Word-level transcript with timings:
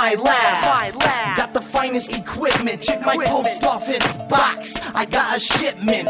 my 0.00 0.14
lab. 0.14 0.98
Got 1.36 1.52
the 1.52 1.60
finest 1.60 2.16
equipment. 2.16 2.80
Check 2.82 3.04
my 3.04 3.16
post 3.22 3.64
office 3.64 4.06
box. 4.30 4.72
I 4.94 5.04
got 5.04 5.36
a 5.36 5.40
shipment. 5.40 6.08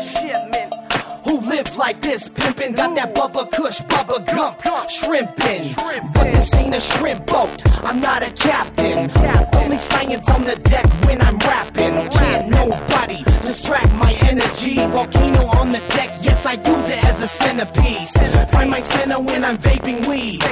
Who 1.24 1.40
live 1.40 1.76
like 1.76 2.00
this, 2.00 2.28
pimpin'? 2.28 2.76
Got 2.76 2.94
that 2.94 3.14
Bubba 3.14 3.50
Kush, 3.50 3.80
Bubba 3.92 4.18
Gump, 4.32 4.58
shrimpin'. 4.98 5.74
But 6.14 6.30
this 6.32 6.54
ain't 6.54 6.74
a 6.74 6.80
shrimp 6.80 7.26
boat, 7.26 7.50
I'm 7.84 8.00
not 8.00 8.22
a 8.22 8.30
captain. 8.30 9.10
Only 9.60 9.78
science 9.78 10.28
on 10.30 10.44
the 10.44 10.56
deck 10.56 10.86
when 11.06 11.20
I'm 11.20 11.38
rapping. 11.38 11.94
Can't 12.10 12.48
nobody 12.48 13.22
distract 13.42 13.92
my 13.94 14.12
energy. 14.22 14.76
Volcano 14.94 15.46
on 15.60 15.70
the 15.72 15.82
deck, 15.96 16.10
yes, 16.22 16.46
I 16.46 16.54
use 16.54 16.88
it 16.94 17.04
as 17.10 17.20
a 17.22 17.28
centerpiece. 17.28 18.12
Find 18.52 18.70
my 18.70 18.80
center 18.80 19.20
when 19.20 19.44
I'm 19.44 19.58
vaping 19.58 20.06
weed. 20.08 20.42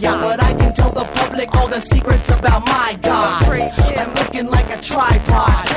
But 0.00 0.42
I 0.42 0.52
can 0.54 0.72
tell 0.74 0.92
the 0.92 1.04
public 1.04 1.54
all 1.56 1.68
the 1.68 1.80
secrets 1.80 2.28
about 2.30 2.66
my 2.66 2.98
God. 3.02 3.44
I'm 3.96 4.14
looking 4.14 4.46
like 4.46 4.70
a 4.76 4.80
tripod 4.80 5.68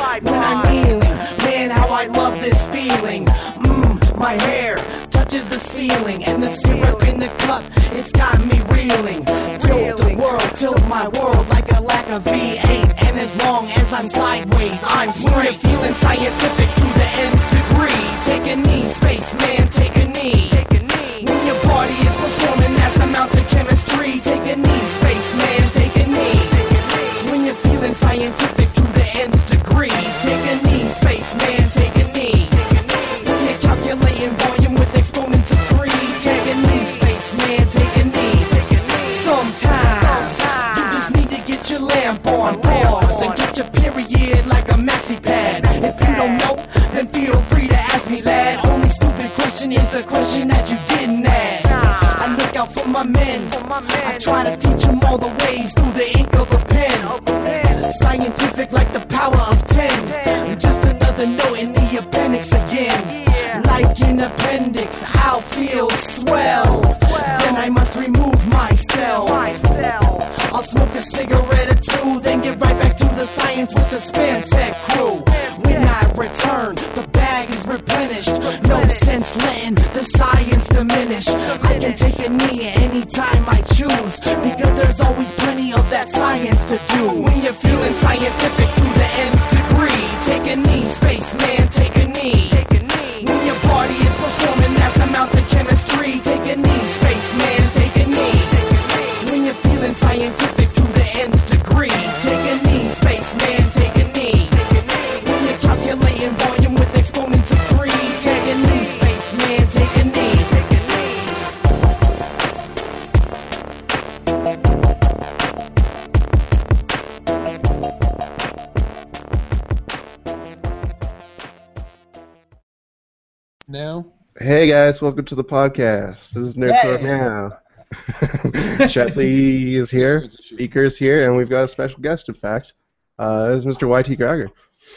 guys, 124.90 125.04
welcome 125.04 125.24
to 125.24 125.36
the 125.36 125.44
podcast. 125.44 126.32
This 126.32 126.38
is 126.38 126.56
Nerdcore 126.56 127.04
Now. 127.04 127.60
Chadley 128.88 129.74
is 129.76 129.92
here, 129.92 130.28
Beaker 130.56 130.84
is 130.86 130.98
here, 130.98 131.28
and 131.28 131.38
we've 131.38 131.48
got 131.48 131.66
a 131.66 131.68
special 131.68 132.00
guest, 132.00 132.28
in 132.28 132.34
fact. 132.34 132.74
Uh, 133.20 133.50
this 133.50 133.64
is 133.64 133.66
Mr. 133.68 133.88
YTCracker. 133.88 134.50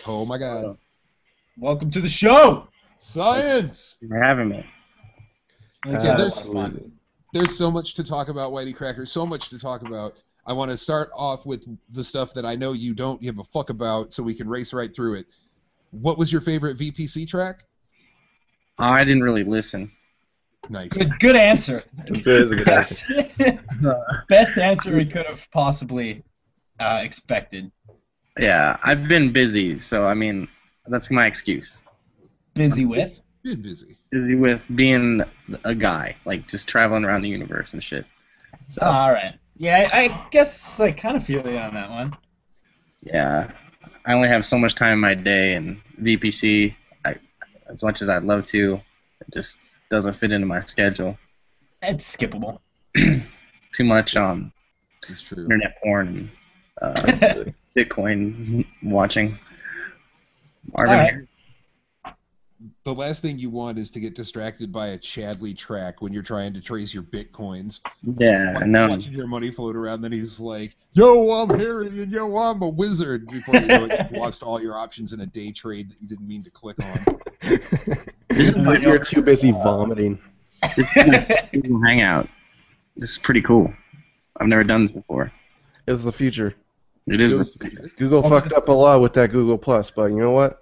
Oh 0.07 0.25
my 0.25 0.39
god. 0.39 0.79
Welcome 1.59 1.91
to 1.91 2.01
the 2.01 2.09
show. 2.09 2.69
Science! 2.97 3.99
for 4.09 4.19
having 4.19 4.49
me. 4.49 4.65
Let's 5.85 6.05
Yeah, 6.05 6.17
there's- 6.17 6.49
lot 6.49 6.69
of 6.69 6.73
fun. 6.73 6.93
There's 7.35 7.55
so 7.55 7.71
much 7.71 7.93
to 7.97 8.03
talk 8.03 8.31
about, 8.31 8.51
Whitey 8.51 8.75
Cracker. 8.75 9.05
So 9.05 9.27
much 9.27 9.51
to 9.51 9.59
talk 9.59 9.87
about. 9.87 10.15
I 10.47 10.55
want 10.55 10.71
to 10.71 10.77
start 10.79 11.11
off 11.15 11.45
with 11.45 11.67
the 11.93 12.03
stuff 12.03 12.33
that 12.33 12.47
I 12.47 12.55
know 12.55 12.73
you 12.73 12.95
don't 12.95 13.21
give 13.21 13.39
a 13.39 13.45
fuck 13.45 13.69
about, 13.69 14.15
so 14.15 14.23
we 14.23 14.35
can 14.35 14.49
race 14.49 14.73
right 14.73 14.95
through 14.95 15.17
it. 15.17 15.27
What 15.91 16.17
was 16.17 16.33
your 16.33 16.41
favorite 16.41 16.79
VPC 16.79 17.29
track? 17.29 17.65
Oh, 18.79 18.85
I 18.85 19.05
didn't 19.05 19.23
really 19.23 19.45
listen. 19.45 19.93
Nice. 20.69 20.93
Good, 20.93 21.19
good 21.19 21.37
answer. 21.37 21.83
It 22.07 22.27
is 22.27 22.53
a 22.53 22.57
good 22.57 22.67
Best, 22.67 23.05
best 24.29 24.57
answer 24.59 24.95
we 24.97 25.05
could 25.05 25.27
have 25.27 25.47
possibly 25.51 26.23
uh, 26.79 27.01
expected. 27.03 27.71
Yeah, 28.39 28.79
I've 28.83 29.09
been 29.09 29.33
busy, 29.33 29.79
so 29.79 30.05
I 30.05 30.15
mean, 30.15 30.49
that's 30.87 31.11
my 31.11 31.27
excuse. 31.27 31.83
Busy 32.55 32.87
with. 32.87 33.21
Been 33.43 33.61
busy. 33.61 33.99
Busy 34.11 34.35
with 34.37 34.71
being 34.75 35.23
a 35.65 35.75
guy, 35.75 36.17
like 36.25 36.47
just 36.49 36.69
traveling 36.69 37.05
around 37.05 37.23
the 37.23 37.29
universe 37.29 37.73
and 37.73 37.83
shit. 37.83 38.07
So 38.69 38.83
All 38.83 39.13
right. 39.13 39.35
Yeah, 39.57 39.89
I, 39.93 40.05
I 40.05 40.27
guess 40.31 40.81
I 40.81 40.93
kind 40.93 41.17
of 41.17 41.25
feel 41.25 41.47
you 41.47 41.59
on 41.59 41.75
that 41.75 41.91
one. 41.91 42.17
yeah, 43.03 43.51
I 44.07 44.15
only 44.15 44.29
have 44.29 44.45
so 44.45 44.59
much 44.59 44.75
time 44.75 44.95
in 44.95 45.01
my 45.01 45.15
day, 45.15 45.55
and 45.55 45.81
VPC, 46.01 46.71
I, 46.71 46.77
as 47.73 47.83
much 47.83 48.03
as 48.03 48.09
I'd 48.09 48.25
love 48.25 48.47
to, 48.47 48.75
it 49.21 49.33
just 49.33 49.71
doesn't 49.91 50.13
fit 50.15 50.33
into 50.33 50.47
my 50.47 50.61
schedule. 50.61 51.19
It's 51.81 52.17
skippable. 52.17 52.61
Too 52.97 53.85
much 53.85 54.17
um 54.17 54.53
It's 55.09 55.23
true. 55.23 55.45
internet 55.45 55.77
porn 55.83 56.31
and 56.81 57.21
uh, 57.25 57.45
Bitcoin 57.77 58.67
watching. 58.83 59.39
Marvin, 60.77 60.95
All 60.95 61.05
right. 61.05 61.15
The 62.85 62.95
last 62.95 63.23
thing 63.23 63.39
you 63.39 63.51
want 63.51 63.79
is 63.79 63.91
to 63.91 64.01
get 64.01 64.15
distracted 64.15 64.71
by 64.73 64.89
a 64.89 64.99
Chadley 64.99 65.57
track 65.57 66.01
when 66.03 66.13
you're 66.13 66.23
trying 66.23 66.53
to 66.55 66.61
trace 66.61 66.93
your 66.95 67.03
bitcoins. 67.03 67.81
yeah, 68.19 68.53
Watch- 68.55 68.67
no, 68.67 68.89
Watching 68.89 69.13
your 69.13 69.27
money 69.27 69.51
float 69.51 69.75
around, 69.75 70.03
then 70.03 70.13
he's 70.13 70.39
like, 70.39 70.77
"Yo, 70.93 71.31
I'm 71.33 71.49
Harry, 71.59 71.87
and 71.89 72.13
yo, 72.13 72.37
I'm 72.37 72.63
a 72.63 72.69
wizard." 72.69 73.27
Before 73.27 73.57
you 73.57 73.67
know 73.67 73.85
it, 73.87 73.99
you've 74.11 74.21
lost 74.21 74.43
all 74.43 74.61
your 74.61 74.77
options 74.77 75.13
in 75.13 75.21
a 75.21 75.27
day 75.27 75.51
trade 75.53 75.91
that 75.91 75.97
you 76.01 76.09
didn't 76.09 76.27
mean 76.29 76.43
to 76.45 76.51
click 76.51 76.77
on. 76.81 77.19
this 78.31 78.51
is 78.51 78.59
my 78.59 78.77
You're 78.79 78.99
too 78.99 79.23
busy 79.23 79.51
vomiting. 79.53 80.19
Google 80.77 81.83
Hangout. 81.85 82.29
This 82.97 83.13
is 83.13 83.19
pretty 83.19 83.43
cool. 83.43 83.73
I've 84.37 84.47
never 84.49 84.65
done 84.65 84.83
this 84.83 84.91
before. 84.91 85.33
It's 85.87 86.05
the 86.05 86.13
future. 86.13 86.55
It 87.07 87.21
is. 87.21 87.35
Goes- 87.35 87.57
Google 87.99 88.23
fucked 88.23 88.53
up 88.53 88.69
a 88.69 88.73
lot 88.73 89.01
with 89.01 89.15
that 89.15 89.33
Google 89.33 89.59
Plus, 89.59 89.91
but 89.91 90.11
you 90.11 90.19
know 90.19 90.31
what? 90.31 90.62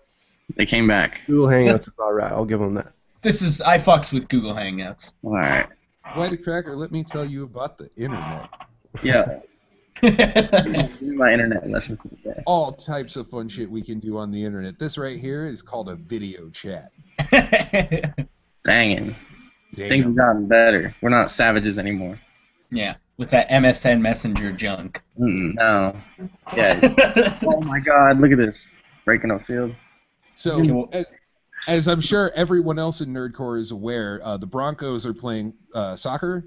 They 0.56 0.67
came 0.67 0.87
back. 0.87 1.20
Google 1.26 1.49
Hangouts 1.49 1.88
is 1.88 1.94
alright. 1.99 2.32
I'll 2.32 2.44
give 2.44 2.61
them 2.61 2.75
that. 2.75 2.93
This 3.23 3.43
is 3.43 3.61
I 3.61 3.79
fucks 3.79 4.12
with 4.12 4.29
Google 4.29 4.55
Hangouts. 4.55 5.12
All 5.23 5.32
right. 5.32 5.67
Whitey 6.06 6.43
Cracker, 6.43 6.75
let 6.75 6.91
me 6.91 7.05
tell 7.05 7.25
you 7.25 7.44
about 7.44 7.79
the 7.79 7.91
internet. 7.97 8.49
Yeah. 9.02 9.41
My 10.02 11.31
internet 11.32 11.69
lesson 11.69 11.99
for 11.99 12.08
the 12.08 12.17
day. 12.17 12.43
All 12.47 12.73
types 12.73 13.17
of 13.17 13.29
fun 13.29 13.49
shit 13.49 13.70
we 13.70 13.82
can 13.82 14.00
do 14.00 14.17
on 14.17 14.31
the 14.31 14.43
internet. 14.43 14.79
This 14.79 14.97
right 14.97 15.20
here 15.20 15.47
is 15.47 15.61
called 15.62 15.88
a 15.91 15.94
video 15.94 16.49
chat. 16.50 16.91
Dangin'. 18.64 19.14
Damn. 19.75 19.88
Things 19.88 20.06
have 20.06 20.17
gotten 20.17 20.47
better. 20.47 20.97
We're 21.02 21.11
not 21.11 21.31
savages 21.31 21.79
anymore. 21.79 22.19
yeah, 22.73 22.97
with 23.19 23.31
that 23.31 23.49
MSN 23.50 24.00
Messenger 24.00 24.52
junk. 24.52 25.00
Mm-mm, 25.19 25.55
no. 25.55 25.97
Yeah. 26.56 27.38
oh 27.47 27.61
my 27.61 27.79
God! 27.79 28.19
Look 28.20 28.32
at 28.32 28.38
this. 28.38 28.73
breaking 29.05 29.31
up 29.31 29.43
field. 29.43 29.75
So, 30.40 30.60
Okay, 30.60 30.72
well- 30.72 30.88
as, 30.92 31.04
as 31.69 31.88
I'm 31.88 32.00
sure 32.00 32.31
everyone 32.34 32.78
else 32.78 33.02
in 33.02 33.12
Nerdcore 33.12 33.58
is 33.60 33.72
aware, 33.72 34.20
uh, 34.25 34.38
the 34.38 34.46
Broncos 34.46 35.04
are 35.04 35.12
playing 35.12 35.52
uh, 35.75 35.96
soccer. 35.96 36.44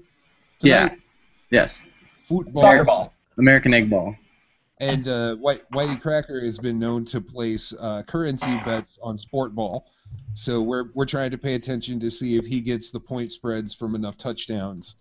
Yeah. 0.60 0.96
Yes. 1.50 1.84
Football. 2.24 2.60
Soccer 2.60 2.82
ball. 2.84 3.12
American 3.38 3.72
egg 3.72 3.88
ball. 3.88 4.16
And 4.80 5.06
uh, 5.06 5.36
White, 5.36 5.70
Whitey 5.70 6.00
Cracker 6.00 6.44
has 6.44 6.58
been 6.58 6.80
known 6.80 7.04
to 7.06 7.20
place 7.20 7.72
uh, 7.78 8.02
currency 8.02 8.58
bets 8.64 8.98
on 9.00 9.16
sport 9.16 9.54
ball. 9.54 9.86
So 10.34 10.60
we're 10.60 10.86
we're 10.94 11.06
trying 11.06 11.30
to 11.30 11.38
pay 11.38 11.54
attention 11.54 12.00
to 12.00 12.10
see 12.10 12.36
if 12.36 12.44
he 12.44 12.60
gets 12.60 12.90
the 12.90 12.98
point 12.98 13.30
spreads 13.30 13.72
from 13.72 13.94
enough 13.94 14.18
touchdowns 14.18 14.96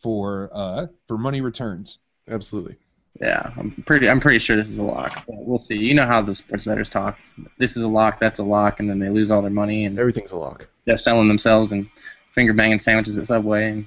for 0.00 0.48
uh, 0.52 0.86
for 1.08 1.18
money 1.18 1.40
returns. 1.40 1.98
Absolutely. 2.30 2.76
Yeah, 3.20 3.50
I'm 3.56 3.70
pretty. 3.86 4.08
I'm 4.08 4.20
pretty 4.20 4.38
sure 4.38 4.56
this 4.56 4.68
is 4.68 4.78
a 4.78 4.82
lock. 4.82 5.24
But 5.26 5.36
we'll 5.46 5.58
see. 5.58 5.76
You 5.76 5.94
know 5.94 6.06
how 6.06 6.20
the 6.22 6.34
sports 6.34 6.64
bettors 6.66 6.90
talk. 6.90 7.18
This 7.58 7.76
is 7.76 7.82
a 7.82 7.88
lock. 7.88 8.20
That's 8.20 8.38
a 8.40 8.44
lock, 8.44 8.80
and 8.80 8.88
then 8.90 8.98
they 8.98 9.08
lose 9.08 9.30
all 9.30 9.40
their 9.42 9.50
money, 9.50 9.84
and 9.86 9.98
Everything's 9.98 10.32
a 10.32 10.36
lock. 10.36 10.66
they're 10.84 10.96
selling 10.98 11.28
themselves 11.28 11.72
and 11.72 11.88
finger 12.32 12.52
banging 12.52 12.78
sandwiches 12.78 13.18
at 13.18 13.26
Subway. 13.26 13.86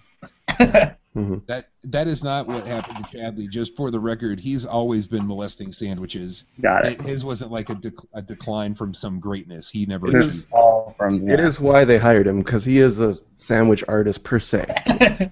And 0.58 0.96
hmm 1.14 1.36
That 1.48 1.70
that 1.86 2.08
is 2.08 2.24
not 2.24 2.48
what 2.48 2.66
happened 2.66 2.98
to 3.06 3.18
Chadley. 3.18 3.50
Just 3.50 3.76
for 3.76 3.90
the 3.92 4.00
record, 4.00 4.40
he's 4.40 4.66
always 4.66 5.06
been 5.08 5.26
molesting 5.28 5.72
sandwiches. 5.74 6.46
got 6.62 6.86
it. 6.86 6.94
It, 7.00 7.02
his 7.02 7.24
wasn't 7.24 7.52
like 7.52 7.70
a, 7.70 7.76
dec- 7.76 8.06
a 8.14 8.22
decline 8.22 8.74
from 8.76 8.94
some 8.94 9.20
greatness. 9.20 9.70
He 9.70 9.86
never. 9.86 10.08
It 10.08 10.16
is- 10.16 10.48
all 10.52 10.96
from. 10.98 11.30
It 11.30 11.40
is 11.40 11.60
why 11.60 11.86
they 11.86 11.98
hired 12.00 12.26
him 12.28 12.40
because 12.40 12.66
he 12.66 12.80
is 12.80 13.00
a 13.00 13.16
sandwich 13.38 13.84
artist 13.88 14.24
per 14.24 14.40
se. 14.40 15.32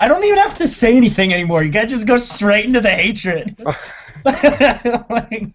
I 0.00 0.08
don't 0.08 0.24
even 0.24 0.38
have 0.38 0.54
to 0.54 0.68
say 0.68 0.96
anything 0.96 1.32
anymore. 1.32 1.62
You 1.62 1.70
guys 1.70 1.90
just 1.90 2.06
go 2.06 2.16
straight 2.16 2.64
into 2.64 2.80
the 2.80 2.90
hatred. 2.90 3.56
like, 4.24 5.50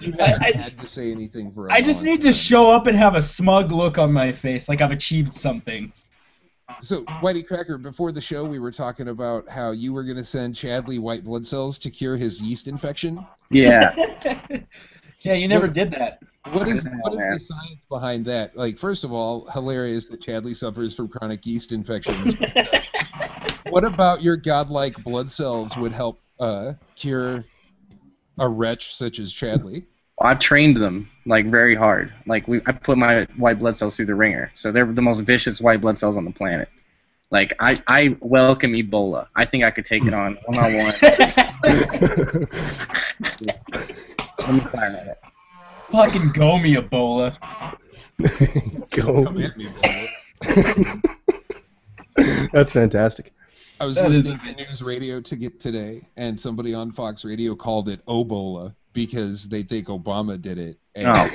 You 0.00 0.14
I- 0.20 0.26
haven't 0.26 0.42
I 0.42 0.46
had 0.46 0.56
just- 0.56 0.78
to 0.78 0.86
say 0.86 1.10
anything 1.12 1.52
for. 1.52 1.68
a 1.68 1.72
I 1.72 1.80
just 1.80 2.02
long 2.02 2.10
need 2.12 2.20
to 2.22 2.32
show 2.32 2.70
up 2.70 2.86
and 2.86 2.96
have 2.96 3.14
a 3.14 3.22
smug 3.22 3.72
look 3.72 3.98
on 3.98 4.12
my 4.12 4.32
face, 4.32 4.68
like 4.68 4.80
I've 4.80 4.90
achieved 4.90 5.34
something. 5.34 5.92
So, 6.80 7.04
Whitey 7.04 7.46
Cracker, 7.46 7.78
before 7.78 8.10
the 8.10 8.20
show, 8.20 8.44
we 8.44 8.58
were 8.58 8.72
talking 8.72 9.06
about 9.08 9.48
how 9.48 9.70
you 9.70 9.92
were 9.92 10.02
going 10.02 10.16
to 10.16 10.24
send 10.24 10.56
Chadley 10.56 10.98
white 10.98 11.22
blood 11.22 11.46
cells 11.46 11.78
to 11.78 11.90
cure 11.90 12.16
his 12.16 12.42
yeast 12.42 12.66
infection. 12.66 13.24
Yeah. 13.50 13.94
yeah, 15.20 15.34
you 15.34 15.46
never 15.46 15.68
did 15.68 15.92
that. 15.92 16.18
What 16.50 16.66
is 16.68 16.84
what 17.02 17.12
is 17.14 17.20
the 17.20 17.38
science 17.46 17.80
behind 17.88 18.24
that? 18.26 18.56
Like, 18.56 18.78
first 18.78 19.04
of 19.04 19.12
all, 19.12 19.48
hilarious 19.52 20.06
that 20.06 20.20
Chadley 20.20 20.56
suffers 20.56 20.92
from 20.94 21.06
chronic 21.08 21.46
yeast 21.46 21.70
infections. 21.70 22.34
what 23.70 23.84
about 23.84 24.22
your 24.22 24.36
godlike 24.36 25.02
blood 25.02 25.30
cells 25.30 25.76
would 25.76 25.92
help 25.92 26.18
uh, 26.38 26.74
cure 26.94 27.44
a 28.38 28.48
wretch 28.48 28.94
such 28.94 29.18
as 29.18 29.32
Chadley? 29.32 29.84
I've 30.20 30.38
trained 30.38 30.76
them 30.76 31.10
like 31.26 31.46
very 31.46 31.74
hard. 31.74 32.12
Like 32.26 32.48
we, 32.48 32.60
I 32.66 32.72
put 32.72 32.96
my 32.96 33.24
white 33.36 33.58
blood 33.58 33.76
cells 33.76 33.96
through 33.96 34.06
the 34.06 34.14
ringer, 34.14 34.50
so 34.54 34.72
they're 34.72 34.86
the 34.86 35.02
most 35.02 35.20
vicious 35.20 35.60
white 35.60 35.80
blood 35.80 35.98
cells 35.98 36.16
on 36.16 36.24
the 36.24 36.30
planet. 36.30 36.68
Like 37.30 37.54
I, 37.58 37.82
I 37.86 38.16
welcome 38.20 38.72
Ebola. 38.72 39.26
I 39.34 39.44
think 39.44 39.64
I 39.64 39.70
could 39.70 39.84
take 39.84 40.04
it 40.04 40.14
on 40.14 40.38
one 40.46 40.58
on 40.58 40.74
one. 40.74 40.94
Let 44.46 44.54
me 44.54 44.60
fire 44.60 44.96
at 45.00 45.06
it. 45.08 45.18
Fucking 45.90 46.30
go 46.34 46.58
me, 46.58 46.76
Ebola. 46.76 47.36
Go. 48.90 49.24
Come 49.24 49.42
at 49.42 49.56
me, 49.56 49.66
Ebola. 49.66 51.02
That's 52.52 52.72
fantastic. 52.72 53.32
I 53.78 53.84
was 53.84 53.96
That 53.96 54.10
is 54.10 54.26
listening 54.26 54.56
to 54.56 54.64
news 54.64 54.82
radio 54.82 55.20
to 55.20 55.36
get 55.36 55.60
today, 55.60 56.02
and 56.16 56.40
somebody 56.40 56.72
on 56.72 56.92
Fox 56.92 57.24
Radio 57.24 57.54
called 57.54 57.88
it 57.88 58.00
Obola 58.06 58.74
because 58.92 59.48
they 59.48 59.62
think 59.62 59.88
Obama 59.88 60.40
did 60.40 60.58
it. 60.58 60.78
And, 60.94 61.06
Oh. 61.06 61.28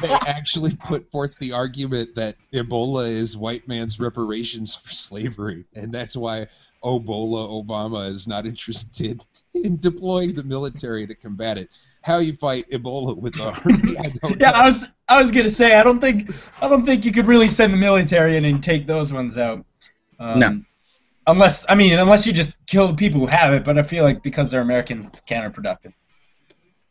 they, 0.00 0.08
they 0.08 0.14
actually 0.26 0.74
put 0.76 1.10
forth 1.10 1.32
the 1.40 1.52
argument 1.52 2.14
that 2.14 2.36
Ebola 2.54 3.10
is 3.10 3.36
white 3.36 3.68
man's 3.68 4.00
reparations 4.00 4.74
for 4.74 4.90
slavery, 4.90 5.64
and 5.74 5.92
that's 5.92 6.16
why 6.16 6.46
Obola 6.82 7.48
Obama 7.64 8.10
is 8.10 8.26
not 8.26 8.46
interested 8.46 9.22
in 9.52 9.76
deploying 9.78 10.34
the 10.34 10.42
military 10.42 11.06
to 11.06 11.14
combat 11.14 11.58
it. 11.58 11.68
How 12.00 12.18
you 12.18 12.32
fight 12.34 12.70
Ebola 12.70 13.14
with 13.16 13.34
the 13.34 13.44
army, 13.50 13.98
I 13.98 14.08
don't 14.22 14.40
Yeah, 14.40 14.52
know. 14.52 14.58
I 14.58 14.64
was 14.64 14.88
I 15.08 15.20
was 15.20 15.30
gonna 15.30 15.50
say 15.50 15.74
I 15.74 15.82
don't 15.82 16.00
think 16.00 16.32
I 16.62 16.68
don't 16.68 16.84
think 16.84 17.04
you 17.04 17.12
could 17.12 17.26
really 17.26 17.48
send 17.48 17.74
the 17.74 17.78
military 17.78 18.36
in 18.38 18.44
and 18.46 18.62
take 18.62 18.86
those 18.86 19.12
ones 19.12 19.36
out. 19.36 19.64
Um, 20.20 20.38
No. 20.38 20.60
Unless 21.28 21.66
I 21.68 21.74
mean, 21.74 21.98
unless 21.98 22.26
you 22.26 22.32
just 22.32 22.54
kill 22.66 22.88
the 22.88 22.94
people 22.94 23.20
who 23.20 23.26
have 23.26 23.52
it, 23.52 23.62
but 23.62 23.76
I 23.78 23.82
feel 23.82 24.02
like 24.02 24.22
because 24.22 24.50
they're 24.50 24.62
Americans, 24.62 25.06
it's 25.06 25.20
counterproductive. 25.20 25.92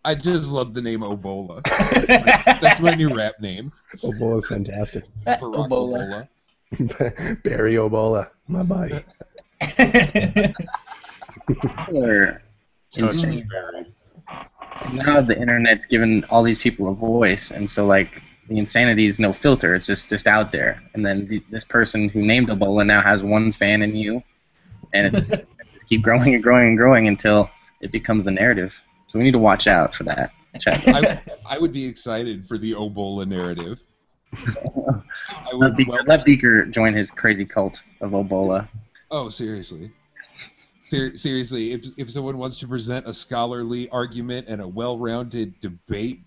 I 0.06 0.14
just 0.14 0.52
love 0.52 0.76
the 0.76 0.82
name 0.82 1.02
Obola. 1.02 1.62
That's 2.62 2.80
my 2.80 2.92
new 2.92 3.14
rap 3.14 3.42
name. 3.42 3.74
Ebola 3.98 4.38
is 4.38 4.48
fantastic. 4.48 5.06
Barack 5.26 5.40
Ebola. 5.40 6.28
Obola. 6.72 7.40
Barry 7.44 7.74
Ebola, 7.74 8.30
my 8.48 8.62
body. 8.62 9.04
Or 11.92 12.42
insane. 12.96 13.50
Now 14.94 15.20
the 15.22 15.36
internet's 15.36 15.86
given 15.86 16.26
all 16.30 16.44
these 16.44 16.60
people 16.60 16.90
a 16.92 16.94
voice, 16.94 17.50
and 17.50 17.68
so 17.68 17.88
like 17.88 18.22
the 18.50 18.58
insanity 18.58 19.06
is 19.06 19.20
no 19.20 19.34
filter. 19.34 19.76
It's 19.76 19.86
just 19.88 20.10
just 20.10 20.28
out 20.28 20.52
there. 20.52 20.82
And 20.94 21.06
then 21.06 21.28
the, 21.28 21.44
this 21.50 21.64
person 21.64 22.10
who 22.10 22.22
named 22.26 22.50
Ebola 22.50 22.86
now 22.86 23.02
has 23.02 23.24
one 23.24 23.52
fan 23.52 23.82
in 23.82 23.96
you, 23.96 24.24
and 24.94 25.16
it's 25.16 25.28
just 25.28 25.44
keep 25.88 26.02
growing 26.02 26.34
and 26.34 26.44
growing 26.44 26.70
and 26.70 26.78
growing 26.78 27.08
until 27.08 27.50
it 27.82 27.92
becomes 27.92 28.26
the 28.26 28.32
narrative. 28.32 28.80
So 29.08 29.20
we 29.20 29.26
need 29.26 29.32
to 29.32 29.40
watch 29.40 29.68
out 29.68 29.96
for 29.96 30.04
that. 30.06 30.32
Check. 30.60 30.88
I, 30.88 31.22
I 31.46 31.60
would 31.60 31.72
be 31.72 31.86
excited 31.86 32.48
for 32.48 32.58
the 32.58 32.74
Obola 32.74 33.28
narrative. 33.28 33.80
I 34.34 35.52
Let 35.54 35.54
would 35.54 35.78
Beaker, 35.78 36.04
let 36.06 36.26
Beaker 36.26 36.66
join 36.66 36.94
his 36.94 37.12
crazy 37.12 37.46
cult 37.46 37.82
of 38.02 38.12
Ebola. 38.12 38.68
oh, 39.12 39.30
seriously. 39.30 39.92
Ser- 40.84 41.16
seriously, 41.16 41.74
if, 41.74 41.86
if 41.98 42.10
someone 42.10 42.38
wants 42.38 42.58
to 42.58 42.68
present 42.68 43.08
a 43.08 43.14
scholarly 43.14 43.90
argument 43.90 44.48
and 44.48 44.62
a 44.62 44.68
well 44.68 44.98
rounded 44.98 45.60
debate 45.60 46.22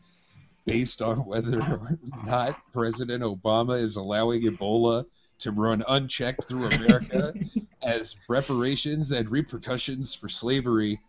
based 0.70 1.02
on 1.02 1.18
whether 1.24 1.60
or 1.60 1.98
not 2.24 2.56
President 2.72 3.22
Obama 3.22 3.80
is 3.80 3.96
allowing 3.96 4.42
Ebola 4.42 5.04
to 5.40 5.50
run 5.50 5.82
unchecked 5.88 6.46
through 6.46 6.68
America 6.68 7.34
as 7.82 8.14
reparations 8.28 9.10
and 9.12 9.28
repercussions 9.30 10.14
for 10.14 10.28
slavery, 10.28 11.00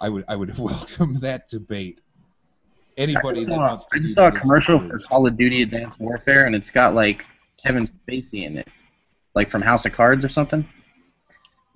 I 0.00 0.08
would 0.08 0.24
I 0.28 0.34
would 0.34 0.58
welcome 0.58 1.20
that 1.20 1.48
debate. 1.48 2.00
I 2.98 3.02
Anybody 3.02 3.36
just 3.36 3.48
that 3.48 3.54
saw, 3.54 3.68
wants 3.68 3.84
to 3.84 3.96
I 3.96 3.98
just 4.00 4.14
saw 4.14 4.28
a 4.28 4.32
commercial 4.32 4.78
for 4.78 4.84
encouraged. 4.84 5.08
Call 5.08 5.26
of 5.26 5.36
Duty 5.36 5.62
Advanced 5.62 6.00
Warfare, 6.00 6.46
and 6.46 6.54
it's 6.54 6.70
got 6.70 6.94
like 6.94 7.26
Kevin 7.62 7.84
Spacey 7.84 8.44
in 8.44 8.58
it, 8.58 8.68
like 9.34 9.50
from 9.50 9.62
House 9.62 9.86
of 9.86 9.92
Cards 9.92 10.24
or 10.24 10.28
something. 10.28 10.66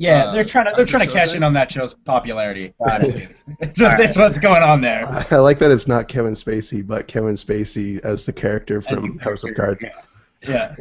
Yeah, 0.01 0.25
Uh, 0.25 0.33
they're 0.33 0.45
trying 0.45 0.65
to 0.65 0.73
they're 0.75 0.87
trying 0.87 1.07
to 1.07 1.13
cash 1.13 1.35
in 1.35 1.43
on 1.43 1.53
that 1.53 1.71
show's 1.71 1.93
popularity. 1.93 2.73
Got 2.85 3.05
it. 3.05 3.37
That's, 3.61 3.79
what, 3.81 3.97
that's 3.99 4.17
what's 4.17 4.39
going 4.39 4.63
on 4.63 4.81
there. 4.81 5.07
I 5.31 5.37
like 5.37 5.59
that 5.59 5.71
it's 5.71 5.87
not 5.87 6.09
Kevin 6.09 6.33
Spacey, 6.33 6.85
but 6.87 7.07
Kevin 7.07 7.35
Spacey 7.35 8.01
as 8.03 8.25
the 8.25 8.33
character 8.33 8.81
from 8.81 9.19
the 9.19 9.23
House 9.23 9.45
of 9.45 9.55
Cards. 9.55 9.85
Yeah. 10.43 10.75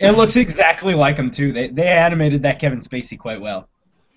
It 0.00 0.12
looks 0.12 0.36
exactly 0.36 0.94
like 0.94 1.16
him 1.18 1.30
too. 1.30 1.52
They 1.52 1.68
they 1.68 1.86
animated 1.86 2.42
that 2.44 2.58
Kevin 2.58 2.80
Spacey 2.80 3.18
quite 3.18 3.40
well. 3.40 3.68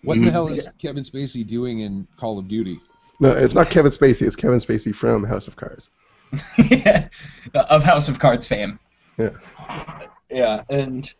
What 0.03 0.17
Mhm. 0.17 0.25
the 0.25 0.31
hell 0.31 0.47
is 0.47 0.67
Kevin 0.79 1.03
Spacey 1.03 1.45
doing 1.45 1.81
in 1.81 2.07
Call 2.17 2.39
of 2.39 2.47
Duty? 2.47 2.79
No, 3.19 3.31
it's 3.31 3.53
not 3.53 3.69
Kevin 3.69 3.91
Spacey. 3.91 4.25
It's 4.25 4.35
Kevin 4.35 4.59
Spacey 4.59 4.95
from 4.95 5.23
House 5.25 5.47
of 5.49 5.55
Cards. 5.57 5.89
yeah, 6.69 7.09
of 7.53 7.83
House 7.83 8.07
of 8.07 8.17
Cards 8.19 8.47
fame. 8.47 8.79
Yeah. 9.17 9.29
Yeah, 10.29 10.63
and 10.69 11.13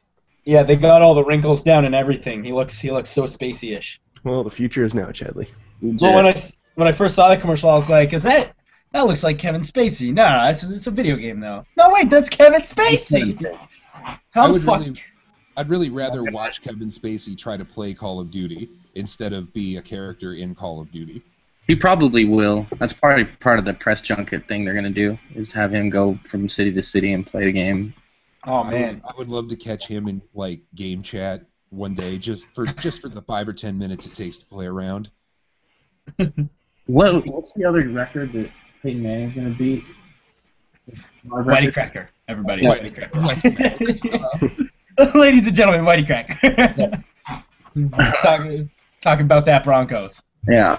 yeah, 0.45 0.63
they 0.63 0.75
got 0.75 1.01
all 1.01 1.13
the 1.13 1.23
wrinkles 1.23 1.63
down 1.63 1.85
and 1.85 1.93
everything. 1.95 2.43
He 2.43 2.53
looks 2.53 2.79
he 2.79 2.91
looks 2.91 3.09
so 3.09 3.23
Spacey-ish. 3.23 3.99
Well, 4.23 4.43
the 4.43 4.49
future 4.49 4.83
is 4.85 4.93
now, 4.93 5.05
Chadley. 5.07 5.47
Well, 5.81 6.15
when 6.15 6.25
I 6.25 6.31
s- 6.31 6.55
when 6.75 6.87
I 6.87 6.91
first 6.91 7.15
saw 7.15 7.29
the 7.29 7.37
commercial, 7.37 7.69
I 7.69 7.75
was 7.75 7.89
like, 7.89 8.13
"Is 8.13 8.23
that 8.23 8.53
that 8.91 9.01
looks 9.05 9.23
like 9.23 9.37
Kevin 9.37 9.61
Spacey?" 9.61 10.13
No, 10.13 10.47
it's 10.49 10.63
it's 10.69 10.87
a 10.87 10.91
video 10.91 11.15
game 11.15 11.39
though. 11.39 11.65
No, 11.77 11.89
wait, 11.89 12.09
that's 12.09 12.29
Kevin 12.29 12.61
Spacey. 12.61 13.57
How 14.31 14.43
I 14.45 14.47
the 14.47 14.53
would 14.53 14.63
fuck? 14.63 14.79
really, 14.79 14.95
I'd 15.57 15.69
really 15.69 15.89
rather 15.89 16.23
watch 16.23 16.61
Kevin 16.61 16.89
Spacey 16.89 17.37
try 17.37 17.55
to 17.57 17.65
play 17.65 17.93
Call 17.93 18.19
of 18.19 18.29
Duty 18.31 18.69
instead 18.95 19.31
of 19.33 19.53
be 19.53 19.77
a 19.77 19.81
character 19.81 20.33
in 20.33 20.53
Call 20.55 20.81
of 20.81 20.91
Duty. 20.91 21.21
He 21.67 21.75
probably 21.75 22.25
will. 22.25 22.67
That's 22.77 22.93
probably 22.93 23.25
part 23.25 23.57
of 23.57 23.65
the 23.65 23.73
press 23.73 24.01
junket 24.01 24.47
thing 24.47 24.65
they're 24.65 24.73
gonna 24.75 24.89
do 24.89 25.17
is 25.33 25.51
have 25.53 25.73
him 25.73 25.89
go 25.89 26.19
from 26.23 26.47
city 26.47 26.71
to 26.73 26.81
city 26.81 27.13
and 27.13 27.25
play 27.25 27.45
the 27.45 27.51
game. 27.51 27.93
Oh 28.47 28.57
I 28.57 28.63
would, 28.63 28.71
man, 28.71 29.01
I 29.07 29.11
would 29.17 29.27
love 29.29 29.49
to 29.49 29.55
catch 29.55 29.87
him 29.87 30.07
in 30.07 30.21
like 30.33 30.61
game 30.75 31.01
chat 31.03 31.41
one 31.69 31.95
day, 31.95 32.17
just 32.17 32.45
for 32.53 32.65
just 32.65 33.01
for 33.01 33.09
the 33.09 33.21
five 33.23 33.47
or 33.47 33.53
ten 33.53 33.77
minutes 33.77 34.05
it 34.05 34.15
takes 34.15 34.37
to 34.37 34.45
play 34.45 34.65
around. 34.65 35.09
What 36.87 37.25
What's 37.25 37.51
the 37.53 37.65
other 37.65 37.89
record 37.89 38.31
that 38.33 38.51
Peyton 38.83 39.01
Manning's 39.01 39.33
gonna 39.33 39.55
beat? 39.57 39.83
Whitey 41.27 41.73
Cracker, 41.73 42.09
everybody, 42.27 42.63
What? 42.67 42.81
Whitey 42.81 42.93
Cracker. 42.93 44.69
Ladies 45.17 45.47
and 45.47 45.55
gentlemen, 45.55 45.83
Whitey 45.83 46.05
Cracker. 46.05 47.03
talking 48.21 48.69
talking 49.01 49.25
about 49.25 49.45
that 49.45 49.63
Broncos. 49.63 50.21
Yeah. 50.47 50.77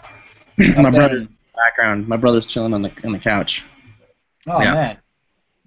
Not 0.58 0.76
my 0.76 0.82
bad. 0.84 0.94
brother's 0.94 1.28
background. 1.56 2.06
My 2.06 2.16
brother's 2.16 2.46
chilling 2.46 2.72
on 2.72 2.82
the 2.82 2.92
on 3.04 3.10
the 3.12 3.18
couch. 3.18 3.64
Oh 4.46 4.62
Yeah. 4.62 4.74
man, 4.74 4.98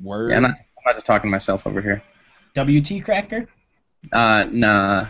Word. 0.02 0.32
Yeah, 0.32 0.38
I'm 0.38 0.44
not, 0.44 0.56
I'm 0.90 0.96
just 0.96 1.06
talking 1.06 1.30
to 1.30 1.32
myself 1.32 1.68
over 1.68 1.82
here. 1.82 2.02
WT 2.56 3.04
Cracker. 3.06 3.48
Uh, 4.12 4.46
nah. 4.52 5.08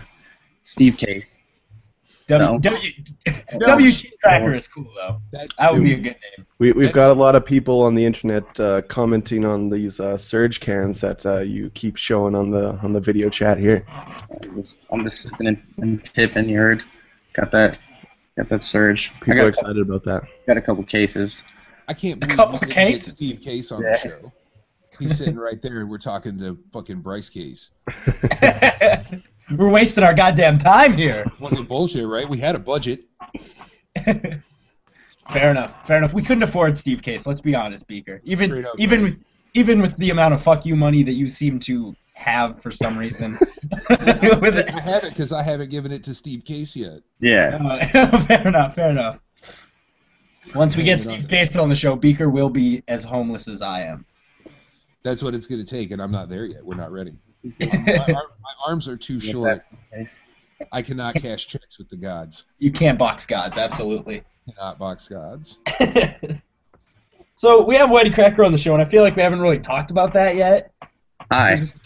Steve 0.61 0.97
Case. 0.97 1.41
W, 2.27 2.51
No. 2.51 2.59
w, 2.59 2.91
No. 3.53 3.77
WT 3.77 4.05
Cracker 4.21 4.53
is 4.53 4.67
cool 4.67 4.91
though. 4.95 5.21
That- 5.31 5.47
That 5.57 5.73
would 5.73 5.83
be 5.83 5.93
a 5.93 5.97
good 5.97 6.17
name. 6.37 6.45
We, 6.59 6.73
we've 6.73 6.87
That's- 6.87 6.93
got 6.95 7.11
a 7.11 7.19
lot 7.19 7.35
of 7.35 7.45
people 7.45 7.81
on 7.81 7.95
the 7.95 8.03
internet 8.05 8.59
uh, 8.59 8.81
commenting 8.83 9.45
on 9.45 9.69
these 9.69 9.99
uh, 10.01 10.17
surge 10.17 10.59
cans 10.59 10.99
that 11.01 11.25
uh, 11.25 11.39
you 11.39 11.69
keep 11.71 11.95
showing 11.95 12.35
on 12.35 12.51
the 12.51 12.77
on 12.83 12.91
the 12.93 12.99
video 12.99 13.29
chat 13.29 13.57
here. 13.57 13.85
I'm 14.43 14.55
just, 14.57 14.79
I'm 14.91 15.03
just 15.03 15.21
sipping 15.21 15.47
and, 15.47 15.63
and 15.77 16.03
tipping. 16.03 16.49
You 16.49 16.57
heard? 16.57 16.83
Got 17.33 17.51
that? 17.51 17.79
Got 18.37 18.49
that 18.49 18.63
surge. 18.63 19.11
I 19.15 19.19
People 19.25 19.31
are 19.31 19.33
a 19.33 19.37
couple- 19.37 19.47
excited 19.49 19.81
about 19.81 20.03
that. 20.03 20.23
got 20.45 20.57
a 20.57 20.61
couple 20.61 20.83
cases. 20.83 21.43
I 21.87 21.93
can't 21.93 22.15
A 22.23 22.27
believe 22.27 22.37
couple 22.37 22.53
we 22.55 22.59
didn't 22.59 22.73
cases. 22.73 23.13
Steve 23.13 23.41
Case 23.41 23.71
on 23.71 23.81
Yeah. 23.81 23.93
the 23.93 23.97
show. 24.09 24.33
He's 24.99 25.17
sitting 25.17 25.37
right 25.37 25.61
there, 25.61 25.79
and 25.79 25.89
we're 25.89 25.97
talking 25.97 26.37
to 26.39 26.57
fucking 26.71 27.01
Bryce 27.01 27.29
Case. 27.29 27.71
We're 29.57 29.69
wasting 29.69 30.03
our 30.03 30.13
goddamn 30.13 30.59
time 30.59 30.93
here. 30.93 31.25
Fucking 31.39 31.65
bullshit, 31.65 32.05
right? 32.05 32.29
We 32.29 32.37
had 32.37 32.55
a 32.55 32.59
budget. 32.59 33.05
Fair 34.05 35.51
enough. 35.51 35.87
Fair 35.87 35.97
enough. 35.97 36.13
We 36.13 36.21
couldn't 36.21 36.43
afford 36.43 36.77
Steve 36.77 37.01
Case. 37.01 37.25
Let's 37.25 37.41
be 37.41 37.55
honest, 37.55 37.87
Beaker. 37.87 38.21
Even 38.23 38.65
up, 38.65 38.75
even 38.77 39.03
right. 39.03 39.13
with 39.13 39.23
even 39.55 39.81
with 39.81 39.97
the 39.97 40.11
amount 40.11 40.33
of 40.35 40.43
fuck 40.43 40.65
you 40.65 40.75
money 40.75 41.01
that 41.03 41.13
you 41.13 41.27
seem 41.27 41.59
to 41.61 41.95
have 42.13 42.61
for 42.61 42.71
some 42.71 42.97
reason. 42.97 43.39
with. 43.89 44.69
I 44.73 44.79
haven't 44.79 45.09
because 45.09 45.31
I 45.31 45.41
haven't 45.41 45.69
given 45.69 45.91
it 45.91 46.03
to 46.05 46.13
Steve 46.13 46.45
Case 46.45 46.75
yet. 46.75 46.99
Yeah. 47.19 47.57
Uh, 47.93 48.19
fair 48.25 48.47
enough. 48.47 48.75
Fair 48.75 48.89
enough. 48.89 49.19
Once 50.55 50.75
we 50.75 50.83
get 50.83 51.03
Yeah, 51.05 51.11
you 51.11 51.17
know. 51.17 51.17
Steve 51.19 51.29
Case 51.29 51.55
on 51.55 51.69
the 51.69 51.75
show, 51.75 51.95
Beaker 51.95 52.29
will 52.29 52.49
be 52.49 52.83
as 52.87 53.03
homeless 53.03 53.47
as 53.47 53.61
I 53.61 53.81
am. 53.81 54.05
That's 55.03 55.23
what 55.23 55.33
it's 55.33 55.47
going 55.47 55.63
to 55.63 55.69
take, 55.69 55.91
and 55.91 56.01
I'm 56.01 56.11
not 56.11 56.29
there 56.29 56.45
yet. 56.45 56.65
We're 56.65 56.75
not 56.75 56.91
ready. 56.91 57.13
My, 57.61 58.05
ar- 58.09 58.31
my 58.43 58.53
arms 58.65 58.89
are 58.89 58.97
too 58.97 59.17
If 59.17 59.23
short. 59.23 59.63
that's 59.93 60.21
the. 60.59 60.65
I 60.73 60.81
cannot 60.81 61.15
cash 61.15 61.47
checks 61.47 61.77
with 61.77 61.89
the 61.89 61.95
gods. 61.95 62.43
You 62.57 62.69
can't 62.69 62.97
box 62.97 63.25
gods, 63.25 63.57
absolutely. 63.57 64.23
Cannot 64.45 64.77
box 64.77 65.07
gods. 65.07 65.59
so 67.35 67.63
we 67.63 67.77
have 67.77 67.89
Whitey 67.89 68.13
Cracker 68.13 68.43
on 68.43 68.51
the 68.51 68.57
show, 68.57 68.73
and 68.73 68.81
I 68.81 68.85
feel 68.85 69.03
like 69.03 69.15
we 69.15 69.21
haven't 69.21 69.39
really 69.39 69.59
talked 69.59 69.89
about 69.89 70.11
that 70.13 70.35
yet. 70.35 70.73
Hi. 71.31 71.55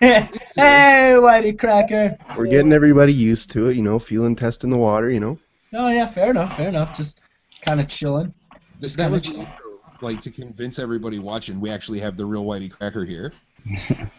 hey, 0.00 0.28
Whitey 0.56 1.58
Cracker. 1.58 2.16
We're 2.36 2.46
getting 2.46 2.72
everybody 2.72 3.12
used 3.12 3.50
to 3.52 3.68
it, 3.68 3.76
you 3.76 3.82
know, 3.82 3.98
feeling 3.98 4.36
testing 4.36 4.70
the 4.70 4.76
water, 4.76 5.10
you 5.10 5.18
know. 5.20 5.38
Oh 5.72 5.88
yeah, 5.88 6.06
fair 6.06 6.30
enough, 6.30 6.56
fair 6.56 6.68
enough. 6.68 6.96
Just 6.96 7.20
kind 7.62 7.80
of 7.80 7.88
chilling. 7.88 8.32
Just 8.80 8.96
that 8.98 9.04
kinda 9.04 9.12
was 9.12 9.22
the 9.24 9.34
intro. 9.38 9.63
Like 10.00 10.20
to 10.22 10.30
convince 10.30 10.78
everybody 10.78 11.18
watching, 11.18 11.60
we 11.60 11.70
actually 11.70 12.00
have 12.00 12.16
the 12.16 12.26
real 12.26 12.44
Whitey 12.44 12.70
Cracker 12.70 13.04
here. 13.04 13.32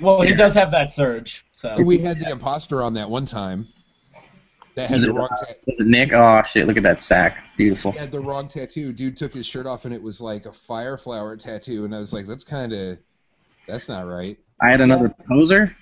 Well, 0.00 0.20
he 0.20 0.34
does 0.34 0.52
have 0.54 0.70
that 0.72 0.90
surge, 0.90 1.44
so 1.52 1.80
We 1.80 1.98
had 1.98 2.18
the 2.18 2.28
imposter 2.30 2.82
on 2.82 2.92
that 2.94 3.08
one 3.08 3.24
time. 3.24 3.68
That 4.74 4.90
had 4.90 5.00
the 5.00 5.12
wrong, 5.12 5.28
uh, 5.30 5.52
was 5.66 5.80
it 5.80 5.86
Nick? 5.86 6.12
Oh 6.12 6.42
shit! 6.42 6.66
Look 6.66 6.76
at 6.76 6.82
that 6.82 7.00
sack. 7.00 7.44
Beautiful. 7.56 7.92
he 7.92 7.98
had 7.98 8.10
the 8.10 8.20
wrong 8.20 8.46
tattoo. 8.48 8.92
Dude 8.92 9.16
took 9.16 9.32
his 9.32 9.46
shirt 9.46 9.66
off 9.66 9.84
and 9.84 9.94
it 9.94 10.02
was 10.02 10.20
like 10.20 10.46
a 10.46 10.52
fire 10.52 10.98
flower 10.98 11.36
tattoo, 11.36 11.84
and 11.84 11.94
I 11.94 11.98
was 11.98 12.12
like, 12.12 12.26
that's 12.26 12.44
kind 12.44 12.72
of, 12.72 12.98
that's 13.66 13.88
not 13.88 14.02
right. 14.02 14.38
I 14.60 14.70
had 14.70 14.80
another 14.80 15.14
poser. 15.28 15.74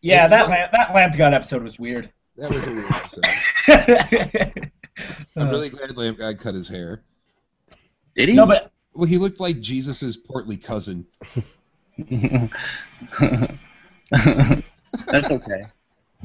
yeah, 0.00 0.26
that 0.28 0.48
lamp, 0.48 0.72
that 0.72 0.94
lamp 0.94 1.16
god 1.16 1.34
episode 1.34 1.62
was 1.62 1.78
weird. 1.78 2.10
That 2.36 2.52
was 2.52 2.66
a 2.66 2.72
weird 2.72 2.90
episode. 2.90 4.70
I'm 5.36 5.48
really 5.50 5.70
glad 5.70 5.96
Lamp 5.96 6.18
God 6.18 6.38
cut 6.38 6.54
his 6.54 6.68
hair. 6.68 7.02
Did 8.14 8.28
he? 8.30 8.34
no, 8.34 8.46
but 8.46 8.72
Well, 8.96 9.06
he 9.06 9.18
looked 9.18 9.40
like 9.40 9.60
Jesus's 9.60 10.16
portly 10.16 10.56
cousin. 10.56 11.06
That's 14.10 15.30
okay. 15.30 15.62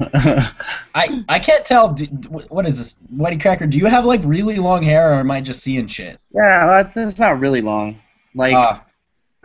I 0.94 1.24
I 1.28 1.38
can't 1.38 1.64
tell. 1.66 1.92
Do, 1.92 2.06
what 2.06 2.66
is 2.66 2.78
this, 2.78 2.96
Whitey 3.14 3.40
Cracker? 3.40 3.66
Do 3.66 3.76
you 3.76 3.86
have 3.86 4.04
like 4.04 4.20
really 4.24 4.56
long 4.56 4.82
hair, 4.82 5.12
or 5.12 5.20
am 5.20 5.30
I 5.30 5.40
just 5.40 5.62
seeing 5.62 5.86
shit? 5.86 6.18
yeah, 6.34 6.66
well, 6.66 6.90
it's 6.94 7.18
not 7.18 7.38
really 7.38 7.60
long. 7.60 8.00
Like 8.34 8.54
Ah, 8.54 8.84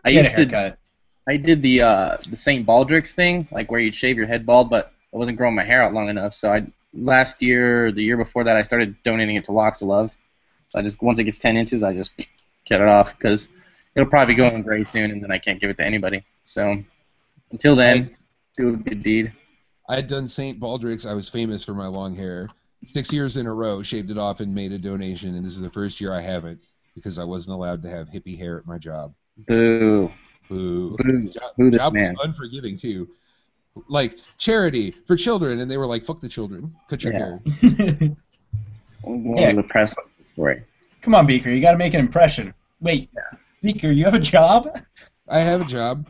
I 0.06 0.12
get 0.12 0.26
a 0.26 0.40
used 0.40 0.52
to. 0.52 0.78
I 1.28 1.36
did 1.36 1.62
the 1.62 1.82
uh, 1.82 2.18
the 2.30 2.38
St. 2.38 2.66
Baldrick's 2.66 3.14
thing, 3.14 3.48
like 3.52 3.70
where 3.70 3.82
you'd 3.82 3.96
shave 3.96 4.16
your 4.18 4.28
head 4.28 4.46
bald, 4.46 4.70
but 4.70 4.94
I 5.14 5.18
wasn't 5.18 5.38
growing 5.38 5.56
my 5.56 5.64
hair 5.64 5.82
out 5.82 5.94
long 5.94 6.08
enough. 6.08 6.34
So 6.34 6.52
I 6.52 6.66
last 6.94 7.42
year, 7.42 7.92
the 7.92 8.02
year 8.02 8.16
before 8.16 8.46
that, 8.46 8.56
I 8.56 8.62
started 8.62 8.96
donating 9.04 9.36
it 9.36 9.44
to 9.46 9.52
Locks 9.52 9.82
of 9.82 9.90
Love. 9.90 10.12
So 10.68 10.80
I 10.80 10.82
just 10.82 11.02
once 11.02 11.20
it 11.20 11.26
gets 11.26 11.40
ten 11.40 11.58
inches, 11.58 11.84
I 11.84 11.94
just 11.94 12.12
cut 12.68 12.82
it 12.82 12.88
off 12.88 13.18
because 13.18 13.50
it'll 13.96 14.10
probably 14.10 14.36
go 14.36 14.50
going 14.50 14.62
gray 14.64 14.84
soon, 14.84 15.12
and 15.12 15.24
then 15.24 15.32
I 15.32 15.38
can't 15.38 15.60
give 15.60 15.70
it 15.70 15.78
to 15.78 15.86
anybody. 15.86 16.24
So 16.44 16.84
until 17.52 17.76
then, 17.76 18.16
do 18.56 18.74
a 18.74 18.78
good 18.78 19.02
deed. 19.02 19.32
I 19.90 19.96
had 19.96 20.08
done 20.08 20.28
St. 20.28 20.60
Baldrick's. 20.60 21.06
I 21.06 21.14
was 21.14 21.30
famous 21.30 21.64
for 21.64 21.74
my 21.74 21.88
long 21.88 22.16
hair. 22.16 22.50
Six 22.86 23.12
years 23.12 23.38
in 23.38 23.48
a 23.48 23.54
row, 23.54 23.82
shaved 23.82 24.12
it 24.12 24.18
off 24.18 24.40
and 24.40 24.54
made 24.54 24.72
a 24.72 24.78
donation, 24.78 25.36
and 25.36 25.46
this 25.46 25.54
is 25.54 25.62
the 25.62 25.70
first 25.70 26.00
year 26.00 26.14
I 26.14 26.22
haven't 26.22 26.60
because 26.94 27.20
I 27.20 27.24
wasn't 27.24 27.54
allowed 27.56 27.82
to 27.84 27.90
have 27.90 28.08
hippie 28.10 28.38
hair 28.38 28.58
at 28.58 28.68
my 28.68 28.78
job. 28.78 29.14
Boo, 29.48 30.12
Boo. 30.50 30.96
boo, 30.98 31.30
Job, 31.30 31.52
boo 31.58 31.70
this 31.72 31.80
job 31.80 31.94
was 31.96 32.16
unforgiving 32.24 32.78
too. 32.78 33.08
Like 33.88 34.18
charity 34.38 34.96
for 35.06 35.16
children, 35.16 35.60
and 35.60 35.70
they 35.70 35.78
were 35.78 35.86
like, 35.86 36.06
"Fuck 36.06 36.20
the 36.20 36.30
children, 36.30 36.74
cut 36.90 37.04
your 37.04 37.14
Yeah. 37.14 37.20
hair." 37.20 37.40
I'm 39.06 39.26
Yeah. 39.38 39.54
the 39.54 39.64
press 39.64 39.96
story. 40.26 40.64
Come 41.08 41.16
on, 41.16 41.26
Beaker. 41.26 41.50
You 41.50 41.62
got 41.62 41.72
to 41.72 41.78
make 41.78 41.94
an 41.94 42.02
impression. 42.02 42.54
Wait, 42.82 43.10
Beaker, 43.64 43.90
you 43.92 44.04
have 44.04 44.14
a 44.14 44.20
job? 44.20 44.78
I 45.30 45.40
have 45.40 45.62
a 45.62 45.64
job. 45.64 46.06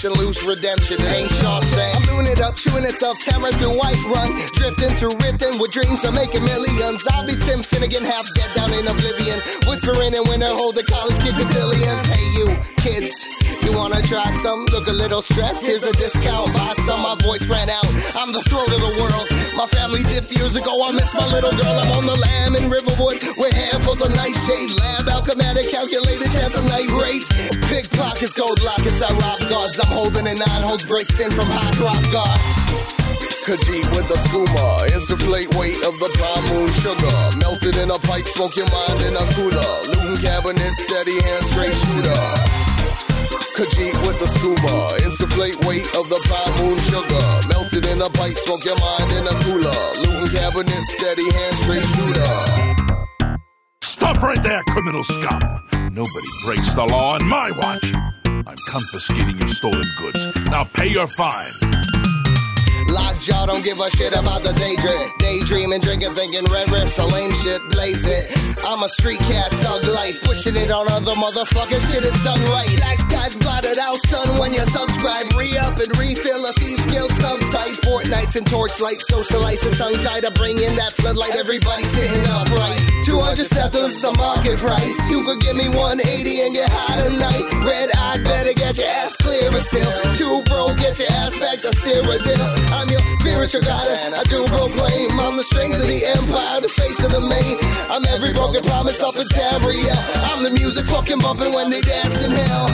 Session 0.00 0.16
loose 0.16 0.42
redemption, 0.44 0.96
it 0.96 1.12
ain't 1.12 1.28
Shawshank. 1.28 1.96
I'm 1.96 2.02
doing 2.08 2.26
it 2.26 2.40
up, 2.40 2.56
chewing 2.56 2.84
itself, 2.84 3.18
camera 3.20 3.52
through 3.52 3.76
white 3.76 4.00
run. 4.08 4.32
Drifting 4.56 4.96
through 4.96 5.12
Rifting 5.20 5.60
with 5.60 5.72
dreams 5.72 6.04
of 6.04 6.14
making 6.14 6.44
millions. 6.44 7.04
I'll 7.12 7.26
be 7.26 7.36
Tim 7.36 7.60
Finnegan, 7.60 8.04
half 8.04 8.24
dead 8.34 8.50
down 8.56 8.72
in 8.72 8.88
oblivion. 8.88 9.36
Whispering 9.68 10.16
in 10.16 10.24
winter, 10.24 10.48
hold 10.48 10.76
the 10.76 10.84
college 10.88 11.18
kick 11.20 11.36
cotillions. 11.36 12.02
Hey 12.08 12.26
you, 12.40 12.46
kids, 12.80 13.12
you 13.60 13.76
wanna 13.76 14.00
try 14.00 14.24
some? 14.40 14.64
Look 14.72 14.88
a 14.88 14.96
little 14.96 15.20
stressed, 15.20 15.66
here's 15.66 15.84
a 15.84 15.92
discount. 15.92 16.52
Buy 16.54 16.72
some, 16.88 17.04
my 17.04 17.16
voice 17.20 17.44
ran 17.48 17.68
out. 17.68 17.88
I'm 18.16 18.32
the 18.32 18.40
throat 18.48 18.72
of 18.72 18.80
the 18.80 18.94
world. 18.96 19.26
My 19.52 19.68
family 19.68 20.00
dipped 20.08 20.32
years 20.32 20.56
ago, 20.56 20.72
I 20.80 20.92
miss 20.92 21.12
my 21.12 21.28
little 21.28 21.52
girl. 21.52 21.76
I'm 21.76 21.92
on 21.92 22.06
the 22.06 22.16
lam 22.16 22.56
in 22.56 22.72
Riverwood 22.72 23.20
with 23.36 23.52
handfuls 23.52 24.00
of 24.00 24.16
nightshade. 24.16 24.72
Lab 24.80 25.12
alchematic, 25.12 25.68
calculated 25.68 26.32
chance 26.32 26.56
of 26.56 26.64
night 26.72 26.88
rates. 26.96 27.28
Pickpockets, 27.68 28.32
gold 28.32 28.62
lockets, 28.64 29.02
I 29.02 29.12
rob 29.12 29.39
holding 30.30 30.46
nine 30.46 30.62
holds 30.62 30.84
breaks 30.84 31.18
in 31.20 31.30
from 31.30 31.46
hot 31.46 31.74
rock 31.80 32.02
guard. 32.12 32.40
Khajiit 33.46 33.86
with 33.96 34.06
the 34.06 34.18
skooma. 34.28 34.92
Insuflate 34.92 35.50
weight 35.56 35.80
of 35.86 35.98
the 35.98 36.10
palm 36.18 36.44
moon 36.52 36.70
sugar. 36.82 37.16
Melted 37.40 37.76
in 37.76 37.90
a 37.90 37.98
pipe, 38.06 38.26
smoke 38.28 38.54
your 38.56 38.68
mind 38.70 39.00
in 39.02 39.16
a 39.16 39.24
cooler. 39.34 39.72
Looting 39.90 40.18
cabinet, 40.22 40.72
steady 40.86 41.16
hand, 41.24 41.44
straight 41.50 41.74
shooter. 41.74 42.22
Khajiit 43.56 43.96
with 44.06 44.18
the 44.20 44.28
skooma. 44.38 45.02
Insuflate 45.04 45.58
weight 45.66 45.88
of 45.96 46.06
the 46.08 46.20
palm 46.28 46.50
moon 46.60 46.78
sugar. 46.78 47.26
Melted 47.48 47.86
in 47.86 48.00
a 48.02 48.10
pipe, 48.10 48.36
smoke 48.44 48.64
your 48.64 48.78
mind 48.78 49.10
in 49.18 49.24
a 49.26 49.36
cooler. 49.42 49.80
Looting 50.04 50.30
cabinet, 50.36 50.82
steady 50.94 51.26
hand, 51.32 51.54
straight 51.64 51.86
shooter. 51.96 52.32
Stop 53.82 54.22
right 54.22 54.42
there, 54.42 54.62
criminal 54.68 55.02
scum! 55.02 55.40
Nobody 55.92 56.30
breaks 56.44 56.74
the 56.74 56.84
law 56.84 57.14
on 57.14 57.26
my 57.26 57.50
watch. 57.50 57.92
I'm 58.50 58.56
confiscating 58.66 59.38
your 59.38 59.46
stolen 59.46 59.84
goods. 59.96 60.26
Now 60.46 60.64
pay 60.64 60.88
your 60.88 61.06
fine. 61.06 61.69
Lockjaw 62.90 63.46
don't 63.46 63.62
give 63.62 63.78
a 63.78 63.88
shit 63.90 64.12
about 64.12 64.42
the 64.42 64.52
daydream. 64.52 65.06
Daydreaming, 65.18 65.80
drinking, 65.80 66.14
thinking 66.14 66.44
red 66.50 66.70
rips, 66.70 66.94
so 66.94 67.06
lame 67.06 67.32
shit, 67.38 67.62
blaze 67.70 68.02
it. 68.04 68.26
I'm 68.66 68.82
a 68.82 68.88
street 68.88 69.20
cat, 69.30 69.50
thug 69.62 69.84
life, 69.86 70.20
pushing 70.24 70.56
it 70.56 70.70
on 70.70 70.90
other 70.90 71.14
motherfuckers. 71.14 71.80
Shit 71.90 72.04
is 72.04 72.18
done 72.24 72.40
right. 72.50 72.68
Black 72.82 72.98
skies 72.98 73.36
blotted 73.36 73.78
out, 73.78 73.98
son. 74.10 74.38
When 74.38 74.52
you 74.52 74.64
subscribe, 74.66 75.26
re 75.38 75.54
up 75.62 75.78
and 75.78 75.90
refill 75.96 76.42
a 76.44 76.52
thief's 76.58 76.86
guilt 76.90 77.12
subtype. 77.14 77.78
Fortnights 77.86 78.36
and 78.36 78.46
torchlight, 78.46 78.98
socialites 79.10 79.64
and 79.64 79.76
tongue 79.78 79.98
tied 80.04 80.24
to 80.24 80.32
bring 80.32 80.58
in 80.58 80.74
that 80.76 80.92
floodlight. 80.92 81.36
Everybody 81.36 81.84
sitting 81.84 82.26
upright. 82.26 82.78
200 83.04 83.46
settlers 83.46 84.00
the 84.02 84.12
market 84.18 84.58
price. 84.58 84.98
You 85.10 85.24
could 85.24 85.40
give 85.40 85.56
me 85.56 85.68
180 85.68 86.40
and 86.42 86.52
get 86.54 86.68
high 86.68 87.00
tonight. 87.00 87.46
Red 87.64 87.88
eye, 87.96 88.18
better 88.22 88.52
get 88.54 88.76
your 88.78 88.88
ass 88.88 89.16
clear 89.16 89.48
as 89.50 89.66
still. 89.68 89.94
Two 90.14 90.42
bro, 90.46 90.74
get 90.74 90.98
your 90.98 91.08
ass 91.22 91.36
back 91.38 91.60
to 91.62 91.70
Cyrodiil. 91.70 92.79
I'm 92.80 92.88
your 92.88 93.04
spiritual 93.20 93.60
god 93.60 93.88
and 94.08 94.14
I 94.16 94.24
do 94.32 94.40
proclaim. 94.48 95.12
I'm 95.20 95.36
the 95.36 95.44
strength 95.44 95.76
of 95.76 95.84
the 95.84 96.00
empire, 96.00 96.64
the 96.64 96.72
face 96.72 96.96
of 97.04 97.12
the 97.12 97.20
main. 97.20 97.60
I'm 97.92 98.00
every 98.08 98.32
broken 98.32 98.64
promise 98.64 99.04
up 99.04 99.20
in 99.20 99.28
Tamriel. 99.28 100.00
I'm 100.32 100.40
the 100.40 100.48
music 100.56 100.88
fucking 100.88 101.20
bumping 101.20 101.52
when 101.52 101.68
they 101.68 101.84
dance 101.84 102.24
in 102.24 102.32
hell. 102.32 102.72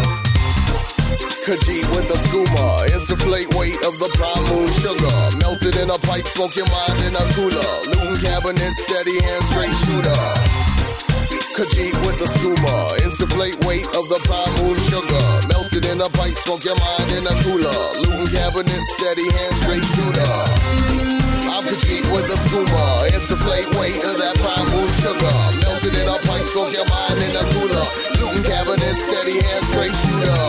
Khajiit 1.42 1.90
with 1.90 2.06
the 2.06 2.18
skooma. 2.22 2.86
It's 2.94 3.10
the 3.10 3.18
flake 3.18 3.50
weight 3.58 3.82
of 3.82 3.98
the 3.98 4.06
prime 4.14 4.46
moon 4.54 4.70
sugar. 4.78 5.10
Melted 5.42 5.74
in 5.74 5.90
a 5.90 5.98
pipe, 5.98 6.26
smoke 6.38 6.54
your 6.54 6.70
mind 6.70 7.02
in 7.02 7.18
a 7.18 7.24
cooler. 7.34 7.70
Looting 7.90 8.22
cabinet, 8.22 8.74
steady 8.86 9.18
hand, 9.26 9.42
straight 9.50 9.74
shooter. 9.90 10.65
Khajiit 11.56 11.96
with 12.04 12.20
the 12.20 12.28
skooma. 12.36 12.76
Flake 13.32 13.56
weight 13.64 13.88
of 13.96 14.04
the 14.12 14.20
prime 14.28 14.52
moon 14.60 14.76
sugar. 14.92 15.24
Melted 15.48 15.88
in 15.88 16.04
a 16.04 16.08
pipe, 16.12 16.36
smoke 16.44 16.60
your 16.68 16.76
mind 16.76 17.08
in 17.16 17.24
a 17.24 17.32
cooler. 17.48 17.80
Looting 18.04 18.28
cabinet, 18.28 18.82
steady 19.00 19.24
hand, 19.24 19.54
straight 19.64 19.86
shooter. 19.96 20.36
I'm 21.48 21.64
Khajiit 21.64 22.04
with 22.12 22.28
the 22.28 22.36
skooma. 22.44 23.08
Flake 23.40 23.72
weight 23.80 24.04
of 24.04 24.20
that 24.20 24.36
prime 24.36 24.68
moon 24.68 24.90
sugar. 25.00 25.36
Melted 25.64 25.96
in 25.96 26.04
a 26.04 26.18
pipe, 26.28 26.44
smoke 26.52 26.72
your 26.76 26.88
mind 26.92 27.24
in 27.24 27.32
a 27.32 27.44
cooler. 27.56 27.86
Looting 28.20 28.44
cabinet, 28.44 28.96
steady 29.00 29.40
hand, 29.40 29.64
straight 29.72 29.96
shooter. 29.96 30.44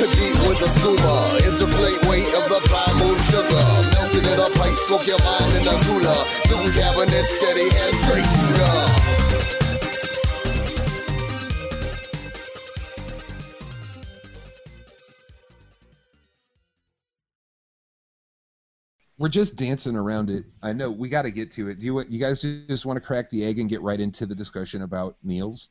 Khajiit 0.00 0.36
with 0.48 0.56
the 0.56 0.72
skooma. 0.80 1.36
Flake 1.76 2.00
weight 2.08 2.32
of 2.32 2.48
the 2.48 2.60
prime 2.64 2.96
moon 2.96 3.18
sugar. 3.28 3.64
Melted 3.92 4.24
in 4.24 4.38
a 4.40 4.48
pipe, 4.56 4.76
smoke 4.88 5.04
your 5.04 5.20
mind 5.20 5.52
in 5.52 5.68
a 5.68 5.76
cooler. 5.84 6.20
Looting 6.48 6.72
cabinet, 6.72 7.24
steady 7.28 7.68
hand, 7.76 7.94
straight 8.04 8.25
We're 19.18 19.28
just 19.28 19.56
dancing 19.56 19.96
around 19.96 20.28
it. 20.28 20.44
I 20.62 20.72
know 20.72 20.90
we 20.90 21.08
got 21.08 21.22
to 21.22 21.30
get 21.30 21.50
to 21.52 21.68
it. 21.68 21.78
Do 21.78 21.86
you 21.86 22.04
you 22.08 22.18
guys 22.18 22.42
just 22.42 22.84
want 22.84 22.98
to 22.98 23.00
crack 23.00 23.30
the 23.30 23.44
egg 23.44 23.58
and 23.58 23.68
get 23.68 23.80
right 23.80 23.98
into 23.98 24.26
the 24.26 24.34
discussion 24.34 24.82
about 24.82 25.16
Neals? 25.26 25.68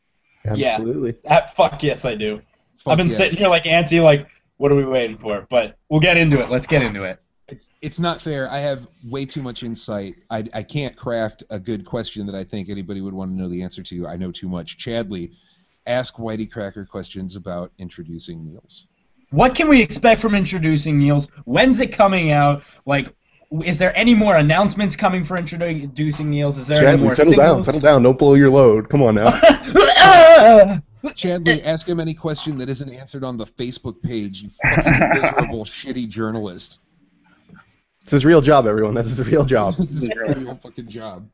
Yeah. 0.56 0.75
Absolutely. 0.75 1.16
Ah, 1.30 1.46
fuck 1.56 1.84
yes, 1.84 2.06
I 2.06 2.16
do. 2.16 2.42
Fuck 2.78 2.92
I've 2.92 2.98
been 2.98 3.08
yes. 3.08 3.18
sitting 3.18 3.38
here 3.38 3.48
like 3.48 3.64
antsy, 3.64 4.02
like, 4.02 4.28
what 4.58 4.72
are 4.72 4.75
we 4.75 4.86
waiting 4.86 5.18
for? 5.18 5.46
But 5.50 5.78
we'll 5.90 6.00
get 6.00 6.18
into 6.18 6.40
it. 6.42 6.50
Let's 6.50 6.68
get 6.68 6.82
into 6.82 7.04
it. 7.04 7.20
It's 7.48 7.70
it's 7.82 8.00
not 8.00 8.22
fair. 8.22 8.50
I 8.50 8.60
have 8.60 8.88
way 9.08 9.25
too 9.25 9.44
much 9.44 9.62
insight. 9.62 10.16
I 10.32 10.46
I 10.54 10.64
can't 10.64 10.96
craft 10.96 11.44
a 11.52 11.60
good 11.60 11.86
question 11.86 12.25
that 12.25 12.36
I 12.36 12.44
think 12.44 12.70
anybody 12.70 13.02
would 13.02 13.14
want 13.14 13.32
to 13.32 13.38
know 13.38 13.50
the 13.50 13.62
answer 13.62 13.84
to. 13.84 14.08
I 14.08 14.16
know 14.16 14.32
too 14.32 14.50
much. 14.50 14.78
Chadley, 14.78 15.32
ask 15.86 16.16
Whitey 16.16 16.50
Cracker 16.50 16.86
questions 16.86 17.36
about 17.36 17.72
Introducing 17.78 18.40
Neals. 18.40 18.86
What 19.30 19.54
can 19.54 19.67
we 19.67 19.82
expect 19.82 20.22
from 20.22 20.34
Introducing 20.34 21.00
Neals? 21.00 21.30
When's 21.46 21.80
it 21.82 21.91
coming 21.91 22.32
out? 22.32 22.63
Like, 22.86 23.13
is 23.63 23.77
there 23.77 23.95
any 23.97 24.13
more 24.13 24.36
announcements 24.38 24.95
coming 24.95 25.23
for 25.23 25.38
Introducing 25.38 26.31
Neals? 26.31 26.58
Is 26.58 26.67
there 26.67 26.88
any 26.88 26.97
Chadley, 26.97 27.01
more 27.01 27.15
settle 27.15 27.34
down, 27.34 27.63
settle 27.63 27.79
down. 27.79 28.03
Don't 28.03 28.17
blow 28.17 28.34
your 28.34 28.49
load. 28.49 28.89
Come 28.89 29.01
on 29.01 29.15
now. 29.15 29.31
Chadley, 31.13 31.63
ask 31.65 31.88
him 31.88 31.99
any 31.99 32.13
question 32.13 32.58
that 32.58 32.69
isn't 32.69 32.89
answered 32.89 33.23
on 33.23 33.38
the 33.38 33.45
Facebook 33.45 34.01
page. 34.01 34.41
You 34.41 34.49
fucking 34.49 35.10
miserable, 35.13 35.65
shitty 35.65 36.10
journalist. 36.10 36.79
it's 38.01 38.12
his 38.12 38.25
real 38.25 38.41
job, 38.41 38.67
everyone. 38.67 38.93
That's 38.93 39.10
his 39.10 39.25
real 39.25 39.45
job. 39.45 39.75
This 39.79 39.95
is 39.95 40.03
a 40.05 40.39
real 40.39 40.60
fucking 40.62 40.89
job. 40.89 41.29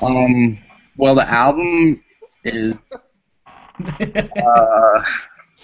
Um, 0.00 0.58
well, 0.96 1.14
the 1.14 1.28
album 1.28 2.02
is. 2.44 2.74
Uh, 4.00 5.04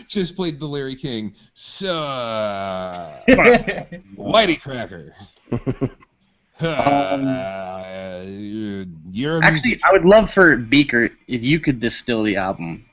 Just 0.08 0.34
played 0.36 0.58
the 0.60 0.66
Larry 0.66 0.96
King. 0.96 1.34
So, 1.54 1.94
Whitey 3.28 4.60
Cracker. 4.60 5.14
Uh, 6.60 8.24
you're 8.28 9.38
a 9.40 9.44
actually, 9.44 9.80
I 9.82 9.90
would 9.92 10.04
love 10.04 10.30
for 10.30 10.56
Beaker 10.56 11.10
if 11.26 11.42
you 11.42 11.58
could 11.58 11.80
distill 11.80 12.22
the 12.22 12.36
album 12.36 12.84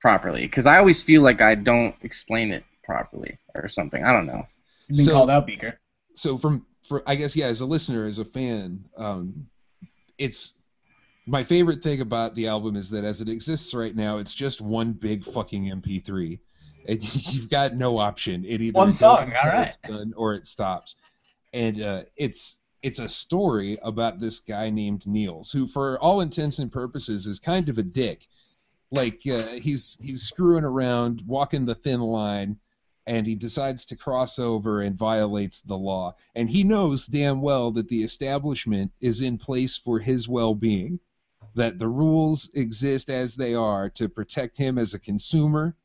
properly, 0.00 0.42
because 0.42 0.66
I 0.66 0.76
always 0.78 1.02
feel 1.02 1.22
like 1.22 1.40
I 1.40 1.54
don't 1.54 1.94
explain 2.02 2.52
it 2.52 2.62
properly 2.84 3.38
or 3.54 3.68
something. 3.68 4.04
I 4.04 4.12
don't 4.12 4.26
know. 4.26 4.46
You've 4.88 4.98
been 4.98 5.06
So- 5.06 5.12
called 5.12 5.30
out, 5.30 5.46
Beaker. 5.46 5.78
so 6.14 6.36
from 6.36 6.66
for 6.86 7.02
I 7.06 7.14
guess 7.14 7.34
yeah, 7.34 7.46
as 7.46 7.62
a 7.62 7.66
listener, 7.66 8.06
as 8.06 8.18
a 8.18 8.24
fan, 8.24 8.84
um, 8.98 9.46
it's 10.18 10.52
my 11.30 11.44
favorite 11.44 11.82
thing 11.82 12.00
about 12.00 12.34
the 12.34 12.48
album 12.48 12.74
is 12.74 12.90
that 12.90 13.04
as 13.04 13.20
it 13.20 13.28
exists 13.28 13.72
right 13.72 13.94
now, 13.94 14.18
it's 14.18 14.34
just 14.34 14.60
one 14.60 14.92
big 14.92 15.24
fucking 15.24 15.64
MP3. 15.64 16.40
And 16.88 17.14
you've 17.32 17.48
got 17.48 17.76
no 17.76 17.98
option. 17.98 18.44
It 18.44 18.60
either 18.60 18.76
One 18.76 18.92
song, 18.92 19.32
all 19.40 19.48
right. 19.48 19.68
it's 19.68 19.76
done 19.76 20.12
or 20.16 20.34
it 20.34 20.46
stops. 20.46 20.96
And 21.52 21.80
uh, 21.80 22.02
it's 22.16 22.58
it's 22.82 22.98
a 22.98 23.08
story 23.08 23.78
about 23.82 24.18
this 24.18 24.40
guy 24.40 24.70
named 24.70 25.02
Neals, 25.02 25.52
who, 25.52 25.66
for 25.68 26.00
all 26.00 26.20
intents 26.20 26.58
and 26.58 26.72
purposes, 26.72 27.26
is 27.26 27.38
kind 27.38 27.68
of 27.68 27.78
a 27.78 27.82
dick. 27.82 28.26
Like 28.90 29.22
uh, 29.26 29.52
he's 29.52 29.96
he's 30.00 30.22
screwing 30.22 30.64
around, 30.64 31.22
walking 31.26 31.64
the 31.64 31.76
thin 31.76 32.00
line, 32.00 32.58
and 33.06 33.24
he 33.24 33.36
decides 33.36 33.84
to 33.86 33.96
cross 33.96 34.38
over 34.40 34.80
and 34.80 34.98
violates 34.98 35.60
the 35.60 35.78
law. 35.78 36.16
And 36.34 36.50
he 36.50 36.64
knows 36.64 37.06
damn 37.06 37.40
well 37.40 37.70
that 37.72 37.88
the 37.88 38.02
establishment 38.02 38.90
is 39.00 39.22
in 39.22 39.38
place 39.38 39.76
for 39.76 40.00
his 40.00 40.28
well 40.28 40.54
being, 40.54 40.98
that 41.54 41.78
the 41.78 41.88
rules 41.88 42.50
exist 42.54 43.10
as 43.10 43.34
they 43.34 43.54
are 43.54 43.90
to 43.90 44.08
protect 44.08 44.56
him 44.56 44.78
as 44.78 44.94
a 44.94 44.98
consumer 44.98 45.76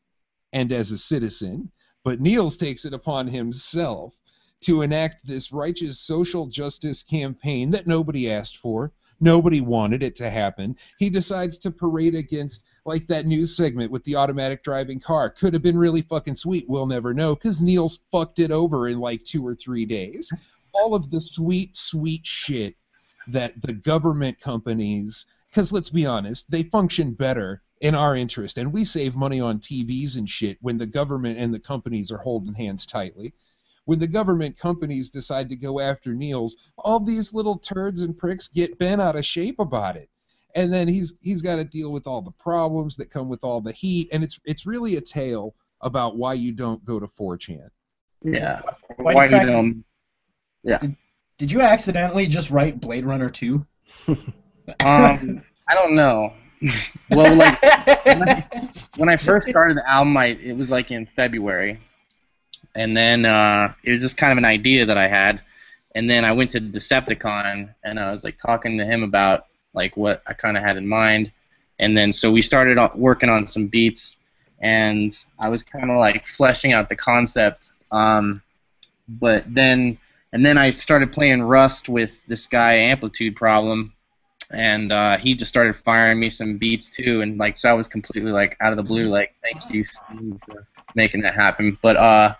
and 0.53 0.71
as 0.71 0.91
a 0.91 0.97
citizen. 0.97 1.71
But 2.03 2.21
Neals 2.21 2.57
takes 2.57 2.85
it 2.85 2.93
upon 2.93 3.27
himself 3.27 4.15
to 4.61 4.81
enact 4.81 5.25
this 5.25 5.51
righteous 5.51 5.99
social 5.99 6.47
justice 6.47 7.03
campaign 7.03 7.71
that 7.71 7.87
nobody 7.87 8.29
asked 8.29 8.57
for. 8.57 8.93
Nobody 9.19 9.61
wanted 9.61 10.03
it 10.03 10.15
to 10.17 10.29
happen. 10.29 10.75
He 10.99 11.09
decides 11.09 11.57
to 11.59 11.71
parade 11.71 12.15
against, 12.15 12.65
like 12.85 13.07
that 13.07 13.25
news 13.25 13.55
segment 13.55 13.91
with 13.91 14.03
the 14.03 14.15
automatic 14.15 14.63
driving 14.63 14.99
car. 14.99 15.29
Could 15.29 15.53
have 15.53 15.63
been 15.63 15.77
really 15.77 16.01
fucking 16.01 16.35
sweet. 16.35 16.65
We'll 16.67 16.85
never 16.85 17.13
know 17.13 17.33
because 17.33 17.61
Neals 17.61 17.99
fucked 18.11 18.39
it 18.39 18.51
over 18.51 18.87
in 18.87 18.99
like 18.99 19.23
two 19.23 19.45
or 19.45 19.55
three 19.55 19.85
days. 19.85 20.31
All 20.73 20.93
of 20.93 21.09
the 21.09 21.21
sweet, 21.21 21.77
sweet 21.77 22.25
shit 22.25 22.75
that 23.27 23.61
the 23.61 23.73
government 23.73 24.39
companies, 24.39 25.25
because 25.55 25.71
let's 25.71 25.89
be 25.89 26.05
honest, 26.05 26.51
they 26.51 26.63
function 26.63 27.13
better 27.13 27.63
in 27.79 27.95
our 27.95 28.13
interest. 28.13 28.57
And 28.57 28.73
we 28.73 28.83
save 28.83 29.15
money 29.15 29.39
on 29.39 29.59
TVs 29.59 30.17
and 30.17 30.29
shit 30.29 30.57
when 30.59 30.77
the 30.77 30.85
government 30.85 31.39
and 31.39 31.53
the 31.53 31.59
companies 31.59 32.11
are 32.11 32.17
holding 32.17 32.53
hands 32.53 32.85
tightly 32.85 33.33
when 33.85 33.99
the 33.99 34.07
government 34.07 34.57
companies 34.57 35.09
decide 35.09 35.49
to 35.49 35.55
go 35.55 35.79
after 35.79 36.11
Neals, 36.11 36.53
all 36.77 36.99
these 36.99 37.33
little 37.33 37.57
turds 37.57 38.01
and 38.01 38.17
pricks 38.17 38.47
get 38.47 38.77
bent 38.77 38.99
out 38.99 39.15
of 39.15 39.25
shape 39.25 39.59
about 39.59 39.95
it. 39.95 40.09
And 40.55 40.73
then 40.73 40.87
he's 40.87 41.13
he's 41.21 41.41
got 41.41 41.57
to 41.57 41.63
deal 41.63 41.91
with 41.91 42.07
all 42.07 42.21
the 42.21 42.31
problems 42.31 42.95
that 42.97 43.11
come 43.11 43.29
with 43.29 43.43
all 43.43 43.61
the 43.61 43.73
heat, 43.73 44.09
and 44.11 44.23
it's 44.23 44.39
it's 44.45 44.65
really 44.65 44.95
a 44.95 45.01
tale 45.01 45.53
about 45.81 46.17
why 46.17 46.33
you 46.33 46.51
don't 46.51 46.83
go 46.85 46.99
to 46.99 47.07
4chan. 47.07 47.69
Yeah. 48.23 48.61
Why 48.97 49.13
Why 49.13 49.27
do 49.27 49.35
you 49.35 49.41
do 49.41 49.45
crack- 49.45 49.55
them? 50.81 50.97
Did 51.37 51.51
you 51.51 51.61
accidentally 51.61 52.27
just 52.27 52.49
write 52.49 52.79
Blade 52.79 53.05
Runner 53.05 53.29
2? 53.29 53.65
Um, 54.67 55.41
I 55.67 55.73
don't 55.73 55.95
know. 55.95 56.33
well, 57.11 57.35
like 57.35 58.53
when 58.97 59.09
I 59.09 59.17
first 59.17 59.47
started 59.47 59.77
the 59.77 59.89
album, 59.89 60.15
I 60.17 60.27
it 60.27 60.55
was 60.55 60.71
like 60.71 60.91
in 60.91 61.05
February, 61.05 61.79
and 62.73 62.95
then 62.95 63.25
uh, 63.25 63.73
it 63.83 63.91
was 63.91 64.01
just 64.01 64.17
kind 64.17 64.31
of 64.31 64.37
an 64.37 64.45
idea 64.45 64.85
that 64.85 64.97
I 64.97 65.07
had, 65.07 65.41
and 65.93 66.09
then 66.09 66.25
I 66.25 66.31
went 66.31 66.51
to 66.51 66.61
Decepticon 66.61 67.73
and 67.83 67.99
I 67.99 68.11
was 68.11 68.23
like 68.23 68.37
talking 68.37 68.77
to 68.77 68.85
him 68.85 69.03
about 69.03 69.45
like 69.73 69.97
what 69.97 70.23
I 70.25 70.33
kind 70.33 70.57
of 70.57 70.63
had 70.63 70.77
in 70.77 70.87
mind, 70.87 71.31
and 71.79 71.95
then 71.95 72.11
so 72.11 72.31
we 72.31 72.41
started 72.41 72.79
working 72.95 73.29
on 73.29 73.47
some 73.47 73.67
beats, 73.67 74.17
and 74.59 75.11
I 75.39 75.49
was 75.49 75.61
kind 75.63 75.91
of 75.91 75.97
like 75.97 76.25
fleshing 76.25 76.73
out 76.73 76.89
the 76.89 76.95
concept, 76.95 77.71
um, 77.91 78.41
but 79.07 79.43
then 79.47 79.97
and 80.31 80.45
then 80.45 80.57
I 80.57 80.71
started 80.71 81.13
playing 81.13 81.43
Rust 81.43 81.89
with 81.89 82.25
this 82.25 82.47
guy 82.47 82.73
Amplitude 82.73 83.35
Problem, 83.35 83.93
and 84.51 84.91
uh, 84.91 85.17
he 85.17 85.35
just 85.35 85.49
started 85.49 85.75
firing 85.75 86.19
me 86.19 86.29
some 86.29 86.57
beats 86.57 86.89
too, 86.89 87.21
and 87.21 87.37
like 87.37 87.57
so 87.57 87.69
I 87.69 87.73
was 87.73 87.87
completely 87.87 88.31
like 88.31 88.57
out 88.61 88.71
of 88.71 88.77
the 88.77 88.83
blue, 88.83 89.09
like 89.09 89.35
thank 89.41 89.73
you 89.73 89.83
Steve, 89.83 90.39
for 90.45 90.67
making 90.93 91.21
that 91.21 91.35
happen. 91.35 91.77
But 91.81 91.97
uh, 91.97 92.35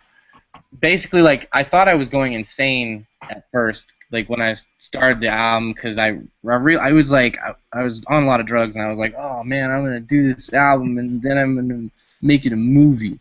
basically 0.80 1.22
like 1.22 1.48
I 1.52 1.63
thought 1.63 1.88
I 1.88 1.96
was 1.96 2.10
going 2.10 2.34
insane 2.34 3.06
at 3.24 3.46
first, 3.52 3.94
like 4.12 4.30
when 4.30 4.41
I 4.41 4.56
started 4.78 5.20
the 5.20 5.30
album, 5.30 5.74
because 5.74 5.98
I 5.98 6.20
I, 6.48 6.56
re- 6.56 6.78
I 6.78 6.91
was 6.91 7.12
like 7.12 7.38
I, 7.39 7.56
I 7.74 7.84
was 7.84 8.04
on 8.08 8.24
a 8.24 8.28
lot 8.28 8.39
of 8.39 8.46
drugs 8.46 8.76
and 8.76 8.86
I 8.86 8.89
was 8.89 9.00
like, 9.00 9.15
oh 9.18 9.44
man, 9.44 9.72
I'm 9.72 9.84
gonna 9.84 10.00
do 10.00 10.34
this 10.34 10.54
album 10.54 10.98
and 10.98 11.22
then 11.22 11.38
I'm 11.38 11.56
gonna 11.56 11.89
make 12.22 12.46
it 12.46 12.54
a 12.54 12.58
movie. 12.58 13.20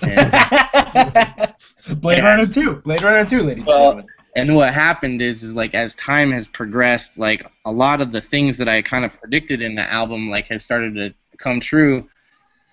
Blade 0.00 0.16
Runner 2.22 2.46
2. 2.46 2.74
Blade 2.76 3.02
Runner 3.02 3.28
2, 3.28 3.42
ladies 3.42 3.66
and 3.66 3.66
gentlemen. 3.66 4.06
And 4.36 4.54
what 4.54 4.72
happened 4.72 5.20
is 5.22 5.42
is 5.42 5.54
like 5.54 5.74
as 5.74 5.94
time 5.94 6.30
has 6.30 6.48
progressed 6.48 7.18
like 7.18 7.46
a 7.64 7.72
lot 7.72 8.00
of 8.00 8.12
the 8.12 8.20
things 8.20 8.56
that 8.56 8.68
i 8.68 8.80
kind 8.82 9.04
of 9.04 9.12
predicted 9.14 9.62
in 9.62 9.74
the 9.74 9.92
album 9.92 10.30
like 10.30 10.46
have 10.48 10.62
started 10.62 10.94
to 10.94 11.14
come 11.38 11.60
true. 11.60 12.08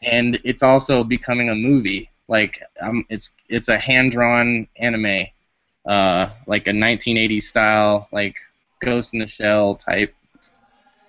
And 0.04 0.40
it's 0.44 0.62
also 0.62 1.04
becoming 1.04 1.50
a 1.50 1.56
movie. 1.56 2.10
Like 2.28 2.62
um, 2.82 3.06
it's 3.10 3.30
it's 3.50 3.70
a 3.70 3.78
hand 3.78 4.12
drawn 4.12 4.68
anime 4.78 5.28
uh 5.88 6.30
like 6.48 6.68
a 6.68 6.74
1980s 6.74 7.48
style 7.48 8.08
like 8.12 8.36
ghost 8.82 9.14
in 9.14 9.20
the 9.20 9.28
shell 9.28 9.76
type 9.76 10.14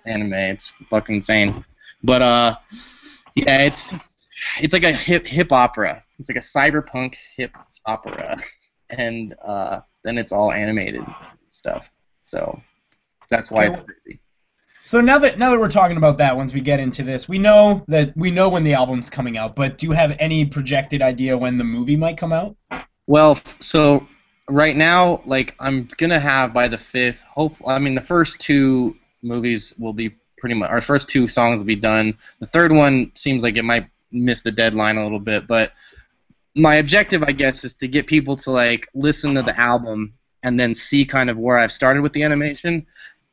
anime. 0.05 0.33
It's 0.33 0.73
fucking 0.89 1.15
insane. 1.17 1.65
But 2.03 2.21
uh 2.21 2.55
yeah 3.35 3.63
it's 3.63 3.89
it's 4.61 4.73
like 4.73 4.83
a 4.83 4.91
hip 4.93 5.25
hip 5.25 5.51
opera. 5.51 6.03
It's 6.19 6.29
like 6.29 6.37
a 6.37 6.39
cyberpunk 6.39 7.15
hip 7.35 7.55
opera 7.85 8.37
and 8.89 9.35
uh, 9.43 9.81
then 10.03 10.17
it's 10.17 10.31
all 10.31 10.51
animated 10.51 11.03
stuff. 11.51 11.89
So 12.25 12.61
that's 13.29 13.51
why 13.51 13.67
it's 13.67 13.83
crazy. 13.83 14.19
So 14.83 15.01
now 15.01 15.17
that 15.19 15.37
now 15.37 15.51
that 15.51 15.59
we're 15.59 15.69
talking 15.69 15.97
about 15.97 16.17
that, 16.19 16.37
once 16.37 16.53
we 16.53 16.61
get 16.61 16.79
into 16.79 17.03
this, 17.03 17.27
we 17.27 17.37
know 17.37 17.83
that 17.89 18.15
we 18.15 18.31
know 18.31 18.47
when 18.47 18.63
the 18.63 18.73
album's 18.73 19.09
coming 19.09 19.37
out. 19.37 19.55
But 19.55 19.77
do 19.77 19.87
you 19.87 19.91
have 19.91 20.15
any 20.19 20.45
projected 20.45 21.01
idea 21.01 21.37
when 21.37 21.57
the 21.57 21.63
movie 21.65 21.97
might 21.97 22.17
come 22.17 22.31
out? 22.31 22.55
Well, 23.05 23.37
so 23.59 24.07
right 24.49 24.75
now, 24.75 25.21
like 25.25 25.55
I'm 25.59 25.89
gonna 25.97 26.19
have 26.19 26.53
by 26.53 26.69
the 26.69 26.77
fifth. 26.77 27.23
Hope 27.23 27.55
I 27.65 27.79
mean 27.79 27.95
the 27.95 28.01
first 28.01 28.39
two 28.39 28.95
movies 29.21 29.73
will 29.77 29.93
be 29.93 30.15
pretty 30.37 30.55
much. 30.55 30.69
Our 30.69 30.81
first 30.81 31.09
two 31.09 31.27
songs 31.27 31.59
will 31.59 31.65
be 31.65 31.75
done. 31.75 32.17
The 32.39 32.47
third 32.47 32.71
one 32.71 33.11
seems 33.15 33.43
like 33.43 33.57
it 33.57 33.63
might 33.63 33.89
miss 34.11 34.41
the 34.41 34.51
deadline 34.51 34.97
a 34.97 35.03
little 35.03 35.19
bit, 35.19 35.47
but 35.47 35.73
my 36.57 36.75
objective, 36.75 37.23
I 37.23 37.31
guess, 37.31 37.63
is 37.63 37.73
to 37.75 37.87
get 37.87 38.07
people 38.07 38.35
to 38.37 38.51
like 38.51 38.87
listen 38.93 39.35
to 39.35 39.41
the 39.43 39.59
album 39.59 40.13
and 40.43 40.59
then 40.59 40.75
see 40.75 41.05
kind 41.05 41.29
of 41.29 41.37
where 41.37 41.57
I've 41.57 41.71
started 41.71 42.01
with 42.01 42.13
the 42.13 42.23
animation, 42.23 42.85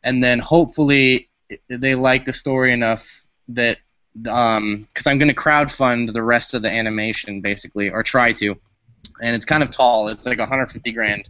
and 0.02 0.22
then 0.22 0.38
hopefully 0.38 1.28
they 1.68 1.94
like 1.94 2.24
the 2.24 2.32
story 2.32 2.72
enough 2.72 3.26
that 3.48 3.78
um 4.28 4.87
because 4.88 5.06
I'm 5.06 5.18
gonna 5.18 5.34
crowdfund 5.34 6.12
the 6.12 6.22
rest 6.22 6.54
of 6.54 6.62
the 6.62 6.70
animation 6.70 7.40
basically 7.40 7.90
or 7.90 8.02
try 8.02 8.32
to, 8.34 8.54
and 9.20 9.34
it's 9.34 9.44
kind 9.44 9.62
of 9.62 9.70
tall. 9.70 10.08
It's 10.08 10.26
like 10.26 10.38
150 10.38 10.92
grand 10.92 11.28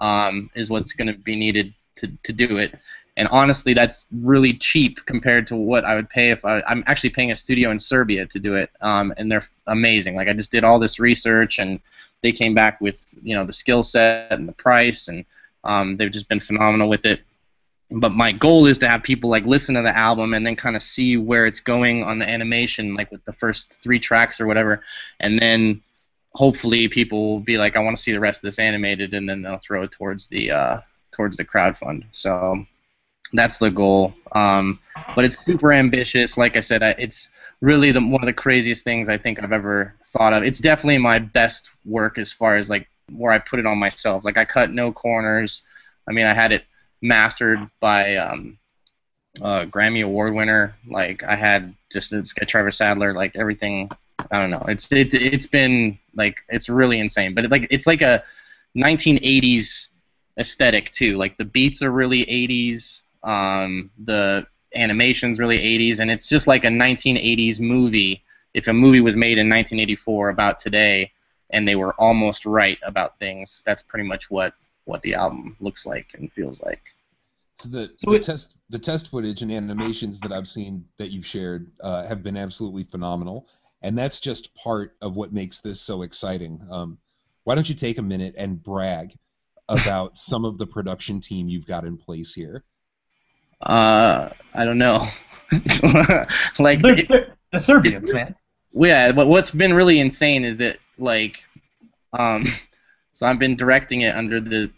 um 0.00 0.50
is 0.54 0.70
what's 0.70 0.92
gonna 0.92 1.16
be 1.16 1.36
needed 1.36 1.72
to 1.96 2.08
to 2.22 2.32
do 2.32 2.56
it. 2.56 2.78
And 3.18 3.28
honestly, 3.28 3.72
that's 3.72 4.06
really 4.12 4.52
cheap 4.52 5.04
compared 5.06 5.46
to 5.46 5.56
what 5.56 5.86
I 5.86 5.94
would 5.94 6.10
pay 6.10 6.30
if 6.30 6.44
I, 6.44 6.62
I'm 6.66 6.84
actually 6.86 7.10
paying 7.10 7.32
a 7.32 7.36
studio 7.36 7.70
in 7.70 7.78
Serbia 7.78 8.26
to 8.26 8.38
do 8.38 8.54
it, 8.56 8.70
um, 8.82 9.12
and 9.16 9.32
they're 9.32 9.44
amazing. 9.66 10.16
Like 10.16 10.28
I 10.28 10.34
just 10.34 10.52
did 10.52 10.64
all 10.64 10.78
this 10.78 11.00
research, 11.00 11.58
and 11.58 11.80
they 12.20 12.32
came 12.32 12.54
back 12.54 12.80
with 12.80 13.14
you 13.22 13.34
know 13.34 13.44
the 13.44 13.52
skill 13.52 13.82
set 13.82 14.32
and 14.32 14.48
the 14.48 14.52
price, 14.52 15.08
and 15.08 15.24
um, 15.64 15.96
they've 15.96 16.10
just 16.10 16.28
been 16.28 16.40
phenomenal 16.40 16.88
with 16.88 17.06
it. 17.06 17.20
But 17.90 18.12
my 18.12 18.32
goal 18.32 18.66
is 18.66 18.78
to 18.78 18.88
have 18.88 19.02
people 19.02 19.30
like 19.30 19.46
listen 19.46 19.76
to 19.76 19.82
the 19.82 19.96
album 19.96 20.34
and 20.34 20.44
then 20.44 20.56
kind 20.56 20.76
of 20.76 20.82
see 20.82 21.16
where 21.16 21.46
it's 21.46 21.60
going 21.60 22.02
on 22.02 22.18
the 22.18 22.28
animation, 22.28 22.94
like 22.94 23.10
with 23.10 23.24
the 23.24 23.32
first 23.32 23.72
three 23.72 24.00
tracks 24.00 24.40
or 24.40 24.46
whatever, 24.46 24.82
and 25.20 25.38
then 25.38 25.82
hopefully 26.34 26.86
people 26.88 27.30
will 27.30 27.40
be 27.40 27.56
like, 27.56 27.76
I 27.76 27.80
want 27.80 27.96
to 27.96 28.02
see 28.02 28.12
the 28.12 28.20
rest 28.20 28.40
of 28.40 28.42
this 28.42 28.58
animated, 28.58 29.14
and 29.14 29.28
then 29.28 29.40
they'll 29.40 29.56
throw 29.56 29.84
it 29.84 29.92
towards 29.92 30.26
the 30.26 30.50
uh, 30.50 30.80
towards 31.16 31.36
the 31.36 31.44
crowdfund. 31.44 32.04
So 32.12 32.64
that's 33.32 33.58
the 33.58 33.70
goal. 33.70 34.14
Um, 34.32 34.78
but 35.14 35.24
it's 35.24 35.42
super 35.44 35.72
ambitious. 35.72 36.36
Like 36.36 36.56
I 36.56 36.60
said, 36.60 36.82
it's 36.98 37.30
really 37.60 37.90
the, 37.90 38.00
one 38.00 38.22
of 38.22 38.26
the 38.26 38.32
craziest 38.32 38.84
things 38.84 39.08
I 39.08 39.16
think 39.16 39.42
I've 39.42 39.52
ever 39.52 39.94
thought 40.04 40.34
of. 40.34 40.42
It's 40.42 40.58
definitely 40.58 40.98
my 40.98 41.18
best 41.18 41.70
work 41.84 42.18
as 42.18 42.32
far 42.32 42.56
as 42.56 42.68
like 42.68 42.86
where 43.12 43.32
I 43.32 43.38
put 43.38 43.58
it 43.58 43.66
on 43.66 43.78
myself. 43.78 44.24
Like 44.24 44.36
I 44.36 44.44
cut 44.44 44.70
no 44.70 44.92
corners. 44.92 45.62
I 46.06 46.12
mean, 46.12 46.26
I 46.26 46.34
had 46.34 46.52
it 46.52 46.64
mastered 47.00 47.58
by 47.80 48.16
um, 48.16 48.58
uh, 49.40 49.64
Grammy 49.64 50.04
Award 50.04 50.34
winner. 50.34 50.76
Like 50.86 51.24
I 51.24 51.34
had 51.34 51.74
just 51.90 52.12
it's 52.12 52.34
Trevor 52.34 52.70
Sadler. 52.70 53.14
Like 53.14 53.36
everything. 53.36 53.90
I 54.30 54.40
don't 54.40 54.50
know. 54.50 54.64
It's 54.68 54.90
it, 54.92 55.14
it's 55.14 55.46
been 55.46 55.98
like 56.14 56.42
it's 56.48 56.68
really 56.68 57.00
insane. 57.00 57.34
But 57.34 57.46
it, 57.46 57.50
like 57.50 57.68
it's 57.70 57.86
like 57.86 58.02
a 58.02 58.22
1980s 58.76 59.88
aesthetic 60.38 60.90
too. 60.92 61.16
Like 61.16 61.36
the 61.36 61.44
beats 61.44 61.82
are 61.82 61.90
really 61.90 62.22
80s. 62.22 63.02
Um, 63.22 63.90
the 63.98 64.46
animation's 64.74 65.38
really 65.38 65.58
80s, 65.58 66.00
and 66.00 66.10
it's 66.10 66.28
just 66.28 66.46
like 66.46 66.64
a 66.64 66.70
1980s 66.70 67.60
movie. 67.60 68.22
If 68.54 68.68
a 68.68 68.72
movie 68.72 69.00
was 69.00 69.16
made 69.16 69.38
in 69.38 69.48
1984 69.48 70.30
about 70.30 70.58
today, 70.58 71.12
and 71.50 71.66
they 71.66 71.76
were 71.76 71.94
almost 71.94 72.46
right 72.46 72.78
about 72.82 73.18
things, 73.18 73.62
that's 73.66 73.82
pretty 73.82 74.06
much 74.06 74.30
what 74.30 74.54
what 74.84 75.02
the 75.02 75.14
album 75.14 75.56
looks 75.60 75.84
like 75.86 76.14
and 76.14 76.32
feels 76.32 76.62
like. 76.62 76.94
So 77.58 77.68
the, 77.68 77.92
So 77.96 78.10
the 78.10 78.16
it- 78.16 78.22
test 78.24 78.48
the 78.68 78.78
test 78.78 79.08
footage 79.08 79.42
and 79.42 79.52
animations 79.52 80.20
that 80.20 80.32
I've 80.32 80.48
seen 80.48 80.84
that 80.98 81.10
you've 81.10 81.26
shared 81.26 81.70
uh, 81.80 82.04
have 82.06 82.22
been 82.22 82.36
absolutely 82.36 82.84
phenomenal, 82.84 83.48
and 83.82 83.96
that's 83.96 84.20
just 84.20 84.54
part 84.54 84.96
of 85.00 85.16
what 85.16 85.32
makes 85.32 85.60
this 85.60 85.80
so 85.80 86.02
exciting. 86.02 86.60
Um, 86.70 86.98
why 87.44 87.54
don't 87.54 87.68
you 87.68 87.74
take 87.76 87.98
a 87.98 88.02
minute 88.02 88.34
and 88.36 88.62
brag 88.62 89.16
about 89.68 90.18
some 90.18 90.44
of 90.44 90.58
the 90.58 90.66
production 90.66 91.20
team 91.20 91.48
you've 91.48 91.66
got 91.66 91.84
in 91.84 91.96
place 91.96 92.32
here? 92.32 92.64
Uh, 93.60 94.28
I 94.54 94.64
don't 94.64 94.78
know. 94.78 95.06
like 96.58 96.82
They're, 96.82 97.02
they're 97.08 97.34
the 97.52 97.58
Serbians, 97.58 98.12
man. 98.12 98.34
yeah, 98.74 99.12
but 99.12 99.28
what's 99.28 99.50
been 99.50 99.72
really 99.74 99.98
insane 100.00 100.44
is 100.44 100.58
that 100.58 100.78
like, 100.98 101.44
um, 102.12 102.44
so 103.12 103.26
I've 103.26 103.38
been 103.38 103.56
directing 103.56 104.02
it 104.02 104.14
under 104.14 104.40
the 104.40 104.70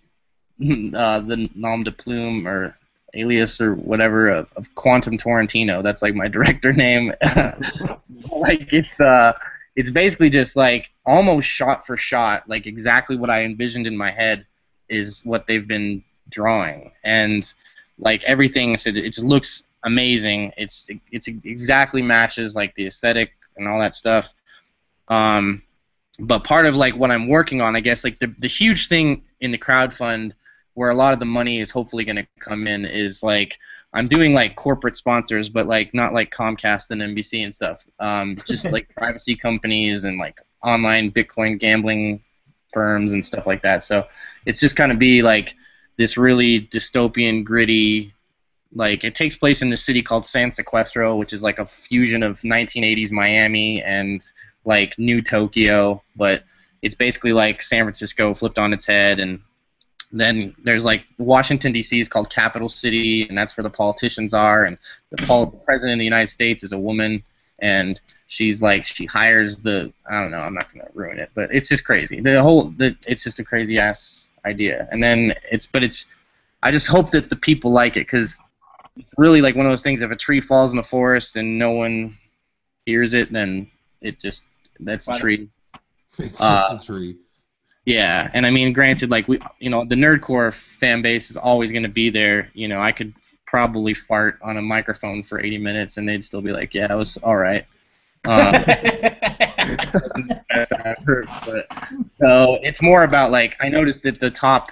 uh, 0.94 1.20
the 1.20 1.48
nom 1.54 1.84
de 1.84 1.92
plume 1.92 2.46
or 2.46 2.76
alias 3.14 3.60
or 3.60 3.74
whatever 3.74 4.28
of, 4.28 4.52
of 4.56 4.74
Quantum 4.74 5.16
Torrentino. 5.16 5.82
That's 5.82 6.02
like 6.02 6.14
my 6.14 6.28
director 6.28 6.72
name. 6.72 7.12
like 8.30 8.72
it's 8.72 9.00
uh, 9.00 9.32
it's 9.76 9.90
basically 9.90 10.30
just 10.30 10.56
like 10.56 10.90
almost 11.06 11.48
shot 11.48 11.86
for 11.86 11.96
shot, 11.96 12.48
like 12.48 12.66
exactly 12.66 13.16
what 13.16 13.30
I 13.30 13.42
envisioned 13.42 13.86
in 13.86 13.96
my 13.96 14.10
head 14.10 14.46
is 14.88 15.22
what 15.24 15.46
they've 15.46 15.66
been 15.66 16.02
drawing, 16.28 16.92
and 17.04 17.52
like 17.98 18.24
everything, 18.24 18.76
so 18.76 18.90
it 18.90 19.12
just 19.12 19.24
looks 19.24 19.64
amazing. 19.84 20.52
It's 20.56 20.88
it's 21.10 21.28
exactly 21.28 22.02
matches 22.02 22.56
like 22.56 22.74
the 22.74 22.86
aesthetic 22.86 23.32
and 23.56 23.68
all 23.68 23.78
that 23.80 23.94
stuff. 23.94 24.32
Um, 25.08 25.62
but 26.18 26.44
part 26.44 26.66
of 26.66 26.74
like 26.74 26.96
what 26.96 27.10
I'm 27.10 27.28
working 27.28 27.60
on, 27.60 27.76
I 27.76 27.80
guess, 27.80 28.04
like 28.04 28.18
the 28.18 28.34
the 28.38 28.48
huge 28.48 28.88
thing 28.88 29.22
in 29.40 29.50
the 29.50 29.58
crowdfund, 29.58 30.32
where 30.74 30.90
a 30.90 30.94
lot 30.94 31.12
of 31.12 31.20
the 31.20 31.26
money 31.26 31.58
is 31.58 31.70
hopefully 31.70 32.04
going 32.04 32.16
to 32.16 32.26
come 32.40 32.66
in, 32.66 32.84
is 32.84 33.22
like 33.22 33.58
I'm 33.92 34.08
doing 34.08 34.32
like 34.34 34.56
corporate 34.56 34.96
sponsors, 34.96 35.48
but 35.48 35.66
like 35.66 35.94
not 35.94 36.12
like 36.12 36.30
Comcast 36.30 36.90
and 36.90 37.00
NBC 37.00 37.44
and 37.44 37.54
stuff. 37.54 37.86
Um, 37.98 38.38
just 38.44 38.64
like 38.72 38.94
privacy 38.94 39.36
companies 39.36 40.04
and 40.04 40.18
like 40.18 40.40
online 40.62 41.10
Bitcoin 41.10 41.58
gambling 41.58 42.22
firms 42.72 43.12
and 43.12 43.24
stuff 43.24 43.46
like 43.46 43.62
that. 43.62 43.84
So 43.84 44.06
it's 44.46 44.60
just 44.60 44.76
kind 44.76 44.92
of 44.92 44.98
be 44.98 45.22
like 45.22 45.54
this 45.96 46.16
really 46.16 46.60
dystopian, 46.60 47.44
gritty. 47.44 48.14
Like 48.74 49.04
it 49.04 49.14
takes 49.14 49.36
place 49.36 49.62
in 49.62 49.70
this 49.70 49.84
city 49.84 50.02
called 50.02 50.26
San 50.26 50.50
Sequestro, 50.50 51.18
which 51.18 51.32
is 51.32 51.42
like 51.42 51.58
a 51.58 51.66
fusion 51.66 52.22
of 52.22 52.40
1980s 52.40 53.10
Miami 53.10 53.82
and 53.82 54.22
like 54.64 54.98
New 54.98 55.22
Tokyo, 55.22 56.02
but 56.16 56.44
it's 56.82 56.94
basically 56.94 57.32
like 57.32 57.62
San 57.62 57.84
Francisco 57.84 58.34
flipped 58.34 58.58
on 58.58 58.72
its 58.72 58.86
head 58.86 59.18
and 59.20 59.40
then 60.12 60.54
there's 60.62 60.84
like 60.84 61.04
Washington 61.18 61.72
D.C. 61.72 62.00
is 62.00 62.08
called 62.08 62.30
Capital 62.30 62.68
City, 62.68 63.28
and 63.28 63.36
that's 63.36 63.56
where 63.56 63.62
the 63.62 63.70
politicians 63.70 64.32
are. 64.32 64.64
And 64.64 64.78
the 65.10 65.52
president 65.64 65.94
of 65.94 65.98
the 65.98 66.04
United 66.04 66.28
States 66.28 66.62
is 66.62 66.72
a 66.72 66.78
woman, 66.78 67.22
and 67.60 68.00
she's 68.26 68.62
like 68.62 68.84
she 68.84 69.06
hires 69.06 69.56
the 69.56 69.92
I 70.10 70.20
don't 70.20 70.30
know. 70.30 70.38
I'm 70.38 70.54
not 70.54 70.72
gonna 70.72 70.88
ruin 70.94 71.18
it, 71.18 71.30
but 71.34 71.52
it's 71.54 71.68
just 71.68 71.84
crazy. 71.84 72.20
The 72.20 72.42
whole 72.42 72.70
the 72.76 72.96
it's 73.06 73.24
just 73.24 73.38
a 73.38 73.44
crazy 73.44 73.78
ass 73.78 74.30
idea. 74.44 74.88
And 74.90 75.02
then 75.02 75.32
it's 75.50 75.66
but 75.66 75.82
it's 75.82 76.06
I 76.62 76.70
just 76.70 76.86
hope 76.88 77.10
that 77.12 77.30
the 77.30 77.36
people 77.36 77.70
like 77.72 77.96
it 77.96 78.00
because 78.00 78.38
it's 78.96 79.12
really 79.18 79.40
like 79.40 79.54
one 79.56 79.66
of 79.66 79.70
those 79.72 79.82
things. 79.82 80.02
If 80.02 80.10
a 80.10 80.16
tree 80.16 80.40
falls 80.40 80.70
in 80.72 80.76
the 80.76 80.82
forest 80.82 81.36
and 81.36 81.58
no 81.58 81.70
one 81.72 82.16
hears 82.86 83.14
it, 83.14 83.32
then 83.32 83.70
it 84.00 84.20
just 84.20 84.44
that's 84.80 85.06
the 85.06 85.12
tree. 85.12 85.48
It's 86.18 86.40
Uh, 86.40 86.70
just 86.72 86.84
a 86.84 86.86
tree. 86.86 87.16
Yeah, 87.84 88.30
and 88.34 88.44
I 88.44 88.50
mean, 88.50 88.72
granted, 88.72 89.10
like 89.10 89.28
we, 89.28 89.38
you 89.58 89.70
know, 89.70 89.84
the 89.84 89.94
nerdcore 89.94 90.52
fan 90.54 91.00
base 91.00 91.30
is 91.30 91.36
always 91.36 91.70
going 91.72 91.84
to 91.84 91.88
be 91.88 92.10
there. 92.10 92.50
You 92.54 92.68
know, 92.68 92.80
I 92.80 92.92
could 92.92 93.14
probably 93.48 93.94
fart 93.94 94.38
on 94.42 94.58
a 94.58 94.62
microphone 94.62 95.22
for 95.22 95.40
80 95.40 95.58
minutes, 95.58 95.96
and 95.96 96.08
they'd 96.08 96.22
still 96.22 96.42
be 96.42 96.52
like, 96.52 96.74
"Yeah, 96.74 96.92
it 96.92 96.96
was 96.96 97.16
all 97.18 97.36
right." 97.36 97.64
Uh, 98.24 98.52
heard, 101.06 101.28
but 101.46 101.66
so 102.20 102.58
it's 102.62 102.82
more 102.82 103.04
about 103.04 103.30
like 103.30 103.56
I 103.60 103.68
noticed 103.68 104.02
that 104.02 104.20
the 104.20 104.30
top, 104.30 104.70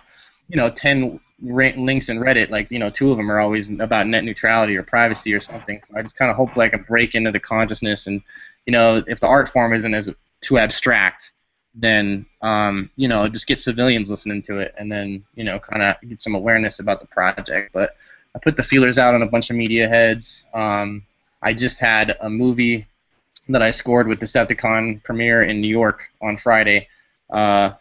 you 0.49 0.57
know, 0.57 0.69
ten 0.71 1.21
ra- 1.43 1.73
links 1.77 2.09
in 2.09 2.19
Reddit, 2.19 2.51
like 2.51 2.71
you 2.71 2.79
know, 2.79 2.91
two 2.91 3.11
of 3.11 3.17
them 3.17 3.31
are 3.31 3.39
always 3.39 3.71
about 3.71 4.07
net 4.09 4.25
neutrality 4.25 4.77
or 4.77 4.83
privacy 4.83 5.33
or 5.33 5.41
something. 5.41 5.81
So 5.89 5.97
I 5.97 6.03
just 6.03 6.17
kind 6.17 6.31
of 6.31 6.37
hope 6.37 6.57
like 6.57 6.75
a 6.75 6.79
break 6.79 7.15
into 7.15 7.33
the 7.33 7.41
consciousness, 7.41 8.07
and 8.07 8.21
you 8.67 8.73
know, 8.73 9.03
if 9.07 9.21
the 9.21 9.29
art 9.29 9.49
form 9.49 9.73
isn't 9.73 9.95
as 9.95 10.11
too 10.43 10.59
abstract, 10.59 11.33
then 11.75 12.27
um, 12.43 12.91
you 12.97 13.09
know, 13.09 13.29
just 13.29 13.47
get 13.47 13.59
civilians 13.59 14.11
listening 14.11 14.43
to 14.43 14.57
it, 14.59 14.75
and 14.77 14.93
then 14.93 15.25
you 15.35 15.45
know, 15.45 15.59
kind 15.59 15.83
of 15.83 15.97
get 16.07 16.21
some 16.21 16.35
awareness 16.35 16.81
about 16.81 17.01
the 17.01 17.07
project. 17.07 17.73
But 17.73 17.97
I 18.37 18.39
put 18.39 18.57
the 18.57 18.63
feelers 18.63 18.99
out 18.99 19.15
on 19.15 19.23
a 19.23 19.27
bunch 19.27 19.49
of 19.49 19.57
media 19.57 19.89
heads. 19.89 20.45
Um, 20.53 21.07
I 21.41 21.55
just 21.55 21.81
had 21.81 22.19
a 22.21 22.29
movie 22.29 22.87
that 23.49 23.63
I 23.63 23.71
scored 23.71 24.07
with 24.07 24.21
Decepticon 24.21 25.03
premiere 25.03 25.43
in 25.43 25.63
New 25.63 25.69
York 25.69 26.11
on 26.21 26.37
Friday, 26.37 26.89
uh, 27.31 27.73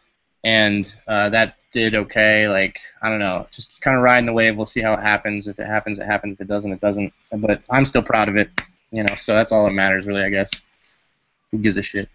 and 0.45 0.97
uh, 1.09 1.27
that 1.29 1.57
did 1.73 1.93
okay. 1.93 2.47
Like 2.47 2.79
I 3.01 3.09
don't 3.09 3.19
know, 3.19 3.45
just 3.51 3.81
kind 3.81 3.97
of 3.97 4.03
riding 4.03 4.25
the 4.25 4.33
wave. 4.33 4.55
We'll 4.55 4.65
see 4.65 4.81
how 4.81 4.93
it 4.93 5.01
happens. 5.01 5.49
If 5.49 5.59
it 5.59 5.67
happens, 5.67 5.99
it 5.99 6.05
happens. 6.05 6.35
If 6.35 6.41
it 6.41 6.47
doesn't, 6.47 6.71
it 6.71 6.79
doesn't. 6.79 7.11
But 7.35 7.61
I'm 7.69 7.83
still 7.83 8.03
proud 8.03 8.29
of 8.29 8.37
it. 8.37 8.49
You 8.91 9.03
know, 9.03 9.15
so 9.15 9.35
that's 9.35 9.51
all 9.51 9.65
that 9.65 9.73
matters, 9.73 10.07
really. 10.07 10.23
I 10.23 10.29
guess. 10.29 10.51
Who 11.51 11.57
gives 11.57 11.77
a 11.77 11.81
shit? 11.81 12.07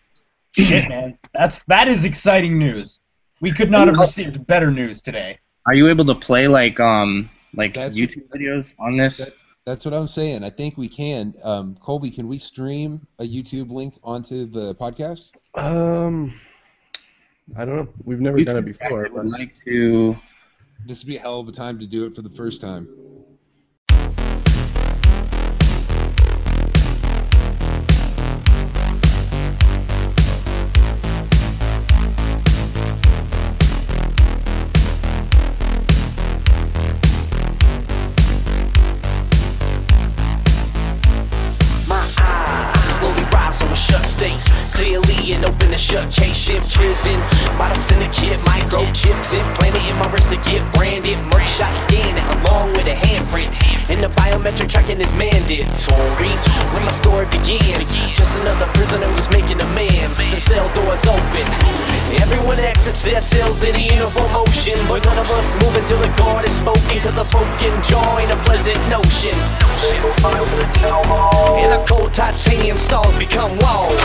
Shit, 0.53 0.89
man. 0.89 1.19
That's 1.35 1.65
that 1.65 1.89
is 1.89 2.07
exciting 2.07 2.59
news. 2.59 3.01
We 3.43 3.53
could 3.53 3.71
not 3.71 3.87
have 3.89 3.99
received 3.99 4.47
better 4.47 4.71
news 4.71 5.03
today. 5.03 5.41
Are 5.67 5.75
you 5.75 5.89
able 5.89 6.07
to 6.07 6.15
play 6.15 6.49
like 6.49 6.81
um 6.81 7.29
like 7.55 7.75
That's- 7.75 7.97
YouTube 7.97 8.29
videos 8.29 8.75
on 8.79 8.97
this? 8.97 9.19
That's, 9.19 9.33
that's 9.67 9.85
what 9.85 9.95
I'm 9.95 10.09
saying. 10.09 10.43
I 10.43 10.51
think 10.51 10.77
we 10.77 10.89
can. 10.89 11.35
Um, 11.43 11.77
Colby, 11.81 12.11
can 12.11 12.29
we 12.29 12.39
stream 12.39 13.07
a 13.19 13.25
YouTube 13.25 13.71
link 13.71 13.95
onto 14.03 14.51
the 14.51 14.75
podcast? 14.75 15.33
Um, 15.55 16.35
I 17.57 17.65
don't 17.65 17.77
know. 17.77 17.89
We've 18.05 18.21
never 18.21 18.43
done 18.43 18.57
it 18.59 18.65
before. 18.65 19.07
I 19.07 19.11
would 19.11 19.27
like 19.27 19.55
to. 19.65 20.17
This 20.87 21.03
would 21.03 21.09
be 21.09 21.17
a 21.17 21.21
hell 21.21 21.41
of 21.41 21.49
a 21.49 21.53
time 21.53 21.79
to 21.79 21.87
do 21.87 22.07
it 22.07 22.17
for 22.17 22.23
the 22.23 22.31
first 22.31 22.61
time. 22.61 22.89
Ship 46.51 46.63
prison. 46.73 47.21
By 47.59 47.69
the 47.69 47.75
syndicate, 47.75 48.39
microchips 48.41 49.33
implanted 49.33 49.83
in 49.83 49.97
my 49.97 50.11
wrist 50.11 50.29
to 50.31 50.37
get 50.37 50.63
branded. 50.75 51.19
Mugshot 51.31 51.75
scanning 51.77 52.43
along 52.43 52.73
with 52.73 52.87
a 52.87 52.95
handprint. 52.95 53.70
Biometric 54.17 54.69
tracking 54.69 55.01
is 55.01 55.13
mandatory. 55.15 56.33
When 56.73 56.85
my 56.85 56.91
story 56.91 57.27
begins, 57.27 57.93
just 58.17 58.41
another 58.43 58.67
prisoner 58.75 59.07
who's 59.07 59.29
making 59.31 59.61
amends. 59.61 60.17
The 60.17 60.41
cell 60.41 60.69
doors 60.75 61.05
open. 61.07 61.47
Everyone 62.21 62.59
exits 62.59 63.03
their 63.03 63.21
cells 63.21 63.63
in 63.63 63.75
a 63.75 63.79
uniform 63.79 64.33
motion. 64.33 64.79
But 64.89 65.05
none 65.05 65.19
of 65.19 65.31
us 65.31 65.49
move 65.63 65.77
until 65.77 65.99
the 65.99 66.09
guard 66.19 66.45
is 66.45 66.53
spoken. 66.53 67.01
Cause 67.01 67.19
a 67.19 67.25
spoken 67.25 67.73
jaw 67.83 68.19
ain't 68.19 68.33
a 68.33 68.37
pleasant 68.45 68.81
notion. 68.89 69.35
In 71.61 71.73
a 71.73 71.85
cold 71.87 72.13
titanium 72.15 72.79
stalls 72.79 73.17
become 73.19 73.57
walls. 73.59 74.01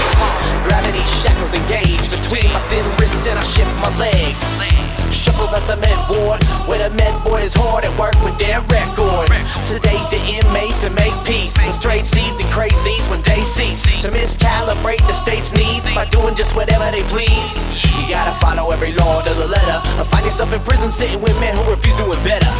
Gravity 0.67 1.03
shackles 1.21 1.53
engage 1.53 2.09
between 2.09 2.51
my 2.53 2.61
thin 2.69 2.85
wrists 2.97 3.27
and 3.27 3.39
I 3.39 3.43
shift 3.43 3.73
my 3.81 3.95
legs. 3.97 4.74
Shuffle 5.11 5.47
past 5.47 5.67
the 5.67 5.77
med 5.77 5.97
ward, 6.09 6.43
where 6.67 6.77
the 6.77 6.95
med 6.95 7.13
board 7.23 7.43
is 7.43 7.53
hard 7.53 7.83
at 7.85 7.93
work 7.99 8.15
with 8.23 8.37
their 8.37 8.61
record. 8.71 9.29
Sedate 9.59 10.09
the 10.09 10.21
inmates 10.37 10.83
and 10.83 10.95
make 10.95 11.13
peace. 11.25 11.55
And 11.59 11.73
straight 11.73 12.05
seeds 12.05 12.39
and 12.39 12.49
crazies 12.49 13.09
when 13.09 13.21
they 13.23 13.41
cease 13.41 13.83
to 14.01 14.09
miscalibrate 14.09 15.05
the 15.07 15.13
state's 15.13 15.53
needs 15.53 15.85
by 15.93 16.05
doing 16.05 16.35
just 16.35 16.55
whatever 16.55 16.89
they 16.91 17.03
please. 17.09 17.49
You 17.97 18.09
gotta 18.09 18.37
follow 18.39 18.71
every 18.71 18.93
law 18.93 19.21
to 19.21 19.33
the 19.33 19.47
letter, 19.47 19.81
or 19.99 20.05
find 20.05 20.25
yourself 20.25 20.53
in 20.53 20.61
prison 20.61 20.91
sitting 20.91 21.21
with 21.21 21.37
men 21.39 21.55
who 21.55 21.63
refuse 21.69 21.95
doing 21.97 22.21
better. 22.23 22.51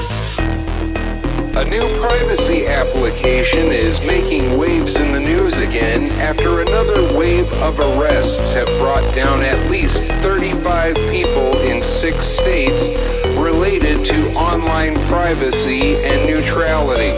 A 1.57 1.63
new 1.63 1.79
privacy 2.01 2.67
application 2.67 3.71
is 3.71 4.01
making 4.01 4.57
waves 4.57 4.99
in 4.99 5.13
the 5.13 5.21
news 5.21 5.55
again 5.55 6.11
after 6.19 6.59
another 6.59 7.17
wave 7.17 7.49
of 7.63 7.79
arrests 7.79 8.51
have 8.51 8.67
brought 8.77 9.15
down 9.15 9.41
at 9.41 9.71
least 9.71 10.01
35 10.21 10.95
people 11.11 11.57
in 11.61 11.81
six 11.81 12.17
states 12.17 12.89
related 13.39 14.03
to 14.03 14.33
online 14.33 14.95
privacy 15.07 15.95
and 16.03 16.29
neutrality. 16.29 17.11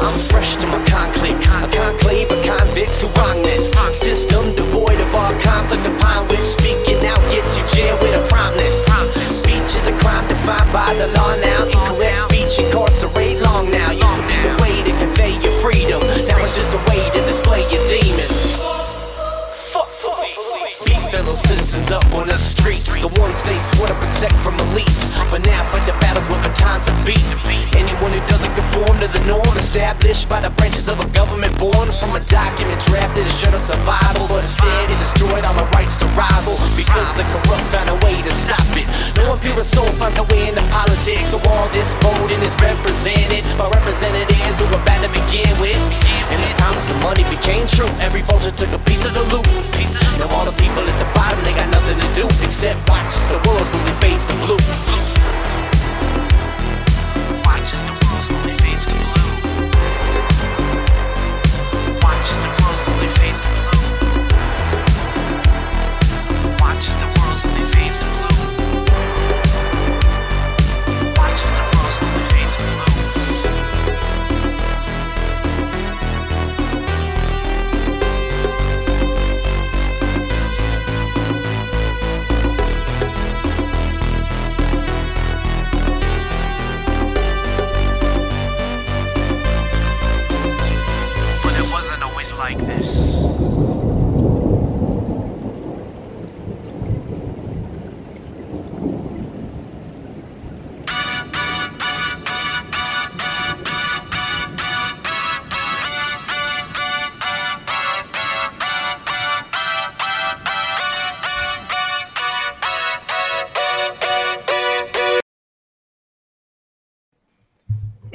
I'm 0.00 0.18
fresh 0.30 0.54
to 0.54 0.66
my 0.68 0.84
conclave, 0.84 1.40
a 1.40 1.72
conclave 1.72 2.30
of 2.30 2.44
convicts 2.44 3.00
who 3.00 3.08
wrong 3.08 3.42
this 3.42 3.68
system 3.98 4.54
devoid 4.54 5.00
of 5.00 5.12
all 5.12 5.32
conflict 5.40 5.84
upon 5.86 6.28
which 6.28 6.40
speaking 6.40 7.04
out 7.04 7.20
gets 7.32 7.58
you 7.58 7.66
jailed 7.66 8.00
with 8.00 8.14
a 8.14 8.28
promise. 8.28 8.84
Crime 8.86 9.27
by 10.48 10.94
the 10.94 11.08
law 11.08 11.36
now. 11.36 11.64
Incorrect 11.66 12.16
speech 12.16 12.58
incarcerate 12.58 13.37
citizens 21.38 21.92
up 21.92 22.04
on 22.12 22.26
the 22.26 22.34
streets, 22.34 22.82
the 22.98 23.08
ones 23.20 23.42
they 23.44 23.58
swore 23.58 23.86
to 23.86 23.94
protect 23.94 24.34
from 24.42 24.58
elites. 24.58 25.06
But 25.30 25.46
now 25.46 25.62
fight 25.70 25.86
the 25.86 25.94
battles 26.02 26.26
with 26.26 26.42
batons 26.42 26.88
and 26.88 26.98
beat. 27.06 27.22
Anyone 27.76 28.12
who 28.12 28.22
doesn't 28.26 28.52
conform 28.54 28.98
to 29.00 29.08
the 29.08 29.22
norm 29.24 29.54
established 29.56 30.28
by 30.28 30.40
the 30.40 30.50
branches 30.58 30.88
of 30.88 30.98
a 30.98 31.06
government 31.14 31.56
born 31.58 31.92
from 32.00 32.16
a 32.16 32.22
document 32.26 32.80
drafted 32.86 33.24
to 33.24 33.32
shut 33.32 33.54
us 33.54 33.68
survival, 33.68 34.26
but 34.26 34.42
instead 34.42 34.90
it 34.90 34.98
destroyed 34.98 35.44
all 35.44 35.54
the 35.54 35.68
rights 35.76 35.96
to 35.98 36.06
rival 36.18 36.56
because 36.74 37.12
the 37.14 37.22
corrupt 37.30 37.66
found 37.70 37.88
a 37.92 37.98
way 38.06 38.18
to 38.22 38.32
stop 38.32 38.64
it. 38.74 38.88
No 39.14 39.34
impure 39.34 39.62
soul 39.62 39.90
finds 40.00 40.16
their 40.16 40.26
way 40.32 40.48
into 40.48 40.64
politics, 40.74 41.28
so 41.28 41.38
all 41.46 41.68
this 41.70 41.92
voting 42.02 42.40
is 42.42 42.54
represented 42.58 43.44
by 43.60 43.68
representatives 43.68 44.56
who 44.58 44.66
were 44.72 44.82
bad 44.88 45.04
to 45.04 45.10
begin 45.12 45.52
with. 45.60 45.78
And 46.32 46.38
the 46.40 46.50
promise 46.56 46.90
of 46.90 46.98
money 47.02 47.24
became 47.28 47.66
true. 47.66 47.88
Every 48.00 48.22
vulture 48.22 48.50
took 48.50 48.72
a 48.72 48.80
piece 48.88 49.04
of 49.04 49.14
the 49.14 49.22
loot. 49.28 49.46
Now 50.18 50.26
all 50.34 50.44
the 50.44 50.56
people 50.56 50.82
at 50.82 50.96
the 50.98 51.08
bottom, 51.14 51.27
they 51.44 51.52
got 51.52 51.68
nothing 51.70 51.98
to 51.98 52.08
do 52.14 52.26
except 52.44 52.88
watch 52.88 53.12
the 53.28 53.36
world 53.46 53.66
slowly 53.66 53.92
fades 54.00 54.24
to 54.24 54.32
blue. 54.44 54.56
Watch 57.44 57.68
as 57.74 57.82
the 57.82 57.92
world 58.00 58.22
slowly 58.22 58.54
fades 58.62 58.86
to 58.86 58.94
blue. 58.94 59.28
Watch 62.02 62.28
as 62.32 62.38
the 62.40 62.50
world 62.58 62.78
slowly 62.78 63.08
fades 63.18 63.40
to 63.40 63.48
blue. 63.48 63.76
Watch 66.62 66.88
as 66.88 66.96
the 66.96 67.08
world 67.18 67.36
slowly 67.36 67.64
fades 67.72 67.98
to 67.98 68.06
blue. 68.06 68.36
Watch 71.16 71.40
as 71.44 71.52
the 71.58 71.64
world 71.76 71.92
slowly 71.92 72.24
fades 72.32 72.56
to 72.56 72.62
blue. 72.62 73.17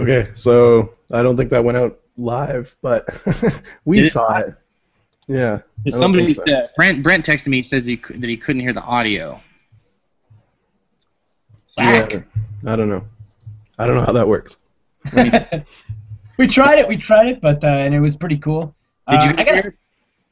Okay, 0.04 0.32
so 0.36 0.94
I 1.12 1.24
don't 1.24 1.36
think 1.38 1.50
that 1.52 1.64
went 1.64 1.78
out 1.78 2.00
live, 2.18 2.76
but 2.82 3.08
we 3.86 4.00
it? 4.02 4.12
saw 4.12 4.38
it. 4.38 4.56
Yeah. 5.28 5.60
Somebody, 5.90 6.34
so. 6.34 6.44
uh, 6.44 6.68
Brent, 6.76 7.02
Brent 7.02 7.26
texted 7.26 7.48
me. 7.48 7.62
Says 7.62 7.86
he 7.86 7.96
that 7.96 8.30
he 8.30 8.38
couldn't 8.38 8.62
hear 8.62 8.74
the 8.74 8.82
audio. 8.84 9.42
Yeah, 11.78 12.08
I 12.66 12.76
don't 12.76 12.90
know. 12.90 13.04
I 13.80 13.88
don't 13.88 13.96
know 13.96 14.04
how 14.04 14.12
that 14.14 14.28
works. 14.28 14.58
we 16.38 16.48
tried 16.48 16.80
it. 16.80 16.88
We 16.88 16.98
tried 16.98 17.28
it, 17.28 17.42
but 17.42 17.64
uh, 17.64 17.68
and 17.68 17.94
it 17.94 18.00
was 18.00 18.16
pretty 18.16 18.38
cool. 18.38 18.76
Did 19.10 19.20
Uh, 19.20 19.24
you 19.24 19.30
I 19.32 19.44
gotta, 19.44 19.62
hear? 19.62 19.78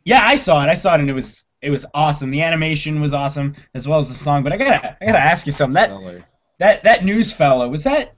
Yeah, 0.05 0.23
I 0.25 0.35
saw 0.35 0.63
it. 0.63 0.69
I 0.69 0.73
saw 0.75 0.95
it, 0.95 0.99
and 0.99 1.09
it 1.09 1.13
was 1.13 1.45
it 1.61 1.69
was 1.69 1.85
awesome. 1.93 2.29
The 2.31 2.41
animation 2.41 3.01
was 3.01 3.13
awesome 3.13 3.55
as 3.73 3.87
well 3.87 3.99
as 3.99 4.07
the 4.07 4.13
song. 4.13 4.43
But 4.43 4.53
I 4.53 4.57
gotta 4.57 4.97
I 5.01 5.05
gotta 5.05 5.19
ask 5.19 5.45
you 5.45 5.51
something. 5.51 5.73
That 5.73 6.23
that 6.59 6.83
that 6.83 7.05
news 7.05 7.31
fellow 7.31 7.67
was 7.69 7.83
that 7.83 8.13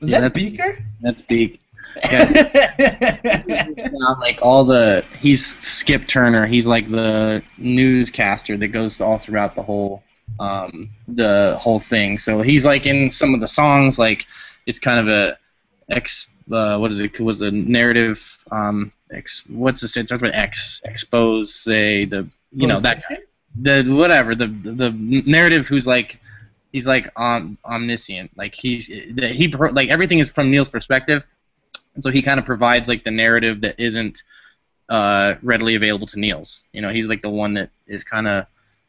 was 0.00 0.10
Yeah, 0.10 0.20
that 0.20 0.32
that's- 0.32 0.50
Beaker? 0.50 0.76
That's 1.00 1.22
big. 1.22 1.58
Now, 2.76 4.16
like 4.20 4.38
all 4.42 4.64
the 4.64 5.04
he's 5.20 5.44
Skip 5.46 6.06
Turner. 6.06 6.46
He's 6.46 6.66
like 6.66 6.88
the 6.88 7.42
newscaster 7.58 8.56
that 8.56 8.68
goes 8.68 9.00
all 9.00 9.18
throughout 9.18 9.54
the 9.54 9.62
whole 9.62 10.02
um 10.40 10.90
the 11.08 11.56
whole 11.60 11.80
thing. 11.80 12.18
So 12.18 12.42
he's 12.42 12.64
like 12.64 12.86
in 12.86 13.10
some 13.10 13.34
of 13.34 13.40
the 13.40 13.48
songs. 13.48 13.98
Like 13.98 14.26
it's 14.66 14.78
kind 14.78 15.00
of 15.00 15.08
a 15.08 15.38
ex. 15.88 16.26
Uh, 16.50 16.78
what 16.78 16.90
is 16.92 17.00
it? 17.00 17.18
Was 17.20 17.42
a 17.42 17.50
narrative. 17.50 18.44
Um, 18.50 18.92
ex. 19.10 19.42
What's 19.48 19.80
this? 19.80 19.96
It 19.96 20.06
starts 20.06 20.22
with 20.22 20.34
X. 20.34 20.80
Expose. 20.84 21.54
Say 21.54 22.04
the. 22.04 22.28
You 22.52 22.66
know 22.66 22.78
that 22.80 23.02
guy. 23.08 23.18
The 23.60 23.82
whatever. 23.94 24.34
The 24.34 24.46
the 24.48 24.90
narrative. 25.26 25.66
Who's 25.66 25.86
like. 25.86 26.20
He's 26.76 26.86
like 26.86 27.08
om- 27.16 27.56
omniscient. 27.64 28.30
Like 28.36 28.54
he's 28.54 28.88
the, 28.88 29.28
he 29.28 29.48
pro- 29.48 29.70
like 29.72 29.88
everything 29.88 30.18
is 30.18 30.28
from 30.28 30.52
Neals' 30.52 30.70
perspective 30.70 31.24
and 31.94 32.04
so 32.04 32.10
he 32.10 32.20
kind 32.20 32.38
of 32.38 32.44
provides 32.44 32.86
like 32.86 33.02
the 33.02 33.10
narrative 33.10 33.62
that 33.62 33.80
isn't 33.80 34.22
uh, 34.90 35.36
readily 35.42 35.74
available 35.74 36.06
to 36.08 36.16
Neals. 36.18 36.60
You 36.74 36.82
know, 36.82 36.90
he's 36.92 37.06
like 37.06 37.22
the 37.22 37.30
one 37.30 37.54
that 37.54 37.70
is 37.86 38.04
kind 38.04 38.28
of 38.28 38.44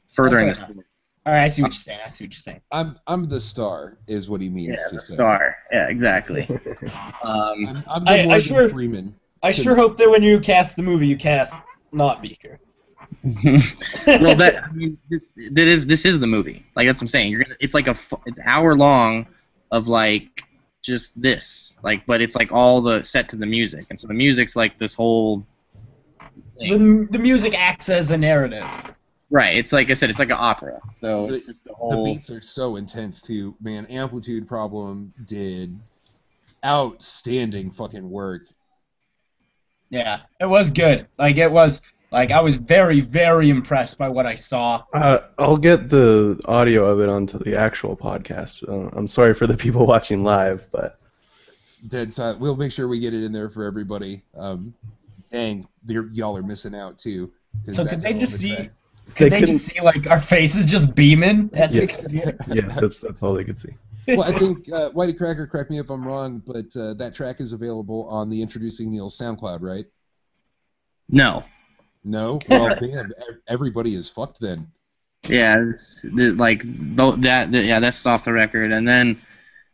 furthering 0.10 0.50
Okay. 0.50 0.60
this. 0.60 0.84
All 1.26 1.32
right, 1.34 1.43
I 1.43 1.47
see 1.47 1.62
what 1.62 1.69
you're 1.69 1.80
saying. 1.89 2.00
I 2.06 2.10
see 2.10 2.26
what 2.26 2.34
you're 2.34 2.39
saying. 2.41 2.62
I'm 2.71 3.00
I'm 3.08 3.23
the 3.30 3.39
star, 3.39 3.97
is 4.08 4.30
what 4.30 4.41
he 4.41 4.50
means 4.50 4.78
Yeah, 4.82 4.88
to 4.89 4.95
the 4.95 5.02
say. 5.02 5.13
star. 5.15 5.54
Yeah, 5.71 5.88
exactly. 5.88 6.45
um, 6.50 6.58
I'm, 7.23 7.84
I'm 7.88 8.04
the 8.06 8.12
I- 8.12 8.17
I 8.19 8.26
Morgan 8.26 8.41
swear- 8.41 8.69
Freeman. 8.69 9.15
I 9.43 9.52
sure 9.52 9.76
hope 9.76 9.95
that 9.97 10.10
when 10.10 10.23
you 10.23 10.39
cast 10.41 10.76
the 10.76 10.84
movie, 10.84 11.08
you 11.08 11.15
cast 11.15 11.54
not 11.93 12.21
Beaker. 12.21 12.60
well, 14.08 14.36
that 14.36 14.63
I 14.63 14.72
mean, 14.72 14.98
this, 15.10 15.30
that 15.36 15.67
is 15.67 15.86
this 15.86 16.06
is 16.06 16.20
the 16.20 16.28
movie. 16.28 16.65
Like 16.76 16.88
that's 16.88 17.00
what 17.00 17.04
I'm 17.04 17.08
saying. 17.08 17.32
You're 17.32 17.43
gonna. 17.43 17.56
It's 17.60 17.74
like 17.74 17.88
a 17.88 17.96
it's 18.26 18.39
hour 18.46 18.76
long 18.76 19.28
of 19.72 19.88
like 19.88 20.43
just 20.82 21.20
this. 21.22 21.76
Like, 21.84 22.06
but 22.06 22.22
it's 22.22 22.36
like 22.36 22.52
all 22.52 22.82
the 22.82 23.04
set 23.04 23.30
to 23.30 23.36
the 23.36 23.46
music, 23.46 23.88
and 23.89 24.00
so 24.00 24.08
the 24.08 24.13
music's 24.13 24.56
like 24.56 24.78
this 24.78 24.93
whole. 24.96 25.46
The, 26.60 27.08
the 27.12 27.20
music 27.20 27.54
acts 27.56 27.88
as 27.89 28.10
a 28.10 28.17
narrative. 28.17 28.65
Right. 29.30 29.58
It's 29.58 29.74
like 29.74 29.91
I 29.91 29.93
said. 29.93 30.10
It's 30.10 30.20
like 30.20 30.30
an 30.30 30.38
opera. 30.39 30.80
So 30.96 31.28
The- 31.28 31.34
it's 31.36 31.46
just 31.48 31.63
the 31.65 31.74
The 31.89 32.04
beats 32.04 32.30
are 32.32 32.41
so 32.41 32.78
intense 32.78 33.22
too, 33.22 33.56
man. 33.62 33.86
Amplitude 33.88 34.48
Problem 34.48 35.13
did 35.26 35.78
outstanding 36.65 37.72
fucking 37.72 38.10
work. 38.10 38.43
Yeah, 39.89 40.22
it 40.39 40.46
was 40.46 40.72
good. 40.72 41.08
Like 41.17 41.38
it 41.38 41.52
was. 41.52 41.82
Like 42.12 42.32
I 42.32 42.39
was 42.41 42.56
very, 42.56 43.02
very 43.02 43.50
impressed 43.50 43.98
by 43.98 44.08
what 44.08 44.26
I 44.26 44.36
saw. 44.36 44.84
Uh, 44.93 45.20
I'll 45.38 45.58
get 45.58 45.89
the 45.89 46.39
audio 46.46 46.86
of 46.86 47.02
it 47.02 47.10
onto 47.10 47.38
the 47.38 47.58
actual 47.58 47.98
podcast. 47.98 48.67
Uh, 48.67 48.89
I'm 48.98 49.08
sorry 49.08 49.34
for 49.34 49.46
the 49.46 49.58
people 49.58 49.86
watching 49.93 50.24
live, 50.24 50.67
but 50.72 51.00
Dead 51.89 52.13
silent. 52.13 52.39
We'll 52.39 52.56
make 52.56 52.72
sure 52.72 52.88
we 52.88 53.00
get 53.00 53.13
it 53.13 53.24
in 53.24 53.32
there 53.32 53.50
for 53.50 53.63
everybody. 53.65 54.24
Um, 54.36 54.74
dang, 55.32 55.67
they're- 55.84 56.10
y'all 56.12 56.36
are 56.38 56.41
missing 56.43 56.74
out 56.74 56.98
too. 56.98 57.32
So 57.72 57.86
could 57.86 58.02
they 58.02 58.13
just 58.13 58.38
see? 58.38 58.56
track. 58.56 58.72
Could 59.15 59.32
They 59.32 59.39
they, 59.41 59.46
just 59.46 59.65
see 59.67 59.80
like 59.82 60.08
our 60.08 60.20
faces 60.20 60.65
just 60.65 60.93
beaming 60.96 61.50
at 61.54 61.72
the 61.72 61.82
Yeah. 61.82 61.86
computer? 61.86 62.38
yeah, 62.54 62.80
that's 62.80 63.00
that's 63.00 63.22
all 63.24 63.34
they 63.34 63.43
could 63.43 63.60
see. 63.60 63.70
well, 64.08 64.24
I 64.24 64.32
think 64.38 64.70
uh, 64.70 64.89
YTCracker, 64.91 65.50
correct 65.50 65.70
me 65.70 65.80
if 65.80 65.89
I'm 65.89 66.06
wrong, 66.06 66.41
but 66.46 66.76
uh, 66.76 66.93
that 66.96 67.13
track 67.13 67.41
is 67.41 67.54
available 67.54 68.06
on 68.10 68.30
the 68.30 68.41
Introducing 68.41 68.89
Neals 68.91 69.12
SoundCloud, 69.22 69.62
right? 69.62 69.86
No. 71.10 71.43
No. 72.08 72.39
Well, 72.50 72.76
damn, 72.76 73.13
everybody 73.48 73.93
is 73.93 74.10
fucked 74.10 74.39
then. 74.39 74.72
Yeah, 75.28 75.58
it's 75.70 76.02
the, 76.02 76.32
like 76.32 76.63
both 76.65 77.22
that. 77.22 77.52
The, 77.52 77.62
yeah, 77.62 77.80
that's 77.80 78.06
off 78.06 78.24
the 78.24 78.32
record, 78.32 78.72
and 78.72 78.88
then 78.88 79.22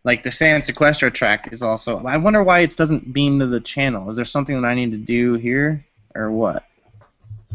like 0.03 0.23
the 0.23 0.31
San 0.31 0.61
Sequestro 0.61 1.13
track 1.13 1.53
is 1.53 1.61
also. 1.61 2.03
I 2.05 2.17
wonder 2.17 2.43
why 2.43 2.59
it 2.59 2.75
doesn't 2.75 3.13
beam 3.13 3.39
to 3.39 3.45
the 3.45 3.59
channel. 3.59 4.09
Is 4.09 4.15
there 4.15 4.25
something 4.25 4.59
that 4.59 4.67
I 4.67 4.73
need 4.73 4.91
to 4.91 4.97
do 4.97 5.35
here, 5.35 5.85
or 6.15 6.31
what? 6.31 6.63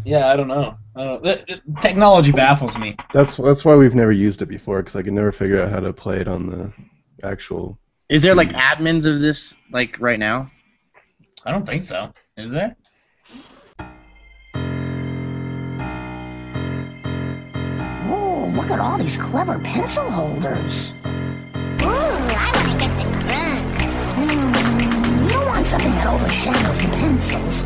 Yeah, 0.05 0.29
I 0.29 0.37
don't 0.37 0.49
know. 0.49 0.77
I 0.95 1.05
don't 1.05 1.23
the, 1.23 1.61
the 1.67 1.81
technology 1.81 2.31
baffles 2.31 2.79
me. 2.79 2.95
That's 3.13 3.37
that's 3.37 3.65
why 3.65 3.75
we've 3.75 3.97
never 3.97 4.13
used 4.13 4.43
it 4.43 4.47
before 4.47 4.81
because 4.83 4.95
I 4.95 5.03
could 5.03 5.13
never 5.13 5.33
figure 5.33 5.61
out 5.61 5.73
how 5.73 5.81
to 5.81 5.93
play 5.93 6.21
it 6.21 6.29
on 6.29 6.49
the 6.49 6.73
actual. 7.27 7.79
Is 8.09 8.23
there 8.23 8.35
like 8.35 8.51
admins 8.51 9.07
of 9.07 9.19
this 9.19 9.55
like 9.73 9.99
right 9.99 10.19
now? 10.19 10.51
I 11.45 11.51
don't 11.51 11.67
think 11.67 11.83
so. 11.83 12.13
Is 12.37 12.53
there? 12.53 12.77
Look 18.69 18.79
at 18.79 18.85
all 18.85 18.99
these 18.99 19.17
clever 19.17 19.59
pencil 19.61 20.11
holders. 20.11 20.93
Ooh, 21.81 21.89
I 21.89 22.53
want 22.53 22.69
to 22.69 22.77
get 22.77 22.93
the. 23.01 23.05
Hmm, 24.13 25.25
you 25.25 25.31
don't 25.31 25.47
want 25.47 25.67
something 25.67 25.93
that 25.93 26.07
overshadows 26.07 26.79
the 26.79 26.89
pencils. 26.89 27.65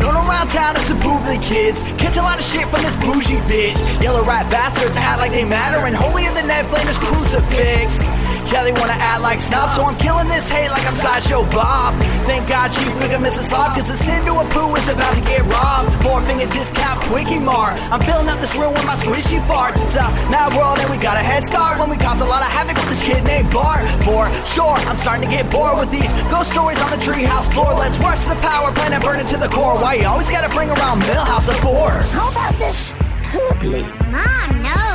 Known 0.00 0.16
around 0.16 0.48
town 0.48 0.74
the 0.74 0.98
boobly 0.98 1.40
kids. 1.40 1.84
Catch 1.98 2.16
a 2.16 2.22
lot 2.22 2.40
of 2.40 2.44
shit 2.44 2.66
from 2.66 2.82
this 2.82 2.96
bougie 2.96 3.38
bitch. 3.46 3.78
Yellow 4.02 4.24
rat 4.24 4.50
bastards 4.50 4.96
act 4.96 5.20
like 5.20 5.30
they 5.30 5.44
matter, 5.44 5.86
and 5.86 5.94
holier 5.94 6.32
than 6.32 6.48
that 6.48 6.66
flame 6.66 6.88
is 6.88 6.98
crucifix. 6.98 8.08
Yeah, 8.50 8.66
they 8.66 8.74
wanna 8.74 8.98
act 8.98 9.22
like 9.22 9.38
snobs, 9.38 9.78
so 9.78 9.86
I'm 9.86 9.94
killing 10.02 10.26
this 10.26 10.50
hate 10.50 10.70
like 10.74 10.82
I'm 10.82 10.98
Sideshow 10.98 11.46
Bob. 11.54 11.94
Thank 12.26 12.50
God 12.50 12.74
you 12.74 12.90
figure 12.98 13.22
Mrs. 13.22 13.46
Slob, 13.54 13.78
cause 13.78 13.86
the 13.86 13.96
sin 13.96 14.26
to 14.26 14.42
a 14.42 14.44
poo 14.50 14.74
is 14.74 14.88
about 14.90 15.14
to 15.14 15.22
get 15.22 15.46
robbed. 15.46 15.94
Four 16.02 16.18
finger 16.26 16.50
discount 16.50 16.98
quickie 17.06 17.38
mart. 17.38 17.78
I'm 17.94 18.02
filling 18.02 18.28
up 18.28 18.40
this 18.42 18.50
room 18.58 18.74
with 18.74 18.84
my 18.90 18.98
squishy 18.98 19.38
farts. 19.46 19.78
It's 19.78 19.94
a 19.94 20.10
mad 20.34 20.50
world, 20.58 20.82
and 20.82 20.90
we 20.90 20.98
got 20.98 21.14
a 21.14 21.22
head 21.22 21.46
start 21.46 21.78
when 21.78 21.88
we 21.90 21.96
cause 21.96 22.20
a 22.20 22.26
lot 22.26 22.42
of 22.42 22.50
havoc 22.50 22.74
with 22.74 22.90
this 22.90 23.02
kid 23.02 23.22
named 23.22 23.54
Bart. 23.54 23.86
For 24.02 24.26
sure, 24.42 24.74
I'm 24.90 24.98
starting 24.98 25.30
to 25.30 25.30
get 25.30 25.46
bored 25.46 25.78
with 25.78 25.94
these 25.94 26.10
ghost 26.26 26.50
stories 26.50 26.82
on 26.82 26.90
the 26.90 26.98
treehouse 26.98 27.46
floor. 27.54 27.70
Let's 27.78 27.98
rush 28.02 28.24
the 28.26 28.34
power 28.42 28.74
plant 28.74 28.94
and 28.98 29.02
burn 29.02 29.20
it 29.22 29.28
to 29.30 29.38
the 29.38 29.48
core. 29.48 29.78
Why 29.78 29.94
you 30.02 30.06
always 30.10 30.28
gotta 30.28 30.50
bring 30.50 30.70
around 30.74 31.06
Milhouse 31.06 31.46
at 31.46 31.58
four? 31.62 31.90
How 32.18 32.34
about 32.34 32.58
this 32.58 32.92
pooply? 33.30 33.86
Mom, 34.10 34.62
no. 34.62 34.89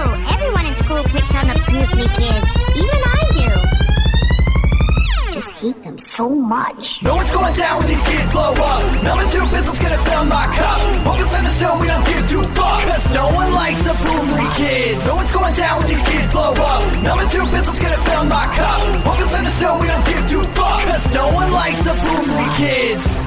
School 0.86 1.02
picks 1.06 1.34
on 1.34 1.48
the 1.50 1.58
kids. 2.14 2.50
Even 2.78 3.02
I 3.02 3.18
do. 3.34 3.50
Just 5.34 5.50
hate 5.58 5.82
them 5.82 5.98
so 5.98 6.30
much. 6.30 7.02
Know 7.02 7.16
what's 7.16 7.34
going 7.34 7.56
down 7.58 7.80
when 7.82 7.90
these 7.90 8.06
kids 8.06 8.30
blow 8.30 8.54
up. 8.54 8.86
Number 9.02 9.26
two 9.34 9.42
pencil's 9.50 9.82
gonna 9.82 9.98
fill 9.98 10.26
my 10.30 10.46
cup. 10.54 10.78
Hope 11.02 11.18
it's 11.26 11.34
understood 11.34 11.82
we 11.82 11.88
don't 11.90 12.06
give 12.06 12.30
two 12.30 12.46
fucks. 12.54 12.86
Cause 12.86 13.10
no 13.18 13.26
one 13.34 13.50
likes 13.58 13.82
the 13.82 13.98
boomly 13.98 14.46
kids. 14.62 15.02
Know 15.10 15.16
what's 15.18 15.34
going 15.34 15.56
down 15.58 15.82
when 15.82 15.90
these 15.90 16.06
kids 16.06 16.30
blow 16.30 16.54
up. 16.54 16.86
Number 17.02 17.26
two 17.34 17.50
pencil's 17.50 17.82
gonna 17.82 17.98
fill 18.06 18.30
my 18.30 18.46
cup. 18.54 18.78
Hope 19.10 19.26
it's 19.26 19.34
understood 19.34 19.82
we 19.82 19.90
don't 19.90 20.06
give 20.06 20.22
two 20.30 20.46
fucks. 20.54 20.86
Cause 20.86 21.10
no 21.18 21.26
one 21.34 21.50
likes 21.50 21.82
the 21.82 21.98
boomly 21.98 22.46
kids. 22.62 23.26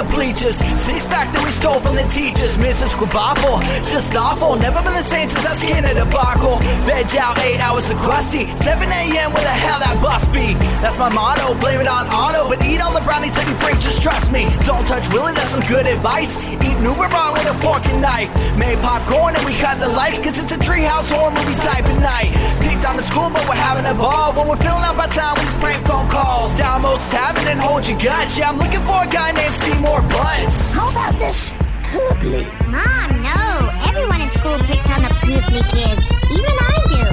The 0.00 0.08
bleachers. 0.16 0.56
Six 0.80 1.04
pack 1.04 1.28
that 1.36 1.44
we 1.44 1.52
stole 1.52 1.76
from 1.76 1.92
the 1.92 2.08
teachers. 2.08 2.56
Mrs. 2.56 2.96
Krabappel, 2.96 3.60
just 3.84 4.16
awful. 4.16 4.56
Never 4.56 4.80
been 4.80 4.96
the 4.96 5.04
same 5.04 5.28
since 5.28 5.44
I 5.44 5.52
skinned 5.52 5.84
a 5.84 5.92
debacle. 5.92 6.56
Veg 6.88 7.12
out 7.20 7.36
eight 7.44 7.60
hours 7.60 7.92
of 7.92 8.00
crusty. 8.00 8.48
7 8.64 8.80
a.m. 8.80 9.28
where 9.36 9.44
the 9.44 9.52
hell 9.60 9.76
that 9.76 10.00
bus 10.00 10.24
be? 10.32 10.56
That's 10.80 10.96
my 10.96 11.12
motto. 11.12 11.52
Blame 11.60 11.84
it 11.84 11.90
on 11.90 12.08
auto, 12.08 12.48
but 12.48 12.64
eat 12.64 12.80
all 12.80 12.96
the 12.96 13.04
brownies 13.04 13.36
that 13.36 13.44
you 13.44 13.52
bring. 13.60 13.76
Just 13.76 14.00
trust 14.00 14.32
me. 14.32 14.48
Don't 14.64 14.88
touch 14.88 15.04
Willie, 15.12 15.36
that's 15.36 15.52
some 15.52 15.64
good 15.68 15.84
advice. 15.84 16.40
Eat 16.48 16.80
Uber 16.80 17.12
raw 17.12 17.36
with 17.36 17.52
a 17.52 17.56
fork 17.60 17.84
and 17.92 18.00
knife. 18.00 18.32
Made 18.56 18.80
popcorn 18.80 19.36
and 19.36 19.44
we 19.44 19.52
cut 19.60 19.84
the 19.84 19.92
lights, 19.92 20.16
cause 20.16 20.40
it's 20.40 20.56
a 20.56 20.60
treehouse 20.64 21.12
horror 21.12 21.28
movie 21.36 21.52
type 21.60 21.84
of 21.84 22.00
night. 22.00 22.32
Picked 22.64 22.88
on 22.88 22.96
the 22.96 23.04
school, 23.04 23.28
but 23.28 23.44
we're 23.44 23.60
having 23.60 23.84
a 23.84 23.92
ball. 23.92 24.32
When 24.32 24.48
we're 24.48 24.62
filling 24.64 24.84
up 24.88 24.96
our 24.96 25.12
time 25.12 25.36
with 25.36 25.44
these 25.44 25.60
prank 25.60 25.84
phone 25.84 26.08
calls. 26.08 26.56
Down 26.56 26.80
most 26.88 27.12
tavern 27.12 27.44
and 27.52 27.60
hold 27.60 27.84
your 27.84 28.00
gut. 28.00 28.32
Yeah, 28.32 28.48
I'm 28.48 28.56
looking 28.56 28.80
for 28.88 29.04
a 29.04 29.10
guy 29.12 29.36
named 29.36 29.52
Seymour 29.52 29.89
Butts. 29.98 30.70
How 30.70 30.88
about 30.90 31.18
this 31.18 31.52
pooply? 31.90 32.46
Mom, 32.70 33.10
no. 33.26 33.42
Everyone 33.90 34.20
in 34.20 34.30
school 34.30 34.56
picks 34.70 34.88
on 34.90 35.02
the 35.02 35.10
poopy 35.18 35.62
kids. 35.74 36.06
Even 36.30 36.54
I 36.62 36.76
do. 36.94 37.04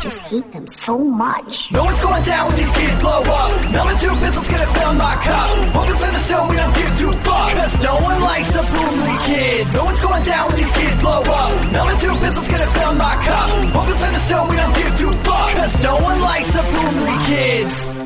Just 0.00 0.20
hate 0.32 0.48
them 0.52 0.66
so 0.66 0.96
much. 0.96 1.70
No 1.72 1.84
one's 1.84 2.00
going 2.00 2.22
down 2.24 2.48
when 2.48 2.56
these 2.56 2.72
kids 2.72 2.96
blow 3.00 3.20
up. 3.20 3.52
Number 3.68 3.92
two 4.00 4.16
pencil's 4.16 4.48
gonna 4.48 4.66
fill 4.72 4.94
my 4.94 5.12
cup. 5.20 5.48
Hope 5.76 5.92
it's 5.92 6.02
understood 6.02 6.48
we 6.48 6.56
don't 6.56 6.74
give 6.74 6.92
two 6.96 7.12
fucks. 7.20 7.52
Cause 7.52 7.82
no 7.84 7.94
one 8.00 8.20
likes 8.24 8.52
the 8.56 8.64
boomly 8.64 9.16
kids. 9.28 9.74
No 9.76 9.84
one's 9.84 10.00
going 10.00 10.24
down 10.24 10.48
when 10.48 10.56
these 10.56 10.72
kids 10.72 10.96
blow 11.04 11.20
up. 11.20 11.52
Number 11.72 11.94
two 12.00 12.16
pencil's 12.16 12.48
gonna 12.48 12.70
fill 12.72 12.94
my 12.96 13.12
cup. 13.28 13.48
Hope 13.76 13.88
it's 13.92 14.02
understood 14.02 14.48
we 14.48 14.56
don't 14.56 14.74
give 14.74 14.92
two 14.96 15.12
fucks. 15.20 15.52
Cause 15.52 15.82
no 15.82 16.00
one 16.00 16.20
likes 16.20 16.48
the 16.48 16.64
boomly 16.64 17.16
kids. 17.28 18.03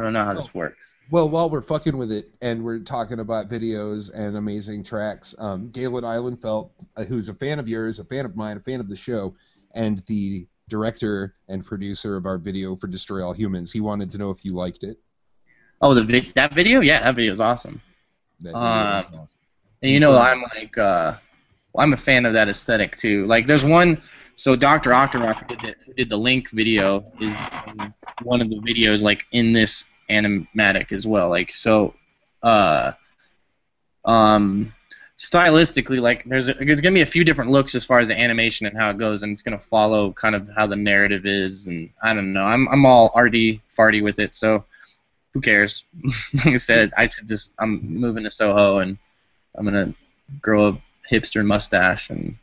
I 0.00 0.02
don't 0.02 0.14
know 0.14 0.24
how 0.24 0.32
this 0.32 0.54
works. 0.54 0.94
Well, 1.10 1.28
while 1.28 1.50
we're 1.50 1.60
fucking 1.60 1.94
with 1.94 2.10
it 2.10 2.30
and 2.40 2.64
we're 2.64 2.78
talking 2.78 3.20
about 3.20 3.50
videos 3.50 4.10
and 4.14 4.34
amazing 4.34 4.82
tracks, 4.82 5.34
um, 5.38 5.68
Galen 5.72 6.04
Islandfelt, 6.04 6.70
uh, 6.96 7.04
who's 7.04 7.28
a 7.28 7.34
fan 7.34 7.58
of 7.58 7.68
yours, 7.68 7.98
a 7.98 8.04
fan 8.04 8.24
of 8.24 8.34
mine, 8.34 8.56
a 8.56 8.60
fan 8.60 8.80
of 8.80 8.88
the 8.88 8.96
show, 8.96 9.34
and 9.74 10.02
the 10.06 10.46
director 10.70 11.34
and 11.48 11.66
producer 11.66 12.16
of 12.16 12.24
our 12.24 12.38
video 12.38 12.76
for 12.76 12.86
Destroy 12.86 13.22
All 13.22 13.34
Humans, 13.34 13.72
he 13.72 13.80
wanted 13.80 14.08
to 14.12 14.16
know 14.16 14.30
if 14.30 14.42
you 14.42 14.54
liked 14.54 14.84
it. 14.84 14.98
Oh, 15.82 15.92
the 15.92 16.02
vid- 16.02 16.32
that 16.34 16.54
video? 16.54 16.80
Yeah, 16.80 17.02
that 17.02 17.14
video 17.14 17.32
is 17.32 17.40
awesome. 17.40 17.82
That 18.40 18.54
Um, 18.54 18.54
was 18.54 19.04
awesome. 19.08 19.28
And 19.82 19.92
you 19.92 20.00
know, 20.00 20.16
I'm 20.16 20.42
like, 20.56 20.78
uh, 20.78 21.18
well, 21.74 21.84
I'm 21.84 21.92
a 21.92 21.98
fan 21.98 22.24
of 22.24 22.32
that 22.32 22.48
aesthetic 22.48 22.96
too. 22.96 23.26
Like, 23.26 23.46
there's 23.46 23.64
one. 23.64 24.00
So 24.34 24.56
Dr. 24.56 24.92
Ockenrock 24.92 25.40
who 25.40 25.56
did 25.56 25.60
the, 25.60 25.94
did 25.94 26.08
the 26.08 26.16
Link 26.16 26.48
video 26.48 27.04
is 27.20 27.34
one 28.22 28.40
of 28.40 28.48
the 28.48 28.56
videos 28.56 29.02
like 29.02 29.26
in 29.32 29.52
this 29.52 29.84
animatic 30.10 30.92
as 30.92 31.06
well. 31.06 31.28
Like, 31.28 31.52
so, 31.54 31.94
uh, 32.42 32.92
um, 34.04 34.72
stylistically, 35.16 36.00
like, 36.00 36.24
there's 36.24 36.48
a, 36.48 36.54
there's 36.54 36.80
gonna 36.80 36.94
be 36.94 37.02
a 37.02 37.06
few 37.06 37.24
different 37.24 37.50
looks 37.50 37.74
as 37.74 37.84
far 37.84 38.00
as 38.00 38.08
the 38.08 38.18
animation 38.18 38.66
and 38.66 38.76
how 38.76 38.90
it 38.90 38.98
goes, 38.98 39.22
and 39.22 39.32
it's 39.32 39.42
gonna 39.42 39.58
follow 39.58 40.12
kind 40.12 40.34
of 40.34 40.48
how 40.56 40.66
the 40.66 40.76
narrative 40.76 41.26
is, 41.26 41.66
and 41.66 41.90
I 42.02 42.14
don't 42.14 42.32
know. 42.32 42.42
I'm 42.42 42.68
I'm 42.68 42.86
all 42.86 43.12
arty 43.14 43.62
farty 43.76 44.02
with 44.02 44.18
it, 44.18 44.34
so 44.34 44.64
who 45.32 45.40
cares? 45.40 45.84
like 46.34 46.46
I 46.46 46.56
said, 46.56 46.92
I 46.96 47.06
should 47.06 47.28
just 47.28 47.52
I'm 47.58 47.80
moving 47.94 48.24
to 48.24 48.30
Soho 48.30 48.78
and 48.78 48.98
I'm 49.56 49.64
gonna 49.64 49.94
grow 50.40 50.68
a 50.68 50.82
hipster 51.10 51.44
mustache 51.44 52.10
and 52.10 52.36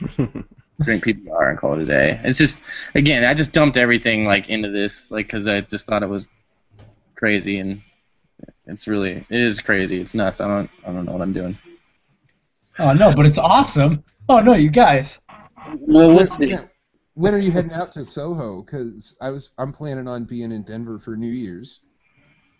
drink 0.82 1.04
PBR 1.04 1.50
and 1.50 1.58
call 1.58 1.74
it 1.74 1.82
a 1.82 1.86
day. 1.86 2.20
It's 2.24 2.38
just 2.38 2.58
again, 2.94 3.24
I 3.24 3.34
just 3.34 3.52
dumped 3.52 3.76
everything 3.76 4.24
like 4.24 4.50
into 4.50 4.70
this, 4.70 5.10
like 5.10 5.26
because 5.26 5.46
I 5.46 5.60
just 5.62 5.86
thought 5.86 6.02
it 6.02 6.08
was 6.08 6.28
crazy 7.20 7.58
and 7.58 7.82
it's 8.66 8.88
really 8.88 9.24
it 9.28 9.40
is 9.40 9.60
crazy. 9.60 10.00
It's 10.00 10.14
nuts. 10.14 10.40
I 10.40 10.48
don't 10.48 10.70
I 10.86 10.92
don't 10.92 11.04
know 11.04 11.12
what 11.12 11.22
I'm 11.22 11.34
doing. 11.34 11.56
Oh 12.78 12.92
no, 12.94 13.14
but 13.14 13.26
it's 13.26 13.38
awesome. 13.38 14.02
Oh 14.28 14.40
no, 14.40 14.54
you 14.54 14.70
guys. 14.70 15.20
Well, 15.80 16.14
we'll 16.14 16.26
see. 16.26 16.56
When 17.14 17.34
are 17.34 17.38
you 17.38 17.50
heading 17.50 17.72
out 17.72 17.92
to 17.92 18.04
Soho? 18.04 18.62
Because 18.62 19.16
I 19.20 19.28
was 19.30 19.52
I'm 19.58 19.72
planning 19.72 20.08
on 20.08 20.24
being 20.24 20.50
in 20.50 20.62
Denver 20.62 20.98
for 20.98 21.16
New 21.16 21.30
Year's. 21.30 21.80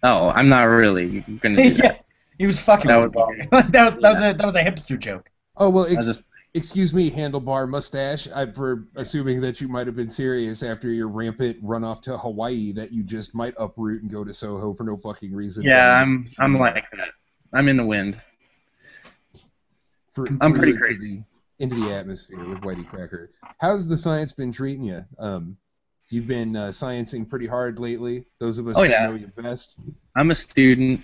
Oh, 0.03 0.29
I'm 0.29 0.49
not 0.49 0.65
really 0.65 1.21
gonna 1.41 1.57
do 1.57 1.63
yeah, 1.83 1.97
he 2.39 2.47
was 2.47 2.61
fucking. 2.61 2.89
That 2.89 2.97
was 2.97 3.13
that 3.51 3.73
was 3.73 4.01
that 4.01 4.03
was 4.03 4.23
a 4.23 4.33
that 4.35 4.47
was 4.47 4.57
a 4.57 4.63
hipster 4.63 4.99
joke. 4.99 5.31
Oh 5.57 5.71
well, 5.71 5.87
ex- 5.87 6.07
just 6.07 6.23
excuse 6.55 6.93
me, 6.93 7.11
handlebar 7.11 7.69
mustache. 7.69 8.29
I, 8.35 8.47
for 8.51 8.87
assuming 8.97 9.41
that 9.43 9.61
you 9.61 9.69
might 9.69 9.87
have 9.87 9.97
been 9.97 10.11
serious 10.11 10.63
after 10.63 10.91
your 10.91 11.09
rampant 11.09 11.59
run 11.63 11.85
off 11.85 12.01
to 12.03 12.19
Hawaii 12.19 12.73
that 12.73 12.93
you 12.93 13.03
just 13.03 13.35
might 13.35 13.55
uproot 13.59 14.03
and 14.03 14.11
go 14.11 14.25
to 14.25 14.33
Soho 14.35 14.75
for 14.75 14.85
no 14.85 14.97
fucking 14.97 15.33
reason. 15.35 15.63
yeah, 15.63 16.01
I'm 16.01 16.29
I'm 16.39 16.55
like 16.55 16.85
that. 16.97 17.11
I'm 17.53 17.69
in 17.69 17.77
the 17.77 17.85
wind. 17.87 18.23
For, 20.13 20.27
I'm 20.41 20.53
pretty 20.55 20.73
into 20.73 20.83
crazy. 20.83 21.25
The, 21.59 21.65
into 21.65 21.77
the 21.77 21.93
atmosphere 21.95 22.45
with 22.45 22.61
YTCracker. 22.63 23.29
How's 23.59 23.87
the 23.87 23.97
science 23.97 24.33
been 24.33 24.51
treating 24.51 24.85
you? 24.85 25.05
Um, 25.19 25.57
you've 26.09 26.27
been 26.27 26.57
uh, 26.57 26.69
sciencing 26.71 27.29
pretty 27.29 27.47
hard 27.47 27.79
lately. 27.79 28.25
Those 28.41 28.59
of 28.59 28.67
us 28.67 28.77
Oh, 28.77 28.83
who 28.85 28.91
yeah. 28.91 29.07
know 29.07 29.15
you 29.15 29.29
best. 29.29 29.77
I'm 30.17 30.31
a 30.31 30.35
student. 30.35 31.03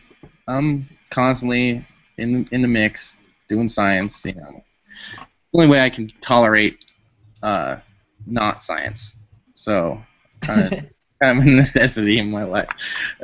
I'm 0.48 0.88
constantly 1.10 1.86
in 2.18 2.48
in 2.50 2.62
the 2.62 2.68
mix 2.68 3.14
doing 3.48 3.68
science. 3.68 4.24
You 4.24 4.34
know, 4.34 4.64
only 5.56 5.68
way 5.68 5.80
I 5.80 5.88
can 5.88 6.06
tolerate 6.06 6.92
uh, 7.42 7.76
not 8.26 8.62
science. 8.62 9.16
So 9.54 10.02
kind 10.40 10.72
of 10.72 10.84
kind 11.22 11.38
of 11.38 11.46
a 11.46 11.50
necessity 11.50 12.18
in 12.18 12.30
my 12.30 12.44
life. 12.44 12.68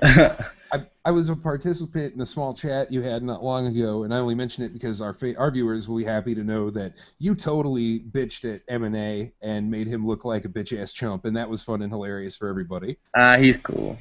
I, 0.03 0.87
I 1.05 1.11
was 1.11 1.29
a 1.29 1.37
participant 1.37 2.15
in 2.15 2.21
a 2.23 2.27
small 2.27 2.55
chat 2.55 2.91
you 2.91 3.03
had 3.03 3.23
not 3.23 3.45
long 3.45 3.67
ago, 3.67 4.05
and 4.05 4.15
I 4.15 4.17
only 4.17 4.35
mention 4.35 4.65
it 4.65 4.73
because 4.73 5.03
our 5.03 5.13
fa- 5.13 5.37
our 5.37 5.51
viewers 5.51 5.89
will 5.89 5.99
be 5.99 6.05
happy 6.05 6.35
to 6.35 6.43
know 6.43 6.71
that 6.71 6.95
you 7.19 7.35
totally 7.35 8.01
bitched 8.01 8.51
at 8.53 8.63
M 8.69 8.85
and 8.85 8.97
A 8.97 9.31
and 9.43 9.71
made 9.71 9.87
him 9.87 10.07
look 10.07 10.25
like 10.25 10.47
a 10.47 10.49
bitch 10.49 10.79
ass 10.81 10.95
chump, 10.95 11.27
and 11.27 11.37
that 11.37 11.51
was 11.51 11.63
fun 11.63 11.83
and 11.83 11.93
hilarious 11.93 12.35
for 12.35 12.49
everybody. 12.49 12.97
uh, 13.15 13.37
he's 13.37 13.59
cool. 13.59 13.99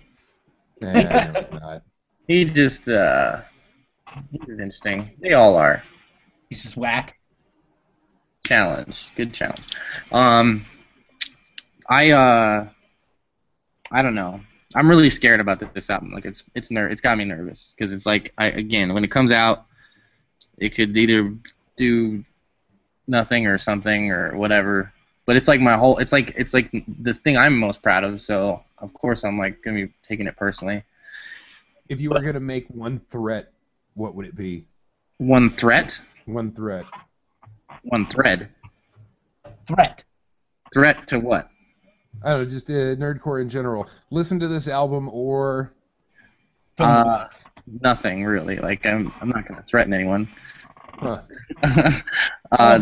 Nah, 0.80 0.94
no, 0.94 1.34
it's 1.36 1.52
not. 1.52 1.84
He 2.28 2.46
just 2.46 2.88
uh, 2.88 3.42
he's 4.32 4.62
interesting. 4.62 5.12
They 5.22 5.34
all 5.34 5.58
are. 5.58 5.84
He's 6.50 6.64
just 6.64 6.78
whack. 6.78 7.18
Challenge. 8.46 9.12
Good 9.16 9.34
challenge. 9.34 9.68
Um, 10.12 10.66
I 11.89 12.12
uh, 12.12 12.70
I 13.92 14.02
don't 14.02 14.16
know. 14.16 14.39
I'm 14.76 14.89
really 14.89 15.10
scared 15.10 15.42
about 15.42 15.60
this 15.74 15.89
album. 15.89 16.12
Like 16.12 16.26
it's 16.26 16.44
it's 16.56 16.72
ner- 16.72 16.88
it's 16.88 17.02
got 17.02 17.18
me 17.18 17.26
nervous 17.26 17.74
because 17.76 17.94
it's 17.94 18.06
like 18.06 18.34
I 18.38 18.46
again 18.48 18.94
when 18.94 19.04
it 19.04 19.12
comes 19.12 19.32
out, 19.32 19.66
it 20.58 20.70
could 20.70 20.96
either 20.96 21.26
do 21.76 22.24
nothing 23.08 23.48
or 23.48 23.58
something 23.58 24.12
or 24.12 24.38
whatever. 24.38 24.94
But 25.26 25.36
it's 25.36 25.48
like 25.48 25.62
my 25.62 25.74
whole. 25.74 25.98
It's 25.98 26.12
like 26.12 26.34
it's 26.36 26.54
like 26.54 26.72
the 26.88 27.14
thing 27.14 27.38
I'm 27.38 27.58
most 27.58 27.84
proud 27.84 28.04
of. 28.04 28.22
So 28.22 28.64
of 28.80 28.94
course 28.94 29.24
I'm 29.24 29.38
like 29.38 29.62
gonna 29.62 29.86
be 29.86 29.94
taking 30.02 30.28
it 30.28 30.38
personally. 30.38 30.84
If 31.89 32.00
you 32.00 32.10
were 32.10 32.22
gonna 32.22 32.39
make 32.39 32.68
one 32.70 33.00
threat, 33.10 33.52
what 33.96 34.16
would 34.16 34.26
it 34.26 34.36
be? 34.36 34.66
One 35.18 35.50
threat, 35.50 36.00
One 36.26 36.52
threat. 36.52 36.86
One 37.84 38.06
thread. 38.08 38.50
Threat. 39.68 40.04
Threat 40.74 41.08
to 41.08 41.20
what? 41.20 41.50
I 42.24 42.30
don't 42.32 42.44
know, 42.44 42.46
just 42.50 42.70
uh, 42.70 42.74
nerdcore 42.74 43.42
in 43.42 43.50
general. 43.50 43.88
Listen 44.12 44.40
to 44.40 44.48
this 44.48 44.68
album, 44.68 45.10
or 45.12 45.74
Uh, 46.80 47.28
nothing 47.82 48.24
really. 48.26 48.58
Like 48.58 48.86
I'm 48.86 49.12
I'm 49.22 49.30
not 49.30 49.46
gonna 49.48 49.64
threaten 49.64 49.94
anyone. 49.94 50.28
huh, 51.00 51.22
uh, 52.52 52.80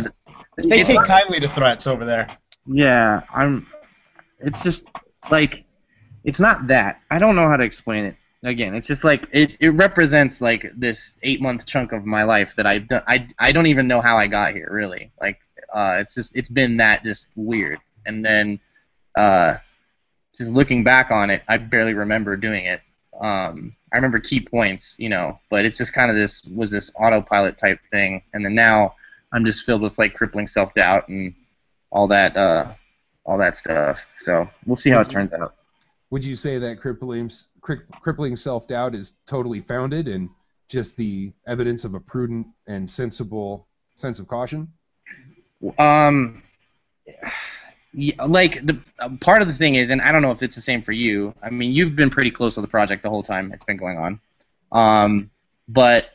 They 0.58 0.80
it's 0.80 0.88
take 0.88 0.95
not- 0.97 1.08
kindly 1.08 1.39
to 1.39 1.47
threats 1.50 1.88
over 1.88 2.06
there. 2.06 2.28
yeah, 2.66 3.22
I'm. 3.34 3.68
It's 4.39 4.64
just 4.64 4.86
like 5.32 5.66
it's 6.24 6.39
not 6.39 6.68
that. 6.68 7.02
I 7.12 7.20
don't 7.20 7.36
know 7.36 7.47
how 7.47 7.58
to 7.58 7.64
explain 7.64 8.06
it. 8.06 8.16
Again, 8.43 8.73
it's 8.73 8.87
just 8.87 9.03
like 9.03 9.27
it, 9.33 9.57
it 9.59 9.69
represents 9.69 10.39
like 10.39 10.71
this 10.75 11.17
eight 11.23 11.41
month 11.41 11.65
chunk 11.65 11.91
of 11.91 12.05
my 12.05 12.23
life 12.23 12.55
that 12.55 12.65
I've 12.65 12.87
done. 12.87 13.03
I, 13.05 13.27
I 13.37 13.51
don't 13.51 13.67
even 13.67 13.87
know 13.87 13.99
how 13.99 14.17
I 14.17 14.27
got 14.27 14.53
here 14.53 14.69
really. 14.71 15.11
Like 15.19 15.41
uh, 15.73 15.97
it's 15.99 16.15
just 16.15 16.31
it's 16.35 16.49
been 16.49 16.77
that 16.77 17.03
just 17.03 17.27
weird. 17.35 17.79
And 18.05 18.23
then 18.23 18.59
uh, 19.17 19.57
just 20.33 20.51
looking 20.51 20.83
back 20.83 21.11
on 21.11 21.29
it, 21.29 21.43
I 21.49 21.57
barely 21.57 21.93
remember 21.93 22.37
doing 22.37 22.65
it. 22.65 22.81
Um, 23.19 23.75
I 23.91 23.97
remember 23.97 24.19
key 24.19 24.39
points, 24.39 24.95
you 24.97 25.09
know, 25.09 25.39
but 25.49 25.65
it's 25.65 25.77
just 25.77 25.93
kind 25.93 26.09
of 26.09 26.15
this 26.15 26.43
was 26.45 26.71
this 26.71 26.91
autopilot 26.95 27.57
type 27.57 27.79
thing, 27.91 28.21
and 28.33 28.45
then 28.45 28.55
now 28.55 28.95
I'm 29.33 29.45
just 29.45 29.65
filled 29.65 29.81
with 29.81 29.97
like 29.97 30.13
crippling 30.13 30.47
self 30.47 30.73
doubt 30.73 31.09
and 31.09 31.33
all 31.91 32.07
that 32.07 32.37
uh, 32.37 32.73
all 33.25 33.37
that 33.39 33.57
stuff. 33.57 34.05
So 34.17 34.49
we'll 34.65 34.77
see 34.77 34.91
how 34.91 35.01
it 35.01 35.09
turns 35.09 35.33
out. 35.33 35.55
Would 36.12 36.26
you 36.26 36.36
say 36.36 36.57
that 36.57 36.80
crippling 36.80 37.32
crippling 37.62 38.36
self 38.36 38.68
doubt 38.68 38.95
is 38.95 39.14
totally 39.26 39.62
founded 39.62 40.07
and 40.07 40.30
just 40.68 40.95
the 40.97 41.32
evidence 41.47 41.86
of 41.86 41.95
a 41.95 41.99
prudent 41.99 42.47
and 42.68 42.89
sensible 42.89 43.68
sense 43.95 44.20
of 44.20 44.28
caution? 44.28 44.72
Um, 45.78 46.41
yeah, 47.93 48.24
like 48.24 48.66
the 48.66 48.80
uh, 48.99 49.10
part 49.20 49.41
of 49.41 49.47
the 49.47 49.53
thing 49.53 49.76
is, 49.76 49.89
and 49.89 50.01
I 50.01 50.12
don't 50.12 50.22
know 50.22 50.32
if 50.32 50.43
it's 50.43 50.55
the 50.55 50.62
same 50.62 50.82
for 50.82 50.91
you. 50.91 51.34
I 51.41 51.49
mean, 51.49 51.72
you've 51.72 51.95
been 51.95 52.10
pretty 52.10 52.32
close 52.32 52.55
to 52.55 52.62
the 52.62 52.68
project 52.68 53.03
the 53.03 53.10
whole 53.10 53.24
time 53.24 53.51
it's 53.51 53.66
been 53.66 53.78
going 53.78 53.97
on. 53.97 54.20
Um, 54.72 55.30
but 55.68 56.12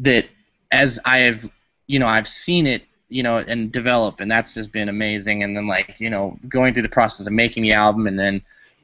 that 0.00 0.26
as 0.70 0.98
I 1.04 1.18
have, 1.18 1.50
you 1.86 1.98
know, 1.98 2.06
I've 2.06 2.28
seen 2.28 2.66
it, 2.66 2.84
you 3.08 3.22
know, 3.22 3.38
and 3.38 3.72
develop, 3.72 4.20
and 4.20 4.30
that's 4.30 4.52
just 4.52 4.70
been 4.70 4.90
amazing. 4.90 5.42
And 5.42 5.56
then 5.56 5.66
like, 5.66 5.98
you 5.98 6.10
know, 6.10 6.38
going 6.46 6.74
through 6.74 6.82
the 6.82 6.88
process 6.90 7.26
of 7.26 7.32
making 7.32 7.62
the 7.62 7.72
album, 7.72 8.06
and 8.06 8.18
then 8.18 8.42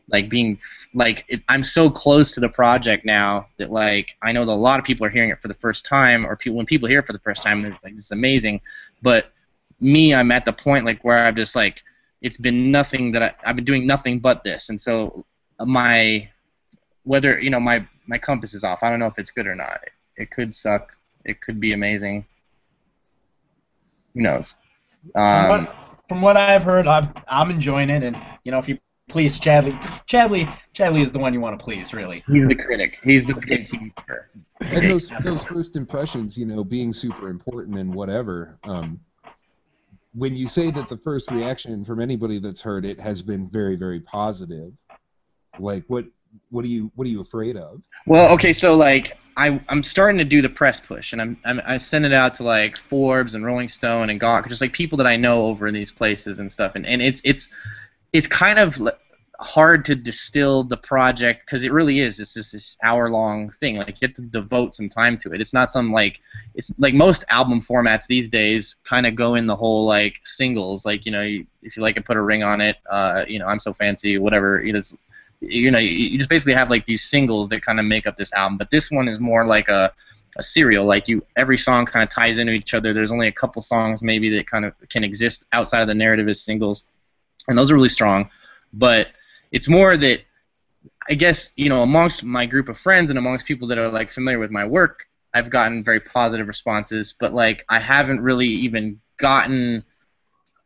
like 0.08 0.28
being 0.28 0.58
like, 0.92 1.24
it, 1.28 1.42
I'm 1.48 1.64
so 1.64 1.88
close 1.88 2.32
to 2.32 2.40
the 2.40 2.48
project 2.48 3.04
now 3.04 3.46
that 3.56 3.70
like 3.72 4.16
I 4.22 4.32
know 4.32 4.44
that 4.44 4.52
a 4.52 4.54
lot 4.54 4.78
of 4.78 4.84
people 4.84 5.06
are 5.06 5.10
hearing 5.10 5.30
it 5.30 5.40
for 5.40 5.48
the 5.48 5.54
first 5.54 5.84
time, 5.84 6.26
or 6.26 6.36
people 6.36 6.56
when 6.56 6.66
people 6.66 6.88
hear 6.88 7.00
it 7.00 7.06
for 7.06 7.12
the 7.12 7.18
first 7.20 7.42
time, 7.42 7.62
they're 7.62 7.78
like, 7.82 7.94
this 7.94 8.06
is 8.06 8.12
amazing. 8.12 8.60
But 9.02 9.32
me, 9.80 10.14
I'm 10.14 10.30
at 10.30 10.44
the 10.44 10.52
point 10.52 10.84
like 10.84 11.02
where 11.04 11.18
I'm 11.18 11.36
just 11.36 11.56
like, 11.56 11.82
it's 12.20 12.36
been 12.36 12.70
nothing 12.70 13.12
that 13.12 13.22
I, 13.22 13.34
I've 13.44 13.56
been 13.56 13.64
doing 13.64 13.86
nothing 13.86 14.18
but 14.18 14.44
this, 14.44 14.68
and 14.68 14.80
so 14.80 15.24
my 15.64 16.28
whether 17.04 17.40
you 17.40 17.50
know 17.50 17.60
my 17.60 17.86
my 18.06 18.18
compass 18.18 18.54
is 18.54 18.64
off. 18.64 18.82
I 18.82 18.90
don't 18.90 18.98
know 18.98 19.06
if 19.06 19.18
it's 19.18 19.30
good 19.30 19.46
or 19.46 19.54
not. 19.54 19.80
It, 19.84 19.92
it 20.22 20.30
could 20.30 20.54
suck. 20.54 20.96
It 21.24 21.40
could 21.40 21.60
be 21.60 21.72
amazing. 21.72 22.26
Who 24.14 24.20
knows? 24.22 24.56
From, 25.12 25.22
Um, 25.22 25.48
what, 25.48 25.76
from 26.08 26.22
what 26.22 26.36
I've 26.36 26.62
heard, 26.62 26.86
I'm 26.86 27.12
I'm 27.28 27.50
enjoying 27.50 27.90
it, 27.90 28.02
and 28.02 28.20
you 28.44 28.52
know 28.52 28.58
if 28.58 28.68
you 28.68 28.78
please 29.14 29.38
Chadley, 29.38 29.80
Chadley, 30.08 30.52
Chadley 30.74 31.00
is 31.00 31.12
the 31.12 31.20
one 31.20 31.32
you 31.32 31.40
want 31.40 31.56
to 31.56 31.64
please, 31.64 31.94
really. 31.94 32.24
he's 32.26 32.48
the 32.48 32.54
critic. 32.56 32.98
He's 33.04 33.24
the 33.24 33.34
gatekeeper. 33.34 34.28
And 34.58 34.90
those 34.90 35.08
those 35.22 35.44
first 35.44 35.76
impressions, 35.76 36.36
you 36.36 36.46
know, 36.46 36.64
being 36.64 36.92
super 36.92 37.28
important 37.28 37.78
and 37.78 37.94
whatever. 37.94 38.58
Um, 38.64 38.98
when 40.16 40.34
you 40.34 40.48
say 40.48 40.72
that 40.72 40.88
the 40.88 40.96
first 40.96 41.30
reaction 41.30 41.84
from 41.84 42.00
anybody 42.00 42.40
that's 42.40 42.60
heard 42.60 42.84
it 42.84 42.98
has 42.98 43.22
been 43.22 43.48
very, 43.48 43.76
very 43.76 44.00
positive, 44.00 44.72
like 45.60 45.84
what 45.86 46.06
what 46.50 46.64
are 46.64 46.68
you 46.68 46.90
what 46.96 47.06
are 47.06 47.10
you 47.10 47.20
afraid 47.20 47.56
of? 47.56 47.82
Well, 48.08 48.32
okay, 48.34 48.52
so 48.52 48.74
like 48.74 49.16
I 49.36 49.60
I'm 49.68 49.84
starting 49.84 50.18
to 50.18 50.24
do 50.24 50.42
the 50.42 50.48
press 50.48 50.80
push, 50.80 51.12
and 51.12 51.22
I'm, 51.22 51.36
I'm 51.44 51.60
I 51.64 51.76
send 51.78 52.04
it 52.04 52.12
out 52.12 52.34
to 52.34 52.42
like 52.42 52.76
Forbes 52.78 53.36
and 53.36 53.46
Rolling 53.46 53.68
Stone 53.68 54.10
and 54.10 54.18
Gawk, 54.18 54.48
just 54.48 54.60
like 54.60 54.72
people 54.72 54.98
that 54.98 55.06
I 55.06 55.14
know 55.14 55.44
over 55.44 55.68
in 55.68 55.74
these 55.74 55.92
places 55.92 56.40
and 56.40 56.50
stuff, 56.50 56.72
and 56.74 56.84
and 56.84 57.00
it's 57.00 57.20
it's 57.22 57.48
it's 58.14 58.28
kind 58.28 58.58
of 58.58 58.80
l- 58.80 58.96
hard 59.40 59.84
to 59.84 59.94
distill 59.94 60.62
the 60.64 60.76
project 60.76 61.40
because 61.44 61.64
it 61.64 61.72
really 61.72 62.00
is 62.00 62.20
it's 62.20 62.34
just 62.34 62.52
this 62.52 62.76
hour 62.82 63.10
long 63.10 63.50
thing 63.50 63.76
like 63.76 64.00
you 64.00 64.06
have 64.06 64.14
to 64.14 64.22
devote 64.22 64.74
some 64.74 64.88
time 64.88 65.16
to 65.16 65.32
it. 65.32 65.40
It's 65.40 65.52
not 65.52 65.70
some 65.70 65.92
like 65.92 66.20
it's 66.54 66.70
like 66.78 66.94
most 66.94 67.24
album 67.28 67.60
formats 67.60 68.06
these 68.06 68.28
days 68.28 68.76
kind 68.84 69.06
of 69.06 69.14
go 69.14 69.34
in 69.34 69.46
the 69.46 69.56
whole 69.56 69.84
like 69.86 70.20
singles 70.24 70.84
like 70.84 71.04
you 71.04 71.12
know 71.12 71.22
you, 71.22 71.46
if 71.62 71.76
you 71.76 71.82
like 71.82 71.96
it 71.96 72.04
put 72.04 72.16
a 72.16 72.22
ring 72.22 72.42
on 72.42 72.60
it 72.60 72.76
uh 72.90 73.24
you 73.26 73.38
know 73.38 73.46
i'm 73.46 73.58
so 73.58 73.72
fancy 73.72 74.18
whatever 74.18 74.60
it 74.62 74.74
is 74.74 74.96
you 75.40 75.70
know 75.70 75.78
you, 75.78 75.90
you 75.90 76.18
just 76.18 76.30
basically 76.30 76.54
have 76.54 76.70
like 76.70 76.86
these 76.86 77.02
singles 77.02 77.48
that 77.48 77.62
kind 77.62 77.80
of 77.80 77.86
make 77.86 78.06
up 78.06 78.16
this 78.16 78.32
album 78.34 78.56
but 78.56 78.70
this 78.70 78.90
one 78.90 79.08
is 79.08 79.18
more 79.18 79.46
like 79.46 79.68
a 79.68 79.92
a 80.36 80.42
serial 80.42 80.84
like 80.84 81.06
you 81.06 81.24
every 81.36 81.58
song 81.58 81.86
kind 81.86 82.02
of 82.02 82.08
ties 82.08 82.38
into 82.38 82.52
each 82.52 82.74
other 82.74 82.92
there's 82.92 83.12
only 83.12 83.28
a 83.28 83.32
couple 83.32 83.62
songs 83.62 84.02
maybe 84.02 84.28
that 84.28 84.46
kind 84.46 84.64
of 84.64 84.74
can 84.88 85.04
exist 85.04 85.46
outside 85.52 85.80
of 85.80 85.88
the 85.88 85.94
narrative 85.94 86.28
as 86.28 86.40
singles 86.40 86.84
and 87.48 87.56
those 87.56 87.70
are 87.70 87.74
really 87.74 87.88
strong 87.88 88.28
but 88.72 89.08
it's 89.54 89.68
more 89.68 89.96
that 89.96 90.20
I 91.08 91.14
guess 91.14 91.50
you 91.56 91.68
know 91.68 91.82
amongst 91.82 92.24
my 92.24 92.44
group 92.44 92.68
of 92.68 92.76
friends 92.76 93.08
and 93.08 93.18
amongst 93.18 93.46
people 93.46 93.68
that 93.68 93.78
are 93.78 93.88
like 93.88 94.10
familiar 94.10 94.40
with 94.40 94.50
my 94.50 94.66
work, 94.66 95.06
I've 95.32 95.48
gotten 95.48 95.84
very 95.84 96.00
positive 96.00 96.48
responses. 96.48 97.14
But 97.18 97.32
like 97.32 97.64
I 97.70 97.78
haven't 97.78 98.20
really 98.20 98.48
even 98.48 99.00
gotten. 99.16 99.84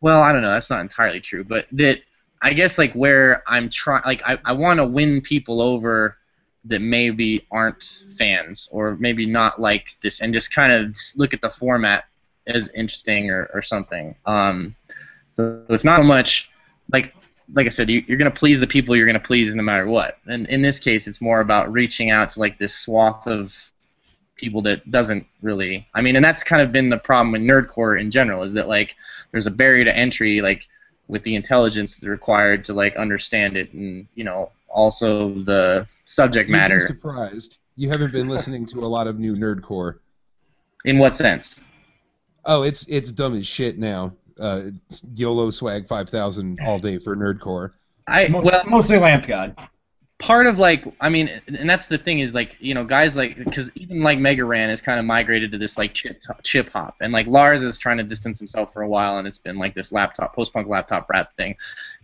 Well, 0.01 0.23
I 0.23 0.33
don't 0.33 0.43
know. 0.43 0.51
That's 0.51 0.71
not 0.71 0.81
entirely 0.81 1.21
true, 1.21 1.45
but 1.45 1.67
that 1.73 2.01
I 2.41 2.55
guess 2.55 2.79
like 2.79 2.95
where 2.95 3.43
I'm 3.47 3.69
trying, 3.69 4.03
like 4.07 4.23
I, 4.27 4.39
I 4.45 4.53
want 4.53 4.79
to 4.79 4.87
win 4.87 5.21
people 5.21 5.61
over 5.61 6.17
that 6.65 6.81
maybe 6.81 7.47
aren't 7.51 8.05
fans 8.17 8.69
or 8.73 8.97
maybe 8.97 9.27
not 9.27 9.61
like 9.61 9.97
this, 10.01 10.21
and 10.21 10.33
just 10.33 10.53
kind 10.53 10.73
of 10.73 10.97
look 11.15 11.35
at 11.35 11.43
the 11.43 11.51
format 11.51 12.05
as 12.47 12.71
interesting 12.71 13.29
or, 13.29 13.51
or 13.53 13.61
something. 13.61 14.15
Um, 14.25 14.75
so 15.33 15.63
it's 15.69 15.85
not 15.85 16.05
much 16.05 16.51
like 16.91 17.13
like 17.55 17.67
I 17.67 17.71
said, 17.71 17.91
you, 17.91 18.05
you're 18.07 18.19
going 18.19 18.31
to 18.31 18.39
please 18.39 18.61
the 18.61 18.67
people 18.67 18.95
you're 18.95 19.07
going 19.07 19.15
to 19.15 19.21
please 19.21 19.55
no 19.55 19.63
matter 19.63 19.87
what. 19.87 20.19
And 20.27 20.49
in 20.51 20.63
this 20.63 20.79
case, 20.79 21.07
it's 21.07 21.21
more 21.21 21.41
about 21.41 21.73
reaching 21.73 22.11
out 22.11 22.31
to 22.31 22.41
like 22.41 22.59
this 22.59 22.75
swath 22.75 23.27
of 23.27 23.71
people 24.37 24.63
that 24.63 24.91
doesn't 24.91 25.27
really. 25.43 25.87
I 25.95 26.03
mean, 26.03 26.17
and 26.17 26.25
that's 26.25 26.43
kind 26.43 26.63
of 26.63 26.73
been 26.73 26.89
the 26.89 26.99
problem 26.99 27.33
with 27.33 27.43
nerdcore 27.43 28.01
in 28.01 28.11
general 28.11 28.43
is 28.43 28.55
that 28.55 28.69
like 28.69 28.97
there's 29.33 29.47
a 29.47 29.51
barrier 29.51 29.85
to 29.85 29.97
entry 29.97 30.41
like 30.41 30.67
with 31.09 31.23
the 31.23 31.35
intelligence 31.35 32.03
required 32.03 32.65
to 32.67 32.75
like 32.75 32.97
understand 32.97 33.57
it, 33.57 33.73
and 33.73 34.07
you 34.15 34.25
know 34.25 34.53
also 34.69 35.35
the 35.43 35.87
subject 36.05 36.49
You'd 36.49 36.55
be 36.55 36.59
matter. 36.59 36.81
surprised. 36.81 37.59
You 37.77 37.89
haven't 37.89 38.13
been 38.13 38.29
listening 38.29 38.67
to 38.67 38.81
a 38.81 38.87
lot 38.87 39.07
of 39.07 39.19
new 39.19 39.35
nerdcore. 39.35 39.99
In 40.85 40.99
what 40.99 41.15
sense? 41.15 41.59
Oh, 42.45 42.63
it's 42.63 42.85
it's 42.89 43.13
dumb 43.13 43.37
as 43.37 43.47
shit 43.47 43.79
now. 43.79 44.13
Uh, 44.39 44.71
YOLO 45.15 45.51
Swag 45.51 45.87
5000 45.87 46.59
all 46.65 46.79
day 46.79 46.99
for 46.99 47.17
nerdcore. 47.17 47.73
I 48.07 48.29
Most- 48.29 48.47
well 48.47 48.63
mostly 48.67 48.99
Lamp 48.99 49.27
God. 49.27 49.55
part 50.19 50.47
of 50.47 50.59
like 50.59 50.85
I 51.01 51.09
mean, 51.09 51.29
and 51.47 51.69
that's 51.69 51.89
the 51.89 51.99
thing 51.99 52.21
is 52.21 52.35
like 52.35 52.57
you 52.61 52.75
know 52.75 52.85
guys 52.85 53.17
like 53.17 53.37
because 53.37 53.71
even 53.77 54.03
like 54.03 54.19
Mega 54.19 54.45
Ran 54.45 54.69
has 54.71 54.81
kind 54.81 54.99
of 54.99 55.07
migrated 55.07 55.53
to 55.53 55.59
this 55.59 55.77
like 55.79 55.95
chip 55.95 56.23
chip 56.43 56.71
hop, 56.71 56.97
and 57.01 57.13
like 57.13 57.27
Lars 57.27 57.63
is 57.63 57.79
trying 57.79 57.99
to 57.99 58.05
distance 58.05 58.39
himself 58.39 58.73
for 58.73 58.83
a 58.83 58.89
while, 58.89 59.19
and 59.19 59.29
it's 59.29 59.39
been 59.39 59.59
like 59.59 59.75
this 59.75 59.93
laptop 59.93 60.35
post 60.35 60.53
punk 60.53 60.69
laptop 60.69 61.09
rap 61.11 61.37
thing, 61.37 61.57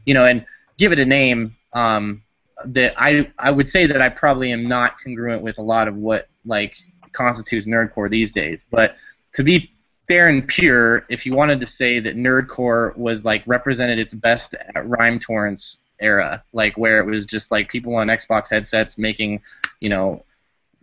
you 0.07 0.15
know, 0.15 0.27
and 0.27 0.45
give 0.79 0.93
it 0.93 0.99
a 0.99 1.07
name. 1.07 1.57
Um, 1.73 2.23
that 2.67 2.95
I 2.97 3.31
I 3.39 3.51
would 3.51 3.69
say 3.69 3.87
that 3.87 4.01
I 4.01 4.09
probably 4.09 4.53
am 4.53 4.69
not 4.69 4.95
congruent 5.03 5.43
with 5.43 5.59
a 5.59 5.63
lot 5.63 5.89
of 5.89 5.97
what 5.97 6.29
like 6.45 6.77
constitutes 7.13 7.67
nerdcore 7.67 8.09
these 8.11 8.31
days, 8.31 8.65
but 8.71 8.97
to 9.33 9.43
be 9.43 9.73
fair 10.07 10.29
and 10.29 10.47
pure, 10.47 11.07
if 11.09 11.25
you 11.25 11.33
wanted 11.33 11.61
to 11.61 11.67
say 11.67 11.99
that 12.01 12.17
nerdcore 12.17 12.97
was 12.97 13.25
like 13.25 13.43
represented 13.47 13.99
its 13.99 14.15
best 14.15 14.55
at 14.55 14.89
Rhyme 14.89 15.19
Torrents 15.19 15.81
era, 16.01 16.43
like 16.53 16.77
where 16.77 17.01
it 17.01 17.07
was 17.07 17.27
just 17.27 17.51
like 17.51 17.71
people 17.71 17.95
on 17.97 18.09
Xbox 18.09 18.51
headsets 18.51 18.99
making, 18.99 19.41
you 19.81 19.89
know, 19.89 20.25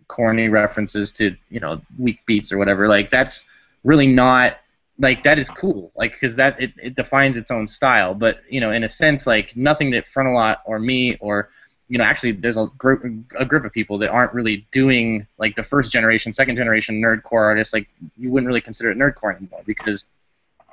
corny 0.08 0.48
references 0.48 1.10
to 1.10 1.34
you 1.48 1.58
know 1.58 1.80
weak 1.98 2.20
beats 2.26 2.52
or 2.52 2.58
whatever. 2.58 2.88
Like 2.88 3.10
that's 3.10 3.46
really 3.84 4.06
not 4.06 4.58
like 4.98 5.22
that 5.22 5.38
is 5.38 5.48
cool, 5.48 5.90
like 5.96 6.12
because 6.12 6.36
that 6.36 6.60
it, 6.60 6.72
it 6.80 6.94
defines 6.94 7.36
its 7.36 7.50
own 7.50 7.66
style. 7.66 8.14
But 8.14 8.40
you 8.50 8.60
know, 8.60 8.70
in 8.72 8.84
a 8.84 8.88
sense, 8.88 9.26
like 9.26 9.56
nothing 9.56 9.90
that 9.92 10.06
Frontalot 10.06 10.58
or 10.66 10.78
me 10.78 11.16
or 11.16 11.50
you 11.92 11.98
know, 11.98 12.04
actually, 12.04 12.32
there's 12.32 12.56
a 12.56 12.68
group 12.78 13.04
a 13.38 13.44
group 13.44 13.66
of 13.66 13.72
people 13.72 13.98
that 13.98 14.08
aren't 14.08 14.32
really 14.32 14.66
doing 14.72 15.26
like 15.36 15.56
the 15.56 15.62
first 15.62 15.92
generation, 15.92 16.32
second 16.32 16.56
generation 16.56 17.02
nerdcore 17.02 17.44
artists. 17.44 17.74
Like 17.74 17.86
you 18.16 18.30
wouldn't 18.30 18.46
really 18.46 18.62
consider 18.62 18.90
it 18.90 18.96
nerdcore 18.96 19.36
anymore 19.36 19.60
because, 19.66 20.08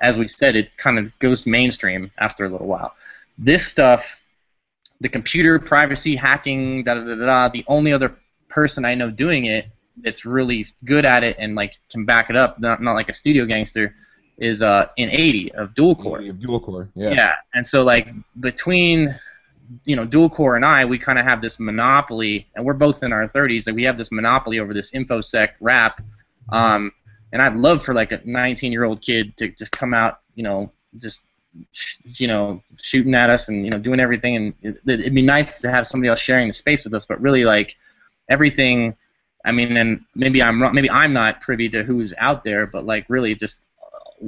as 0.00 0.16
we 0.16 0.28
said, 0.28 0.56
it 0.56 0.74
kind 0.78 0.98
of 0.98 1.12
goes 1.18 1.44
mainstream 1.44 2.10
after 2.16 2.46
a 2.46 2.48
little 2.48 2.66
while. 2.66 2.94
This 3.36 3.66
stuff, 3.66 4.18
the 5.02 5.10
computer 5.10 5.58
privacy 5.58 6.16
hacking, 6.16 6.84
da 6.84 6.94
da 6.94 7.04
da 7.04 7.14
da. 7.14 7.48
The 7.50 7.64
only 7.68 7.92
other 7.92 8.16
person 8.48 8.86
I 8.86 8.94
know 8.94 9.10
doing 9.10 9.44
it 9.44 9.66
that's 9.98 10.24
really 10.24 10.64
good 10.86 11.04
at 11.04 11.22
it 11.22 11.36
and 11.38 11.54
like 11.54 11.76
can 11.90 12.06
back 12.06 12.30
it 12.30 12.36
up, 12.36 12.58
not 12.58 12.80
not 12.80 12.94
like 12.94 13.10
a 13.10 13.12
studio 13.12 13.44
gangster, 13.44 13.94
is 14.38 14.62
uh 14.62 14.86
in 14.96 15.10
80 15.10 15.52
of 15.52 15.74
dual 15.74 15.96
core. 15.96 16.22
Of 16.22 16.40
dual 16.40 16.60
core, 16.60 16.88
yeah. 16.94 17.10
Yeah, 17.10 17.34
and 17.52 17.66
so 17.66 17.82
like 17.82 18.08
between 18.40 19.20
you 19.84 19.96
know 19.96 20.04
dual 20.04 20.28
core 20.28 20.56
and 20.56 20.64
I, 20.64 20.84
we 20.84 20.98
kind 20.98 21.18
of 21.18 21.24
have 21.24 21.42
this 21.42 21.60
monopoly, 21.60 22.48
and 22.54 22.64
we're 22.64 22.74
both 22.74 23.02
in 23.02 23.12
our 23.12 23.26
30s, 23.28 23.66
and 23.66 23.76
we 23.76 23.84
have 23.84 23.96
this 23.96 24.10
monopoly 24.10 24.58
over 24.58 24.74
this 24.74 24.90
infosec 24.92 25.50
rap. 25.60 26.02
Um, 26.50 26.92
and 27.32 27.40
I'd 27.40 27.54
love 27.54 27.82
for 27.82 27.94
like 27.94 28.12
a 28.12 28.20
19 28.24 28.72
year 28.72 28.84
old 28.84 29.00
kid 29.00 29.36
to 29.36 29.48
just 29.48 29.70
come 29.70 29.94
out, 29.94 30.20
you 30.34 30.42
know, 30.42 30.72
just 30.98 31.22
you 32.18 32.28
know 32.28 32.62
shooting 32.80 33.14
at 33.14 33.28
us 33.28 33.48
and 33.48 33.64
you 33.64 33.70
know 33.70 33.78
doing 33.78 34.00
everything, 34.00 34.36
and 34.36 34.54
it, 34.62 34.80
it'd 34.86 35.14
be 35.14 35.22
nice 35.22 35.60
to 35.60 35.70
have 35.70 35.86
somebody 35.86 36.08
else 36.08 36.20
sharing 36.20 36.48
the 36.48 36.52
space 36.52 36.84
with 36.84 36.94
us. 36.94 37.06
But 37.06 37.20
really, 37.20 37.44
like 37.44 37.76
everything. 38.28 38.96
I 39.42 39.52
mean, 39.52 39.76
and 39.78 40.04
maybe 40.14 40.42
I'm 40.42 40.60
wrong. 40.60 40.74
Maybe 40.74 40.90
I'm 40.90 41.14
not 41.14 41.40
privy 41.40 41.68
to 41.70 41.82
who's 41.82 42.12
out 42.18 42.44
there, 42.44 42.66
but 42.66 42.84
like 42.84 43.06
really, 43.08 43.34
just 43.34 43.60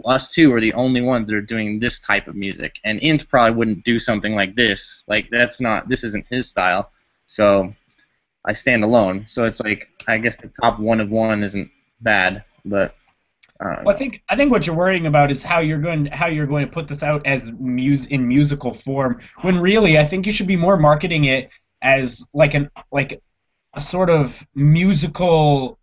us 0.04 0.32
two 0.32 0.52
are 0.52 0.60
the 0.60 0.72
only 0.74 1.00
ones 1.00 1.28
that 1.28 1.36
are 1.36 1.42
doing 1.42 1.78
this 1.78 2.00
type 2.00 2.28
of 2.28 2.34
music. 2.34 2.76
And 2.84 2.98
Int 3.00 3.28
probably 3.28 3.56
wouldn't 3.56 3.84
do 3.84 3.98
something 3.98 4.34
like 4.34 4.54
this. 4.54 5.04
Like 5.06 5.28
that's 5.30 5.60
not 5.60 5.88
this 5.88 6.04
isn't 6.04 6.26
his 6.28 6.48
style. 6.48 6.90
So 7.26 7.74
I 8.44 8.52
stand 8.52 8.84
alone. 8.84 9.24
So 9.28 9.44
it's 9.44 9.60
like 9.60 9.88
I 10.08 10.18
guess 10.18 10.36
the 10.36 10.50
top 10.60 10.78
one 10.78 11.00
of 11.00 11.10
one 11.10 11.42
isn't 11.42 11.70
bad, 12.00 12.44
but 12.64 12.94
uh, 13.60 13.82
Well, 13.84 13.94
I 13.94 13.98
think 13.98 14.22
I 14.28 14.36
think 14.36 14.50
what 14.50 14.66
you're 14.66 14.76
worrying 14.76 15.06
about 15.06 15.30
is 15.30 15.42
how 15.42 15.60
you're 15.60 15.78
going 15.78 16.06
how 16.06 16.26
you're 16.26 16.46
going 16.46 16.66
to 16.66 16.72
put 16.72 16.88
this 16.88 17.02
out 17.02 17.26
as 17.26 17.52
mus 17.58 18.06
in 18.06 18.26
musical 18.26 18.72
form. 18.72 19.20
When 19.42 19.58
really, 19.60 19.98
I 19.98 20.04
think 20.04 20.26
you 20.26 20.32
should 20.32 20.48
be 20.48 20.56
more 20.56 20.76
marketing 20.76 21.24
it 21.24 21.50
as 21.80 22.26
like 22.32 22.54
an 22.54 22.70
like 22.90 23.22
a 23.74 23.80
sort 23.80 24.10
of 24.10 24.44
musical 24.54 25.78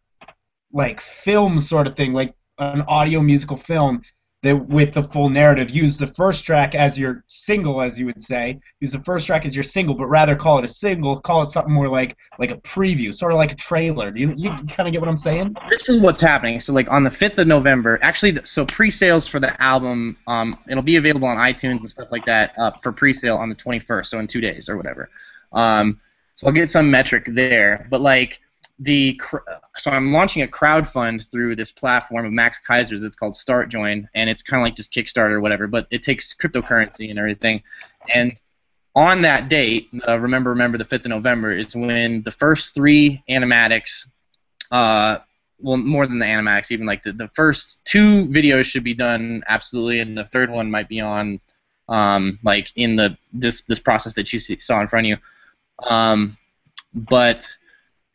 like 0.71 0.99
film 0.99 1.59
sort 1.59 1.87
of 1.87 1.95
thing, 1.95 2.13
like 2.13 2.33
an 2.59 2.81
audio 2.81 3.21
musical 3.21 3.57
film 3.57 4.01
that 4.41 4.67
with 4.67 4.93
the 4.93 5.03
full 5.03 5.29
narrative. 5.29 5.69
Use 5.71 5.97
the 5.97 6.07
first 6.07 6.45
track 6.45 6.73
as 6.73 6.97
your 6.97 7.23
single, 7.27 7.81
as 7.81 7.99
you 7.99 8.05
would 8.05 8.23
say. 8.23 8.59
Use 8.79 8.91
the 8.93 9.03
first 9.03 9.27
track 9.27 9.45
as 9.45 9.55
your 9.55 9.63
single, 9.63 9.95
but 9.95 10.05
rather 10.05 10.35
call 10.35 10.59
it 10.59 10.65
a 10.65 10.69
single. 10.69 11.19
Call 11.19 11.43
it 11.43 11.49
something 11.49 11.73
more 11.73 11.89
like 11.89 12.15
like 12.37 12.51
a 12.51 12.57
preview, 12.57 13.13
sort 13.13 13.33
of 13.33 13.37
like 13.37 13.51
a 13.51 13.55
trailer. 13.55 14.15
You 14.15 14.33
you 14.37 14.49
kind 14.49 14.87
of 14.87 14.91
get 14.91 15.01
what 15.01 15.09
I'm 15.09 15.17
saying? 15.17 15.55
this 15.69 15.89
is 15.89 16.01
what's 16.01 16.21
happening. 16.21 16.59
So 16.59 16.71
like 16.71 16.89
on 16.89 17.03
the 17.03 17.11
fifth 17.11 17.37
of 17.37 17.47
November, 17.47 17.99
actually, 18.01 18.39
so 18.45 18.65
pre-sales 18.65 19.27
for 19.27 19.39
the 19.39 19.61
album, 19.61 20.17
um, 20.27 20.57
it'll 20.69 20.83
be 20.83 20.95
available 20.95 21.27
on 21.27 21.37
iTunes 21.37 21.79
and 21.79 21.89
stuff 21.89 22.07
like 22.11 22.25
that 22.25 22.53
uh, 22.57 22.71
for 22.81 22.91
pre-sale 22.91 23.35
on 23.35 23.49
the 23.49 23.55
21st, 23.55 24.05
so 24.05 24.19
in 24.19 24.27
two 24.27 24.41
days 24.41 24.69
or 24.69 24.77
whatever. 24.77 25.09
Um, 25.51 25.99
so 26.35 26.47
I'll 26.47 26.53
get 26.53 26.71
some 26.71 26.89
metric 26.89 27.25
there, 27.27 27.87
but 27.89 27.99
like 27.99 28.39
the 28.79 29.19
so 29.75 29.91
I'm 29.91 30.11
launching 30.13 30.41
a 30.43 30.47
crowdfund 30.47 31.29
through 31.29 31.55
this 31.55 31.71
platform 31.71 32.25
of 32.25 32.31
Max 32.31 32.59
Keiser's. 32.65 33.03
It's 33.03 33.15
called 33.15 33.33
StartJOIN, 33.33 34.07
and 34.15 34.29
it's 34.29 34.41
kind 34.41 34.61
of 34.61 34.65
like 34.65 34.75
just 34.75 34.93
Kickstarter 34.93 35.31
or 35.31 35.41
whatever, 35.41 35.67
but 35.67 35.87
it 35.91 36.01
takes 36.01 36.33
cryptocurrency 36.33 37.09
and 37.09 37.19
everything. 37.19 37.61
And 38.13 38.39
on 38.95 39.21
that 39.23 39.49
date, 39.49 39.89
uh, 40.07 40.19
remember, 40.19 40.49
remember 40.49 40.77
the 40.77 40.85
5th 40.85 41.05
of 41.05 41.09
November 41.09 41.51
is 41.51 41.75
when 41.75 42.21
the 42.23 42.31
first 42.31 42.73
three 42.73 43.21
animatics 43.29 44.05
uh, 44.71 45.19
well, 45.61 45.77
more 45.77 46.07
than 46.07 46.19
the 46.19 46.25
animatics, 46.25 46.71
even 46.71 46.85
like 46.85 47.03
the, 47.03 47.11
the 47.11 47.27
first 47.29 47.79
two 47.83 48.25
videos 48.27 48.65
should 48.65 48.83
be 48.83 48.93
done 48.93 49.43
absolutely, 49.47 49.99
and 49.99 50.17
the 50.17 50.25
third 50.25 50.49
one 50.49 50.71
might 50.71 50.87
be 50.87 51.01
on, 51.01 51.39
um, 51.89 52.39
like 52.43 52.71
in 52.75 52.95
the 52.95 53.17
this 53.33 53.61
this 53.61 53.79
process 53.79 54.13
that 54.13 54.31
you 54.31 54.39
see, 54.39 54.57
saw 54.59 54.79
in 54.79 54.87
front 54.87 55.05
of 55.05 55.09
you. 55.09 55.17
Um, 55.89 56.37
but 56.93 57.45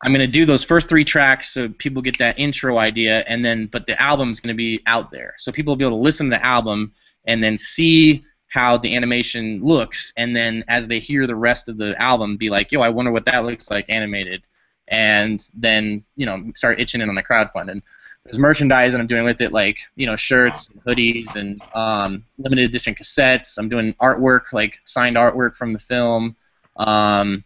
I'm 0.03 0.13
gonna 0.13 0.27
do 0.27 0.45
those 0.45 0.65
first 0.65 0.89
three 0.89 1.05
tracks 1.05 1.53
so 1.53 1.69
people 1.69 2.03
get 2.03 2.19
that 2.19 2.39
intro 2.39 2.79
idea, 2.79 3.25
and 3.27 3.45
then 3.45 3.67
but 3.67 3.87
the 3.87 4.01
album's 4.01 4.41
gonna 4.41 4.55
be 4.55 4.81
out 4.87 5.11
there, 5.11 5.35
so 5.39 5.53
people 5.53 5.73
will 5.73 5.77
be 5.77 5.85
able 5.85 5.97
to 5.97 6.03
listen 6.03 6.27
to 6.27 6.37
the 6.37 6.45
album 6.45 6.93
and 7.25 7.43
then 7.43 7.57
see 7.57 8.25
how 8.49 8.77
the 8.77 8.95
animation 8.95 9.61
looks, 9.63 10.13
and 10.17 10.37
then 10.37 10.65
as 10.69 10.87
they 10.87 11.01
hear 11.01 11.27
the 11.27 11.35
rest 11.35 11.69
of 11.69 11.77
the 11.77 12.01
album, 12.01 12.37
be 12.37 12.51
like, 12.51 12.71
"Yo, 12.71 12.81
I 12.81 12.89
wonder 12.89 13.11
what 13.11 13.25
that 13.27 13.45
looks 13.45 13.71
like 13.71 13.89
animated," 13.89 14.47
and 14.89 15.49
then 15.55 16.05
you 16.17 16.27
know 16.27 16.53
start 16.55 16.81
itching 16.81 17.01
in 17.01 17.09
on 17.09 17.15
the 17.15 17.23
crowdfunding. 17.23 17.83
There's 18.25 18.39
merchandise, 18.39 18.95
and 18.95 19.01
I'm 19.03 19.07
doing 19.07 19.25
with 19.25 19.41
it 19.41 19.53
like 19.53 19.81
you 19.97 20.07
know 20.07 20.17
shirts, 20.17 20.69
and 20.69 20.83
hoodies, 20.85 21.37
and 21.37 21.61
um, 21.75 22.25
limited 22.39 22.65
edition 22.67 22.95
cassettes. 22.95 23.59
I'm 23.59 23.69
doing 23.69 23.93
artwork, 23.95 24.53
like 24.53 24.79
signed 24.85 25.17
artwork 25.17 25.57
from 25.57 25.73
the 25.73 25.79
film. 25.79 26.37
Um, 26.77 27.45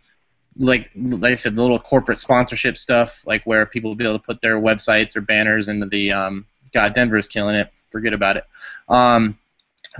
like 0.58 0.90
like 0.94 1.32
I 1.32 1.36
said, 1.36 1.56
the 1.56 1.62
little 1.62 1.78
corporate 1.78 2.18
sponsorship 2.18 2.76
stuff, 2.76 3.22
like 3.24 3.44
where 3.44 3.64
people 3.64 3.90
will 3.90 3.96
be 3.96 4.04
able 4.04 4.18
to 4.18 4.24
put 4.24 4.42
their 4.42 4.60
websites 4.60 5.16
or 5.16 5.20
banners 5.20 5.68
into 5.68 5.86
the 5.86 6.12
um, 6.12 6.46
God 6.72 6.94
Denver's 6.94 7.28
killing 7.28 7.54
it. 7.54 7.70
Forget 7.90 8.12
about 8.12 8.36
it. 8.36 8.44
Um, 8.88 9.38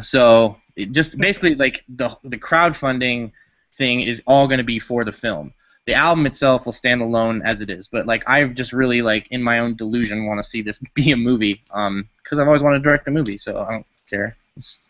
so 0.01 0.57
it 0.77 0.93
just 0.93 1.19
basically 1.19 1.55
like 1.55 1.85
the 1.89 2.17
the 2.25 2.37
crowdfunding 2.37 3.33
thing 3.77 4.01
is 4.01 4.23
all 4.27 4.47
going 4.49 4.59
to 4.59 4.65
be 4.65 4.79
for 4.79 5.05
the 5.05 5.13
film. 5.13 5.53
The 5.87 5.95
album 5.95 6.27
itself 6.27 6.67
will 6.67 6.73
stand 6.73 7.01
alone 7.01 7.41
as 7.43 7.63
it 7.63 7.71
is, 7.71 7.89
but 7.89 8.07
like 8.07 8.29
I've 8.29 8.55
just 8.55 8.73
really 8.73 9.01
like 9.01 9.29
in 9.31 9.43
my 9.43 9.61
own 9.61 9.75
delusion 9.75 10.27
want 10.27 10.39
to 10.39 10.45
see 10.45 10.61
this 10.61 10.81
be 10.95 11.13
a 11.13 11.17
movie 11.17 11.63
um 11.73 12.09
because 12.23 12.39
I've 12.39 12.49
always 12.49 12.63
wanted 12.63 12.79
to 12.79 12.83
direct 12.83 13.09
a 13.09 13.11
movie, 13.11 13.37
so 13.37 13.61
I 13.61 13.71
don't 13.71 13.87
care. 14.11 14.37
It's, 14.57 14.81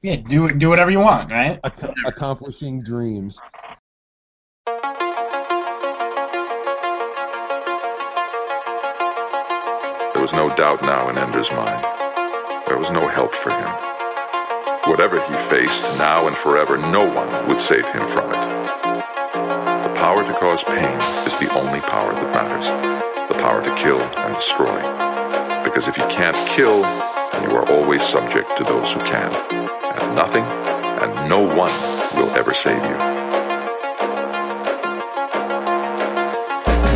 Yeah, 0.00 0.16
do 0.16 0.48
do 0.48 0.68
whatever 0.70 0.90
you 0.90 1.00
want, 1.00 1.30
right? 1.30 1.60
Ac- 1.64 1.92
accomplishing 2.06 2.82
dreams. 2.82 3.40
There 10.20 10.28
was 10.28 10.34
no 10.34 10.54
doubt 10.54 10.82
now 10.82 11.08
in 11.08 11.16
Ender's 11.16 11.50
mind. 11.50 11.82
There 12.66 12.76
was 12.76 12.90
no 12.90 13.08
help 13.08 13.32
for 13.32 13.48
him. 13.48 13.70
Whatever 14.84 15.18
he 15.18 15.32
faced, 15.38 15.82
now 15.96 16.26
and 16.26 16.36
forever, 16.36 16.76
no 16.76 17.08
one 17.08 17.48
would 17.48 17.58
save 17.58 17.86
him 17.86 18.06
from 18.06 18.30
it. 18.30 18.42
The 18.82 19.94
power 19.96 20.22
to 20.22 20.34
cause 20.34 20.62
pain 20.62 21.00
is 21.24 21.38
the 21.38 21.50
only 21.54 21.80
power 21.80 22.12
that 22.12 22.34
matters. 22.34 22.68
The 22.68 23.42
power 23.42 23.64
to 23.64 23.74
kill 23.76 23.98
and 23.98 24.34
destroy. 24.34 24.82
Because 25.64 25.88
if 25.88 25.96
you 25.96 26.04
can't 26.08 26.36
kill, 26.46 26.82
then 26.82 27.48
you 27.48 27.56
are 27.56 27.66
always 27.72 28.02
subject 28.02 28.58
to 28.58 28.64
those 28.64 28.92
who 28.92 29.00
can. 29.00 29.32
And 29.32 30.14
nothing 30.14 30.44
and 30.44 31.30
no 31.30 31.40
one 31.40 31.72
will 32.14 32.28
ever 32.36 32.52
save 32.52 32.84
you. 32.84 33.19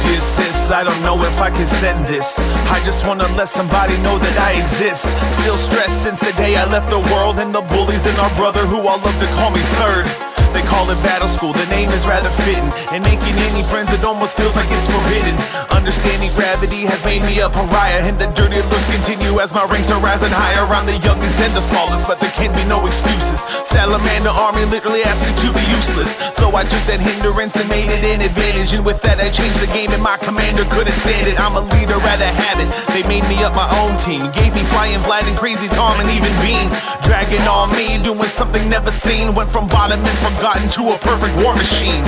Dear 0.07 0.20
sis, 0.20 0.70
I 0.70 0.84
don't 0.84 1.02
know 1.02 1.20
if 1.22 1.40
I 1.40 1.50
can 1.50 1.66
send 1.66 2.07
this. 2.07 2.38
I 2.70 2.80
just 2.84 3.07
wanna 3.07 3.28
let 3.36 3.48
somebody 3.48 3.96
know 4.02 4.18
that 4.18 4.36
I 4.40 4.61
exist. 4.61 5.09
Still 5.40 5.57
stressed 5.57 6.02
since 6.02 6.20
the 6.20 6.32
day 6.36 6.57
I 6.57 6.64
left 6.66 6.90
the 6.90 7.00
world 7.12 7.38
and 7.38 7.55
the 7.55 7.62
bullies 7.62 8.05
and 8.07 8.18
our 8.18 8.34
brother 8.36 8.61
who 8.66 8.78
all 8.86 8.98
love 8.98 9.18
to 9.18 9.26
call 9.36 9.50
me 9.50 9.61
third. 9.80 10.34
They 10.55 10.62
call 10.62 10.86
it 10.86 11.02
battle 11.02 11.26
school, 11.26 11.52
the 11.52 11.66
name 11.66 11.90
is 11.90 12.07
rather 12.07 12.30
fitting. 12.46 12.70
And 12.94 13.02
making 13.02 13.34
any 13.50 13.66
friends, 13.66 13.90
it 13.90 14.07
almost 14.07 14.38
feels 14.38 14.55
like 14.55 14.70
it's 14.70 14.86
forbidden. 14.86 15.34
Understanding 15.74 16.30
gravity 16.38 16.86
has 16.86 17.02
made 17.05 17.26
me 17.26 17.42
a 17.42 17.50
pariah, 17.50 18.07
and 18.07 18.14
the 18.22 18.30
dirty 18.38 18.62
looks 18.70 18.86
continue 18.94 19.42
as 19.42 19.50
my 19.50 19.66
ranks 19.66 19.90
are 19.90 19.98
rising 19.98 20.30
higher. 20.30 20.62
I'm 20.70 20.86
the 20.86 20.94
youngest 21.02 21.42
and 21.42 21.50
the 21.59 21.61
smallest, 21.61 22.07
but 22.07 22.22
there 22.22 22.30
can 22.38 22.55
be 22.55 22.62
no 22.70 22.86
excuses. 22.86 23.42
Salamander 23.66 24.30
army 24.30 24.62
literally 24.70 25.02
asked 25.02 25.26
me 25.26 25.34
to 25.42 25.50
be 25.50 25.64
useless. 25.74 26.14
So 26.38 26.55
I 26.55 26.62
took 26.62 26.86
that 26.86 27.02
hindrance 27.02 27.59
and 27.59 27.66
made 27.66 27.90
it 27.90 28.07
an 28.07 28.22
advantage. 28.22 28.78
And 28.78 28.86
with 28.86 29.02
that, 29.02 29.18
I 29.18 29.34
changed 29.34 29.59
the 29.59 29.68
game, 29.74 29.90
and 29.90 30.00
my 30.00 30.16
commander 30.22 30.62
couldn't 30.70 30.94
stand 31.02 31.26
it. 31.26 31.34
I'm 31.42 31.59
a 31.59 31.66
leader 31.74 31.98
at 32.07 32.22
a 32.22 32.30
habit. 32.30 32.70
They 32.94 33.02
made 33.11 33.26
me 33.26 33.42
up 33.42 33.59
my 33.59 33.66
own 33.82 33.98
team. 33.98 34.30
Gave 34.30 34.55
me 34.55 34.62
flying 34.70 35.02
Vlad 35.02 35.26
and 35.26 35.34
crazy 35.34 35.66
Tom 35.74 35.98
and 35.98 36.07
even 36.14 36.30
Bean. 36.38 36.70
Dragging 37.02 37.42
on 37.50 37.74
me, 37.74 37.98
doing 38.07 38.30
something 38.30 38.62
never 38.70 38.94
seen. 38.94 39.34
Went 39.34 39.50
from 39.50 39.66
bottom 39.66 39.98
and 39.98 40.18
forgotten 40.45 40.68
to 40.68 40.92
a 40.92 40.99
perfect 41.01 41.32
war 41.40 41.57
machine. 41.57 42.05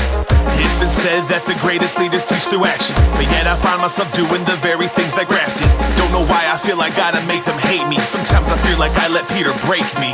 It's 0.60 0.76
been 0.76 0.92
said 0.92 1.24
that 1.32 1.40
the 1.48 1.56
greatest 1.64 1.96
leaders 1.96 2.28
teach 2.28 2.44
through 2.52 2.68
action. 2.68 2.92
But 3.16 3.24
yet 3.32 3.48
I 3.48 3.56
find 3.64 3.80
myself 3.80 4.12
doing 4.12 4.44
the 4.44 4.60
very 4.60 4.92
things 4.92 5.08
that 5.16 5.24
grafted. 5.24 5.64
Don't 5.96 6.12
know 6.12 6.20
why 6.28 6.44
I 6.44 6.60
feel 6.60 6.76
I 6.76 6.92
gotta 6.92 7.24
make 7.24 7.48
them 7.48 7.56
hate 7.56 7.88
me. 7.88 7.96
Sometimes 7.96 8.44
I 8.52 8.60
feel 8.68 8.76
like 8.76 8.92
I 9.00 9.08
let 9.08 9.24
Peter 9.32 9.56
break 9.64 9.88
me. 9.96 10.12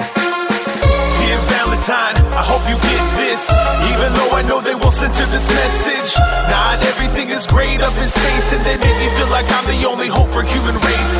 Dear 1.19 1.35
Valentine, 1.51 2.15
I 2.39 2.47
hope 2.47 2.63
you 2.71 2.79
get 2.79 3.03
this. 3.19 3.43
Even 3.91 4.15
though 4.15 4.39
I 4.39 4.47
know 4.47 4.63
they 4.63 4.79
will 4.79 4.95
censor 4.95 5.27
this 5.27 5.47
message. 5.51 6.15
Not 6.47 6.79
everything 6.95 7.35
is 7.35 7.43
great 7.51 7.83
up 7.83 7.95
in 7.99 8.07
space, 8.07 8.49
and 8.55 8.63
they 8.63 8.79
make 8.79 8.99
me 9.03 9.11
feel 9.19 9.35
like 9.35 9.51
I'm 9.51 9.67
the 9.67 9.83
only 9.83 10.07
hope 10.07 10.31
for 10.31 10.47
human 10.47 10.79
race. 10.79 11.17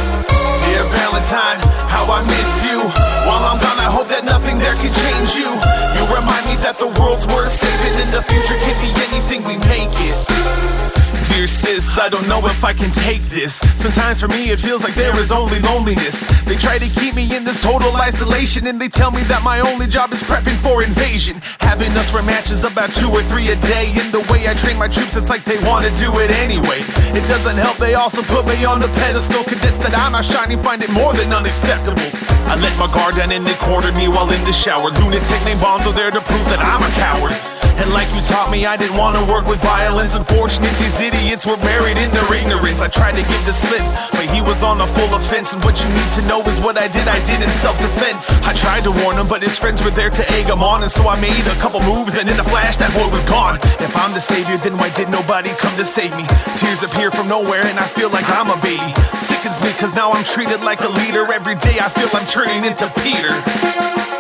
Dear 0.71 0.87
Valentine, 0.87 1.67
how 1.91 2.07
I 2.07 2.23
miss 2.31 2.53
you. 2.63 3.12
While 3.27 3.45
I'm 3.45 3.59
gone, 3.63 3.79
I 3.79 3.91
hope 3.91 4.09
that 4.09 4.25
nothing 4.25 4.59
there 4.59 4.75
can 4.75 4.91
change 4.91 5.35
you. 5.39 5.47
You 5.47 6.03
remind 6.11 6.45
me 6.51 6.57
that 6.67 6.79
the 6.79 6.91
world's 6.99 7.27
worth 7.29 7.53
saving, 7.55 7.95
and 8.03 8.11
the 8.13 8.23
future 8.27 8.59
can 8.59 8.77
be 8.83 8.91
anything 9.11 9.45
we 9.45 9.57
make 9.69 9.95
it. 10.03 11.02
Dear 11.29 11.47
sis, 11.47 11.99
I 11.99 12.09
don't 12.09 12.27
know 12.27 12.45
if 12.47 12.65
I 12.65 12.73
can 12.73 12.91
take 12.91 13.23
this. 13.31 13.63
Sometimes 13.81 14.21
for 14.21 14.29
me 14.29 14.51
it 14.51 14.59
feels 14.59 14.83
like 14.83 14.95
there 14.95 15.15
is 15.19 15.31
only 15.31 15.61
loneliness. 15.61 16.19
They 16.45 16.57
try 16.57 16.79
to 16.79 16.89
keep 17.01 17.15
me 17.15 17.31
in 17.35 17.45
this 17.45 17.61
total 17.61 17.95
isolation, 17.97 18.67
and 18.67 18.81
they 18.81 18.89
tell 18.89 19.11
me 19.11 19.23
that 19.31 19.43
my 19.43 19.61
only 19.61 19.87
job 19.87 20.13
is 20.13 20.23
prepping 20.23 20.59
for 20.67 20.83
invasion. 20.83 21.41
Having 21.61 21.95
us 21.95 22.13
run 22.13 22.27
matches 22.27 22.65
about 22.65 22.91
two 22.91 23.09
or 23.09 23.23
three 23.31 23.49
a 23.51 23.57
day. 23.63 23.91
In 23.95 24.11
the 24.11 24.21
way 24.31 24.51
I 24.51 24.55
train 24.55 24.79
my 24.79 24.89
troops, 24.89 25.15
it's 25.15 25.31
like 25.31 25.45
they 25.45 25.59
wanna 25.63 25.91
do 25.97 26.11
it 26.19 26.31
anyway. 26.43 26.83
It 27.15 27.25
doesn't 27.31 27.57
help, 27.57 27.77
they 27.79 27.95
also 27.95 28.23
put 28.23 28.47
me 28.47 28.65
on 28.65 28.81
the 28.81 28.91
pedestal. 29.01 29.45
Convinced 29.45 29.83
that 29.83 29.95
I'm 29.95 30.13
not 30.13 30.25
shining, 30.25 30.63
find 30.63 30.83
it 30.83 30.91
more 30.91 31.15
than 31.15 31.33
unacceptable. 31.33 32.11
I 32.51 32.59
let 32.59 32.75
my 32.79 32.91
guard 32.91 33.15
down 33.15 33.31
and 33.31 33.47
they 33.47 33.55
cornered 33.63 33.95
me 33.95 34.09
while 34.09 34.31
in 34.31 34.43
the 34.45 34.53
shower. 34.53 34.91
Lunatic 34.91 35.41
named 35.47 35.61
Bonzo 35.61 35.95
there 35.95 36.11
to 36.11 36.21
prove 36.21 36.47
that 36.51 36.59
I'm 36.59 36.83
a 36.83 36.91
coward. 36.99 37.62
And 37.81 37.89
like 37.93 38.09
you 38.13 38.21
taught 38.23 38.51
me, 38.51 38.67
I 38.67 38.77
didn't 38.77 38.97
want 38.97 39.17
to 39.17 39.25
work 39.31 39.47
with 39.47 39.61
violence. 39.63 40.15
Unfortunately, 40.15 40.73
these 40.83 41.01
idiots 41.01 41.47
were 41.47 41.57
buried 41.57 41.97
in 41.97 42.11
their 42.13 42.29
ignorance. 42.35 42.81
I 42.81 42.89
tried 42.89 43.17
to 43.17 43.25
give 43.25 43.43
the 43.49 43.53
slip, 43.53 43.85
but 44.13 44.29
he 44.29 44.41
was 44.41 44.63
on 44.63 44.81
a 44.81 44.87
full 44.87 45.13
offense. 45.17 45.53
And 45.53 45.63
what 45.65 45.81
you 45.81 45.89
need 45.89 46.11
to 46.21 46.23
know 46.29 46.41
is 46.45 46.61
what 46.61 46.77
I 46.77 46.89
did, 46.89 47.09
I 47.09 47.19
did 47.25 47.41
in 47.41 47.49
self 47.63 47.77
defense. 47.81 48.29
I 48.45 48.53
tried 48.53 48.85
to 48.85 48.93
warn 49.03 49.17
him, 49.17 49.27
but 49.27 49.43
his 49.43 49.59
friends 49.59 49.83
were 49.83 49.91
there 49.91 50.11
to 50.11 50.23
egg 50.37 50.47
him 50.47 50.63
on. 50.63 50.83
And 50.83 50.93
so 50.93 51.09
I 51.09 51.19
made 51.21 51.35
a 51.49 51.57
couple 51.59 51.81
moves, 51.83 52.17
and 52.17 52.29
in 52.29 52.39
a 52.39 52.45
flash, 52.45 52.77
that 52.77 52.93
boy 52.93 53.09
was 53.09 53.25
gone. 53.25 53.57
If 53.81 53.97
I'm 53.97 54.13
the 54.13 54.21
savior, 54.21 54.59
then 54.59 54.77
why 54.77 54.91
did 54.93 55.09
nobody 55.09 55.51
come 55.57 55.75
to 55.77 55.85
save 55.85 56.15
me? 56.17 56.25
Tears 56.57 56.83
appear 56.83 57.11
from 57.11 57.29
nowhere, 57.29 57.65
and 57.65 57.79
I 57.79 57.87
feel 57.89 58.11
like 58.11 58.29
I'm 58.29 58.51
a 58.53 58.59
baby. 58.61 58.93
Sickens 59.17 59.59
me, 59.65 59.73
cause 59.81 59.95
now 59.95 60.13
I'm 60.13 60.25
treated 60.25 60.61
like 60.61 60.81
a 60.81 60.93
leader. 61.01 61.25
Every 61.33 61.57
day 61.57 61.81
I 61.81 61.89
feel 61.89 62.09
I'm 62.13 62.27
turning 62.27 62.65
into 62.65 62.87
Peter. 63.01 64.12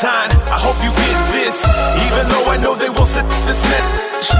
Valentine, 0.00 0.32
I 0.48 0.56
hope 0.56 0.80
you 0.80 0.88
get 0.96 1.18
this. 1.28 1.60
Even 2.08 2.24
though 2.32 2.48
I 2.48 2.56
know 2.56 2.72
they 2.74 2.88
will 2.88 3.04
set 3.04 3.28
this 3.44 3.60
message. 3.68 4.32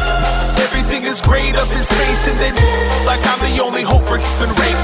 Everything 0.56 1.04
is 1.04 1.20
great 1.20 1.52
up 1.52 1.68
in 1.68 1.82
space, 1.84 2.22
and 2.32 2.36
they 2.40 2.48
like 3.04 3.20
I'm 3.28 3.36
the 3.44 3.60
only 3.60 3.82
hope 3.82 4.00
for 4.08 4.16
human 4.16 4.56
race. 4.56 4.80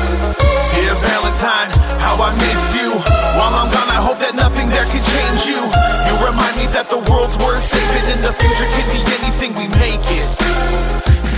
Dear 0.76 0.92
Valentine, 1.00 1.72
how 1.96 2.20
I 2.20 2.28
miss 2.36 2.76
you. 2.76 2.92
While 3.40 3.56
I'm 3.56 3.72
gone, 3.72 3.88
I 3.88 4.04
hope 4.04 4.20
that 4.20 4.36
nothing 4.36 4.68
there 4.68 4.84
can 4.92 5.00
change 5.00 5.48
you. 5.48 5.64
You 5.64 6.14
remind 6.20 6.60
me 6.60 6.68
that 6.76 6.92
the 6.92 7.00
world's 7.08 7.40
worth 7.40 7.64
saving, 7.64 8.12
and 8.12 8.20
the 8.20 8.36
future 8.36 8.68
can 8.68 8.86
be 8.92 9.00
anything 9.16 9.56
we 9.56 9.72
make 9.80 10.04
it. 10.12 10.28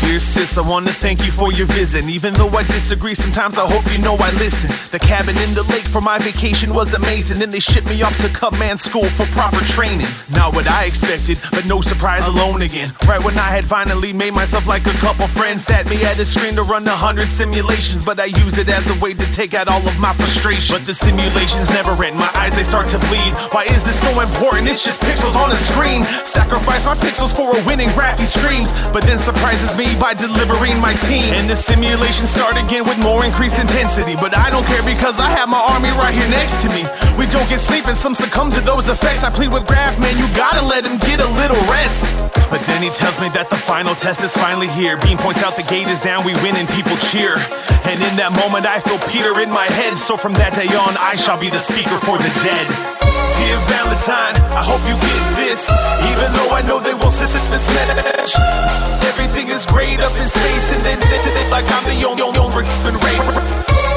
Dear 0.09 0.21
sis, 0.21 0.57
I 0.57 0.63
want 0.63 0.89
to 0.89 0.95
thank 0.95 1.27
you 1.27 1.31
for 1.31 1.53
your 1.53 1.67
visit. 1.67 2.09
Even 2.09 2.33
though 2.33 2.49
I 2.49 2.63
disagree, 2.63 3.15
sometimes 3.15 3.59
I 3.59 3.69
hope 3.69 3.85
you 3.93 4.01
know 4.01 4.17
I 4.17 4.33
listen. 4.41 4.73
The 4.89 4.99
cabin 4.99 5.37
in 5.45 5.53
the 5.53 5.65
lake 5.69 5.85
for 5.85 6.01
my 6.01 6.17
vacation 6.17 6.73
was 6.73 6.95
amazing. 6.95 7.41
Then 7.41 7.51
they 7.51 7.61
shipped 7.61 7.91
me 7.91 8.01
off 8.01 8.17
to 8.25 8.29
Command 8.33 8.81
School 8.81 9.05
for 9.05 9.27
proper 9.37 9.61
training. 9.69 10.09
Not 10.33 10.57
what 10.57 10.67
I 10.67 10.87
expected, 10.87 11.37
but 11.53 11.67
no 11.67 11.83
surprise, 11.83 12.27
alone 12.27 12.63
again. 12.63 12.91
Right 13.07 13.23
when 13.23 13.37
I 13.37 13.53
had 13.53 13.67
finally 13.67 14.15
made 14.15 14.33
myself 14.33 14.67
like 14.67 14.87
a 14.87 14.97
couple 14.97 15.29
friends, 15.29 15.67
sat 15.67 15.85
me 15.91 16.03
at 16.07 16.19
a 16.19 16.25
screen 16.25 16.57
to 16.57 16.63
run 16.63 16.89
a 16.89 16.97
hundred 16.97 17.29
simulations. 17.29 18.03
But 18.03 18.19
I 18.19 18.33
used 18.33 18.57
it 18.57 18.71
as 18.71 18.89
a 18.89 18.97
way 19.05 19.13
to 19.13 19.27
take 19.31 19.53
out 19.53 19.69
all 19.69 19.85
of 19.87 20.01
my 20.01 20.15
frustration. 20.15 20.73
But 20.73 20.87
the 20.87 20.95
simulations 20.95 21.69
never 21.77 21.93
end. 22.03 22.17
My 22.17 22.33
eyes 22.33 22.57
they 22.57 22.65
start 22.65 22.89
to 22.97 22.99
bleed. 23.13 23.37
Why 23.53 23.69
is 23.69 23.85
this 23.85 24.01
so 24.01 24.09
important? 24.25 24.73
It's 24.73 24.83
just 24.83 25.03
pixels 25.03 25.37
on 25.37 25.53
a 25.53 25.61
screen. 25.69 26.09
Sacrifice 26.25 26.87
my 26.87 26.97
pixels 26.97 27.37
for 27.37 27.53
a 27.53 27.61
winning 27.69 27.93
graphy 27.93 28.25
streams. 28.25 28.73
But 28.89 29.05
then 29.05 29.19
surprises 29.19 29.77
me 29.77 29.98
by 29.99 30.15
delivering 30.15 30.79
my 30.81 30.95
team. 31.11 31.35
And 31.35 31.51
the 31.51 31.57
simulation 31.57 32.27
start 32.27 32.57
again 32.57 32.87
with 32.87 32.99
more 33.03 33.25
increased 33.25 33.59
intensity. 33.59 34.15
But 34.15 34.37
I 34.37 34.51
don't 34.51 34.65
care 34.65 34.83
because 34.87 35.19
I 35.21 35.29
have 35.35 35.49
my 35.51 35.61
army 35.61 35.91
right 35.99 36.15
here 36.15 36.27
next 36.31 36.63
to 36.63 36.69
me. 36.71 36.87
We 37.19 37.27
don't 37.29 37.47
get 37.51 37.61
sleep 37.61 37.87
and 37.87 37.97
some 37.97 38.15
succumb 38.15 38.51
to 38.53 38.61
those 38.63 38.89
effects. 38.89 39.23
I 39.23 39.31
plead 39.31 39.53
with 39.53 39.67
Graff, 39.67 39.99
man, 39.99 40.17
you 40.17 40.27
gotta 40.35 40.65
let 40.65 40.87
him 40.87 40.99
get 41.03 41.21
a 41.21 41.31
little 41.37 41.61
rest. 41.67 42.07
But 42.49 42.63
then 42.65 42.83
he 42.83 42.89
tells 42.91 43.21
me 43.21 43.29
that 43.37 43.51
the 43.51 43.59
final 43.59 43.95
test 43.95 44.23
is 44.23 44.33
finally 44.33 44.69
here. 44.69 44.97
Bean 45.05 45.19
points 45.19 45.43
out 45.43 45.57
the 45.57 45.67
gate 45.67 45.89
is 45.89 46.01
down, 46.01 46.25
we 46.25 46.33
win 46.41 46.57
and 46.57 46.69
people 46.71 46.97
cheer. 47.11 47.37
And 47.85 47.99
in 48.01 48.15
that 48.17 48.33
moment, 48.41 48.65
I 48.65 48.81
feel 48.81 48.99
Peter 49.11 49.41
in 49.41 49.51
my 49.51 49.67
head. 49.81 49.97
So 49.99 50.17
from 50.17 50.33
that 50.35 50.55
day 50.55 50.71
on, 50.73 50.97
I 50.97 51.17
shall 51.17 51.39
be 51.39 51.51
the 51.51 51.61
speaker 51.61 51.99
for 52.07 52.17
the 52.17 52.31
dead. 52.45 53.08
Dear 53.49 53.65
Valentine, 53.65 54.37
I 54.53 54.61
hope 54.61 54.85
you 54.85 54.93
get 54.93 55.25
this. 55.41 55.65
Even 56.13 56.29
though 56.37 56.53
I 56.53 56.61
know 56.69 56.85
they 56.85 56.93
won't 56.93 57.17
sense 57.17 57.33
it's 57.33 57.49
message. 57.49 58.37
Everything 59.09 59.49
is 59.49 59.65
great 59.65 60.05
up 60.05 60.13
in 60.21 60.29
space, 60.29 60.69
and 60.77 60.85
then 60.85 61.01
they, 61.01 61.17
they, 61.17 61.49
like 61.49 61.65
I'm 61.73 61.81
the 61.89 61.97
only, 62.05 62.29
only, 62.29 62.45
human 62.45 63.01
race. 63.01 63.49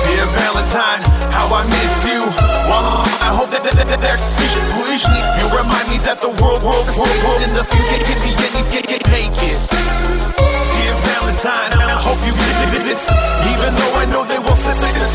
Dear 0.07 0.23
Valentine, 0.39 1.03
how 1.35 1.51
I 1.51 1.67
miss 1.67 1.95
you. 2.07 2.23
I 2.31 3.35
hope 3.35 3.51
that, 3.51 3.67
that, 3.67 3.75
that 3.75 3.99
there. 3.99 4.15
Usually, 4.39 5.19
you 5.19 5.45
remind 5.51 5.91
me 5.91 5.99
that 6.07 6.23
the 6.23 6.31
world, 6.39 6.63
world, 6.63 6.87
world, 6.95 7.19
world 7.27 7.43
in 7.43 7.51
the 7.51 7.67
future 7.67 7.99
can 8.07 8.19
be 8.23 8.31
anything 8.55 8.87
naked. 8.87 9.59
Dear 9.67 10.95
Valentine, 11.11 11.75
I 11.75 11.99
hope 11.99 12.23
you 12.23 12.31
did 12.31 12.87
this. 12.87 13.03
Even 13.51 13.75
though 13.75 13.99
I 13.99 14.07
know 14.07 14.23
they 14.23 14.39
will 14.39 14.55
say 14.55 14.79
this. 14.95 15.11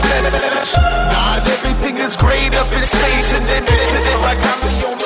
Not 0.76 1.40
everything 1.48 1.96
is 2.04 2.16
great 2.16 2.52
up 2.52 2.68
in 2.68 2.82
space, 2.84 3.32
and 3.32 3.48
then 3.48 3.64
like 4.26 4.38
I'm 4.42 4.60
the 4.60 4.86
only 4.88 5.05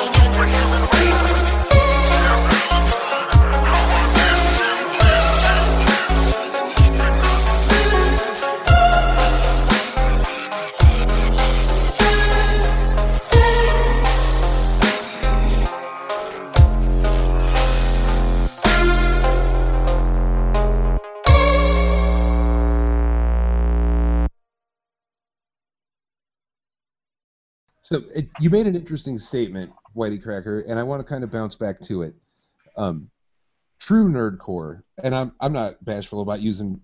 So 27.91 28.03
it, 28.15 28.29
you 28.39 28.49
made 28.49 28.67
an 28.67 28.75
interesting 28.77 29.17
statement, 29.17 29.69
YTCracker, 29.97 30.63
and 30.65 30.79
I 30.79 30.83
want 30.83 31.01
to 31.01 31.13
kind 31.13 31.25
of 31.25 31.31
bounce 31.31 31.55
back 31.55 31.81
to 31.81 32.03
it. 32.03 32.15
Um, 32.77 33.09
true 33.81 34.07
nerdcore, 34.07 34.83
and 35.03 35.13
I'm 35.13 35.33
I'm 35.41 35.51
not 35.51 35.83
bashful 35.83 36.21
about 36.21 36.39
using 36.39 36.79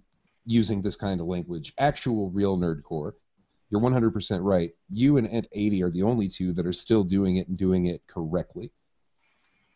using 0.46 0.82
this 0.82 0.98
kind 0.98 1.22
of 1.22 1.28
language. 1.28 1.72
Actual 1.78 2.30
real 2.32 2.58
nerdcore. 2.58 3.14
You're 3.70 3.80
100% 3.80 4.40
right. 4.42 4.72
You 4.90 5.16
and 5.16 5.28
Int 5.28 5.48
80 5.54 5.84
are 5.84 5.92
the 5.92 6.04
only 6.04 6.28
two 6.28 6.52
that 6.52 6.68
are 6.68 6.74
still 6.74 7.06
doing 7.06 7.38
it 7.38 7.48
and 7.48 7.58
doing 7.58 7.86
it 7.86 8.02
correctly. 8.08 8.74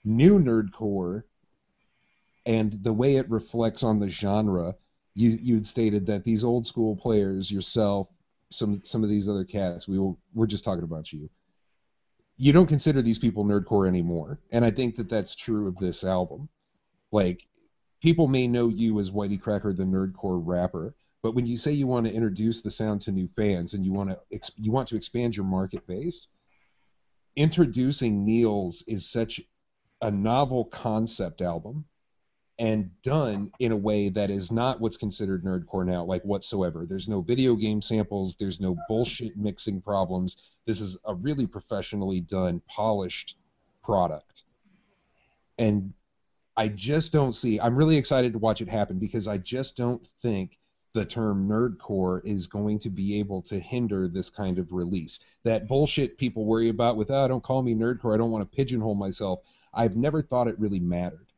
New 0.04 0.38
nerdcore 0.38 1.24
and 2.46 2.78
the 2.84 2.92
way 2.92 3.16
it 3.16 3.30
reflects 3.30 3.84
on 3.84 4.02
the 4.02 4.10
genre, 4.10 4.76
you 5.14 5.30
you 5.30 5.56
had 5.56 5.66
stated 5.66 6.08
that 6.08 6.26
these 6.26 6.44
old 6.44 6.68
school 6.68 6.98
players, 6.98 7.50
yourself, 7.50 8.10
some 8.52 8.82
some 8.84 9.04
of 9.04 9.10
these 9.10 9.28
other 9.28 9.44
cats, 9.46 9.88
we 9.88 9.98
will, 9.98 10.20
we're 10.34 10.48
just 10.48 10.64
talking 10.64 10.84
about 10.84 11.12
you. 11.12 11.30
You 12.38 12.54
don't 12.54 12.68
consider 12.68 13.02
these 13.02 13.20
people 13.20 13.46
nerdcore 13.46 13.88
anymore, 13.88 14.40
and 14.52 14.66
I 14.66 14.72
think 14.72 14.96
that 14.96 15.10
that's 15.10 15.36
true 15.36 15.68
of 15.68 15.78
this 15.78 16.04
album. 16.04 16.50
Like, 17.12 17.46
people 18.02 18.28
may 18.28 18.48
know 18.48 18.70
you 18.70 19.00
as 19.00 19.12
YTCracker, 19.12 19.76
the 19.76 19.84
nerdcore 19.84 20.42
rapper, 20.44 20.96
but 21.24 21.36
when 21.36 21.46
you 21.46 21.58
say 21.58 21.72
you 21.72 21.88
want 21.88 22.08
to 22.08 22.14
introduce 22.14 22.62
the 22.62 22.72
sound 22.72 23.02
to 23.02 23.12
new 23.12 23.30
fans 23.36 23.74
and 23.74 23.86
you 23.86 23.92
want 23.92 24.10
to 24.10 24.20
ex- 24.32 24.52
you 24.56 24.72
want 24.72 24.88
to 24.90 24.96
expand 24.96 25.36
your 25.36 25.46
market 25.46 25.86
base, 25.88 26.28
introducing 27.36 28.26
Neals 28.26 28.84
is 28.88 29.10
such 29.10 29.40
a 30.02 30.10
novel 30.10 30.66
concept 30.66 31.42
album 31.42 31.86
and 32.62 32.92
done 33.02 33.52
in 33.58 33.72
a 33.72 33.76
way 33.76 34.08
that 34.08 34.30
is 34.30 34.52
not 34.52 34.80
what's 34.80 34.96
considered 34.96 35.44
nerdcore 35.44 35.84
now, 35.84 36.04
like 36.04 36.22
whatsoever. 36.22 36.86
There's 36.86 37.10
no 37.10 37.20
video 37.20 37.56
game 37.56 37.82
samples, 37.82 38.36
there's 38.36 38.62
no 38.62 38.78
bullshit 38.88 39.36
mixing 39.36 39.82
problems. 39.82 40.38
This 40.68 40.80
is 40.80 40.96
a 41.06 41.16
really 41.16 41.48
professionally 41.48 42.20
done, 42.20 42.62
polished 42.68 43.36
product. 43.84 44.44
And 45.58 45.92
I 46.56 46.68
just 46.68 47.12
don't 47.12 47.34
see, 47.34 47.60
I'm 47.60 47.76
really 47.76 47.98
excited 47.98 48.32
to 48.34 48.40
watch 48.40 48.62
it 48.62 48.70
happen 48.70 49.00
because 49.00 49.28
I 49.28 49.40
just 49.40 49.76
don't 49.76 50.08
think 50.22 50.60
the 50.94 51.04
term 51.04 51.50
nerdcore 51.50 52.24
is 52.24 52.46
going 52.46 52.78
to 52.80 52.92
be 52.92 53.18
able 53.18 53.42
to 53.44 53.60
hinder 53.60 54.08
this 54.08 54.30
kind 54.30 54.60
of 54.60 54.72
release. 54.72 55.22
That 55.46 55.68
bullshit 55.68 56.16
people 56.16 56.46
worry 56.46 56.70
about 56.70 56.96
with, 56.96 57.10
oh, 57.10 57.28
don't 57.28 57.44
call 57.44 57.64
me 57.64 57.74
nerdcore, 57.74 58.14
I 58.14 58.18
don't 58.18 58.30
want 58.30 58.44
to 58.48 58.56
pigeonhole 58.56 58.94
myself. 58.94 59.40
I've 59.74 59.96
never 59.96 60.22
thought 60.22 60.48
it 60.48 60.60
really 60.60 60.80
mattered. 60.80 61.31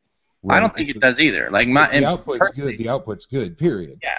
I 0.48 0.60
don't 0.60 0.74
think 0.74 0.90
it 0.90 1.00
does 1.00 1.20
either. 1.20 1.50
Like 1.50 1.68
my 1.68 1.88
the 1.88 2.04
output's 2.04 2.50
good. 2.50 2.78
The 2.78 2.88
output's 2.88 3.26
good. 3.26 3.58
Period. 3.58 3.98
Yeah, 4.02 4.18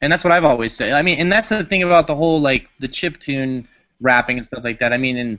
and 0.00 0.12
that's 0.12 0.24
what 0.24 0.32
I've 0.32 0.44
always 0.44 0.72
said. 0.72 0.92
I 0.92 1.02
mean, 1.02 1.18
and 1.18 1.32
that's 1.32 1.50
the 1.50 1.64
thing 1.64 1.82
about 1.82 2.06
the 2.06 2.14
whole 2.14 2.40
like 2.40 2.68
the 2.78 2.88
chip 2.88 3.18
tune 3.18 3.68
rapping 4.00 4.38
and 4.38 4.46
stuff 4.46 4.64
like 4.64 4.78
that. 4.78 4.92
I 4.92 4.98
mean, 4.98 5.16
and 5.16 5.38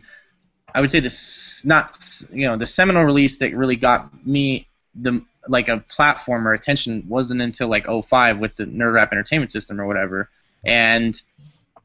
I 0.73 0.81
would 0.81 0.89
say 0.89 0.99
this 0.99 1.63
not 1.65 1.97
you 2.31 2.45
know 2.45 2.57
the 2.57 2.67
seminal 2.67 3.03
release 3.03 3.37
that 3.37 3.55
really 3.55 3.75
got 3.75 4.25
me 4.25 4.67
the 4.95 5.23
like 5.47 5.69
a 5.69 5.79
platform 5.89 6.47
or 6.47 6.53
attention 6.53 7.03
wasn't 7.07 7.41
until 7.41 7.67
like 7.67 7.85
05 7.85 8.39
with 8.39 8.55
the 8.55 8.65
Nerd 8.65 8.93
Rap 8.93 9.11
Entertainment 9.11 9.51
System 9.51 9.79
or 9.79 9.85
whatever, 9.85 10.29
and 10.65 11.21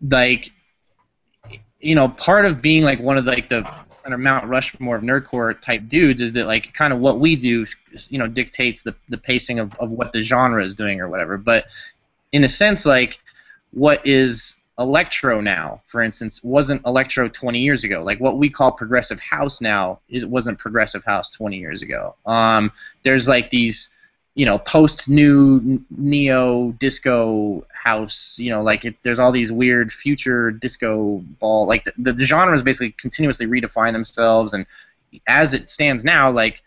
like 0.08 0.50
you 1.78 1.94
know 1.94 2.08
part 2.08 2.46
of 2.46 2.60
being 2.60 2.82
like 2.82 3.00
one 3.00 3.16
of 3.16 3.26
like 3.26 3.48
the 3.48 3.68
kind 4.02 4.14
of 4.14 4.20
Mount 4.20 4.46
Rushmore 4.46 4.96
of 4.96 5.02
nerdcore 5.02 5.60
type 5.60 5.88
dudes 5.88 6.20
is 6.20 6.32
that 6.32 6.46
like 6.46 6.72
kind 6.74 6.92
of 6.92 7.00
what 7.00 7.20
we 7.20 7.36
do, 7.36 7.66
you 8.08 8.18
know, 8.18 8.26
dictates 8.26 8.82
the 8.82 8.94
the 9.08 9.18
pacing 9.18 9.58
of, 9.58 9.74
of 9.78 9.90
what 9.90 10.12
the 10.12 10.22
genre 10.22 10.64
is 10.64 10.74
doing 10.74 11.00
or 11.00 11.08
whatever. 11.08 11.36
But 11.38 11.66
in 12.32 12.44
a 12.44 12.48
sense, 12.48 12.86
like 12.86 13.20
what 13.72 14.06
is 14.06 14.56
electro 14.78 15.40
now, 15.40 15.82
for 15.86 16.00
instance, 16.00 16.42
wasn't 16.42 16.84
electro 16.86 17.28
20 17.28 17.58
years 17.58 17.84
ago. 17.84 18.02
Like 18.02 18.18
what 18.18 18.38
we 18.38 18.48
call 18.48 18.72
progressive 18.72 19.20
house 19.20 19.60
now 19.60 20.00
is 20.08 20.24
wasn't 20.24 20.58
progressive 20.58 21.04
house 21.04 21.30
20 21.32 21.58
years 21.58 21.82
ago. 21.82 22.16
Um, 22.26 22.72
there's 23.02 23.28
like 23.28 23.50
these 23.50 23.90
you 24.40 24.46
know 24.46 24.58
post 24.58 25.06
new 25.06 25.84
neo 25.90 26.72
disco 26.78 27.62
house 27.74 28.38
you 28.38 28.48
know 28.48 28.62
like 28.62 28.86
it, 28.86 28.96
there's 29.02 29.18
all 29.18 29.32
these 29.32 29.52
weird 29.52 29.92
future 29.92 30.50
disco 30.50 31.18
ball 31.38 31.66
like 31.66 31.84
the, 31.98 32.14
the 32.14 32.24
genres 32.24 32.62
basically 32.62 32.92
continuously 32.92 33.44
redefine 33.44 33.92
themselves. 33.92 34.54
And 34.54 34.64
as 35.26 35.52
it 35.52 35.68
stands 35.68 36.04
now 36.04 36.30
like 36.30 36.62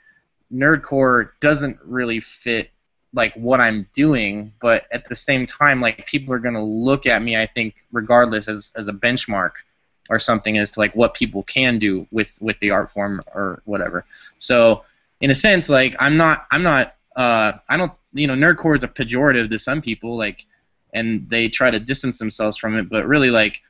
nerdcore 0.53 1.29
doesn't 1.39 1.79
really 1.83 2.19
fit 2.19 2.69
like 3.11 3.33
what 3.33 3.59
I'm 3.59 3.87
doing. 3.91 4.53
But 4.61 4.85
at 4.91 5.05
the 5.05 5.15
same 5.15 5.47
time 5.47 5.81
like 5.81 6.05
people 6.05 6.31
are 6.35 6.39
to 6.39 6.61
look 6.61 7.07
at 7.07 7.23
me 7.23 7.35
I 7.37 7.47
think 7.47 7.73
regardless 7.91 8.47
as 8.47 8.71
as 8.75 8.87
a 8.87 8.93
benchmark 8.93 9.53
or 10.11 10.19
something 10.19 10.59
as 10.59 10.69
to 10.71 10.79
like 10.79 10.95
what 10.95 11.15
people 11.15 11.41
can 11.41 11.79
do 11.79 12.05
with 12.11 12.39
with 12.39 12.59
the 12.59 12.69
art 12.69 12.91
form 12.91 13.23
or 13.33 13.63
whatever. 13.65 14.05
So 14.37 14.83
in 15.21 15.31
a 15.31 15.35
sense 15.35 15.69
like 15.69 15.95
I'm 15.99 16.17
not 16.17 16.45
I'm 16.51 16.61
not 16.61 16.93
uh, 17.15 17.53
I 17.69 17.77
don't, 17.77 17.91
you 18.13 18.27
know, 18.27 18.35
nerdcore 18.35 18.75
is 18.75 18.83
a 18.83 18.87
pejorative 18.87 19.49
to 19.49 19.59
some 19.59 19.81
people, 19.81 20.17
like, 20.17 20.45
and 20.93 21.29
they 21.29 21.49
try 21.49 21.71
to 21.71 21.79
distance 21.79 22.19
themselves 22.19 22.57
from 22.57 22.77
it, 22.77 22.89
but 22.89 23.07
really, 23.07 23.29
like, 23.29 23.61